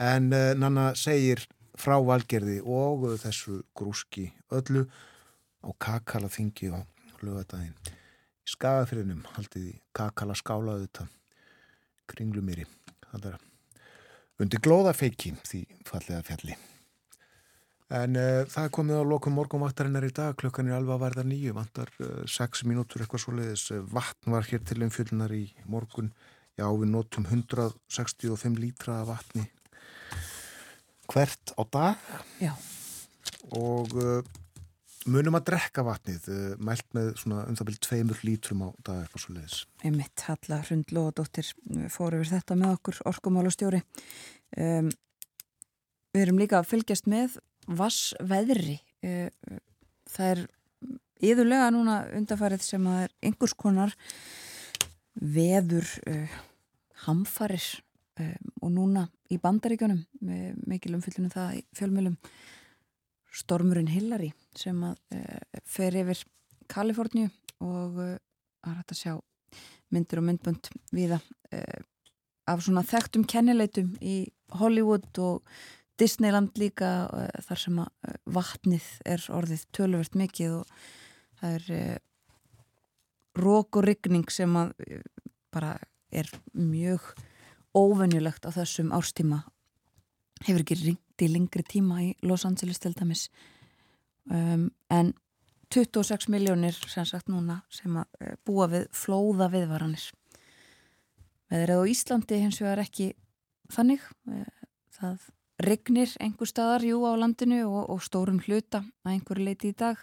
[0.00, 1.44] En uh, Nanna segir
[1.78, 4.86] frá valgerði og þessu grúski öllu
[5.62, 6.80] á kakala þingi á
[7.22, 7.76] lögadaginn.
[8.48, 11.08] Skagafyrinum haldið í kakala skálaðu þetta
[12.08, 12.64] kringlumýri.
[14.38, 16.56] Undir glóðafeiki því fallega fjalli.
[17.88, 21.22] En uh, það er komið á lokum morgunvaktarinnar í dag, klukkan er alveg að verða
[21.24, 23.70] nýju, vantar uh, sex mínútur eitthvað svo leiðis.
[23.88, 26.10] Vatn var hér til umfjöldunar í morgun,
[26.60, 29.46] já við notum 165 lítra af vatni
[31.08, 32.52] hvert á dag Já.
[33.56, 34.20] og uh,
[35.08, 36.28] munum að drekka vatnið,
[36.60, 39.60] mælt með svona um það byrjum tveimur lítrum á dag eitthvað svo leiðis.
[39.80, 41.48] Einmitt, Halla Hrund Lóðadóttir
[41.88, 43.80] fór yfir þetta með okkur, orkumálastjóri.
[44.60, 44.90] Um,
[46.12, 48.78] við erum líka að fylgjast með vassveðri.
[50.08, 50.44] Það er
[51.28, 53.94] yðurlega núna undarfærið sem að er einhvers konar
[55.18, 56.36] veður uh,
[57.04, 57.64] hamfarir
[58.22, 60.00] um, og núna í bandaríkjónum,
[60.70, 62.14] mikil umfyllunum það fjölmjölum,
[63.38, 64.96] stormurinn Hillary sem að
[65.68, 66.22] fer yfir
[66.72, 67.28] Kaliforníu
[67.60, 69.12] og að rætta að sjá
[69.92, 71.20] myndir og myndbönd viða
[72.48, 74.16] af svona þekktum kennileitum í
[74.56, 75.44] Hollywood og
[75.98, 77.88] Disneyland líka uh, þar sem uh,
[78.30, 80.72] vatnið er orðið töluvert mikið og
[81.40, 81.96] það er uh,
[83.38, 84.54] rók og ryggning sem
[85.54, 85.76] bara
[86.10, 87.12] er mjög
[87.76, 89.44] óvenjulegt á þessum árstíma.
[90.46, 93.28] Hefur ekki ringt í lengri tíma í Los Angeles til dæmis.
[94.30, 95.12] Um, en
[95.74, 100.06] 26 miljónir sem sagt núna sem að búa við flóða viðvaranir.
[101.52, 103.12] Veðrið á Íslandi hins vegar ekki
[103.72, 104.04] þannig
[104.98, 105.28] það
[105.58, 110.00] regnir einhver staðar, jú, á landinu og, og stórum hluta að einhverju leiti í dag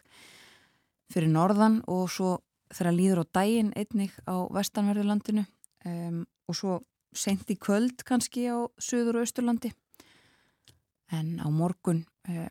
[1.11, 2.40] fyrir norðan og svo
[2.73, 5.45] þegar líður á daginn einnig á vestanverðu landinu
[5.86, 6.80] um, og svo
[7.15, 9.72] sent í kvöld kannski á söður og austurlandi.
[11.14, 12.49] En á morgun uh,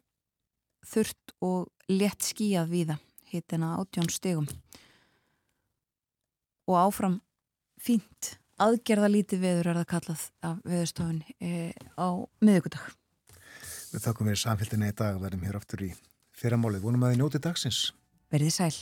[0.86, 2.97] þurft og létt skíjað víða
[3.28, 4.47] hitina átjón stegum
[6.70, 7.18] og áfram
[7.81, 12.09] fínt aðgerða lítið veður er það kallað af veðurstofun e, á
[12.44, 12.89] miðugudag.
[13.94, 15.93] Við þakkum við samfélginni í dag, verðum hér aftur í
[16.35, 16.85] fyrramálið.
[16.86, 17.81] Vonum að þið njóti dagsins.
[18.35, 18.74] Verðið sæl.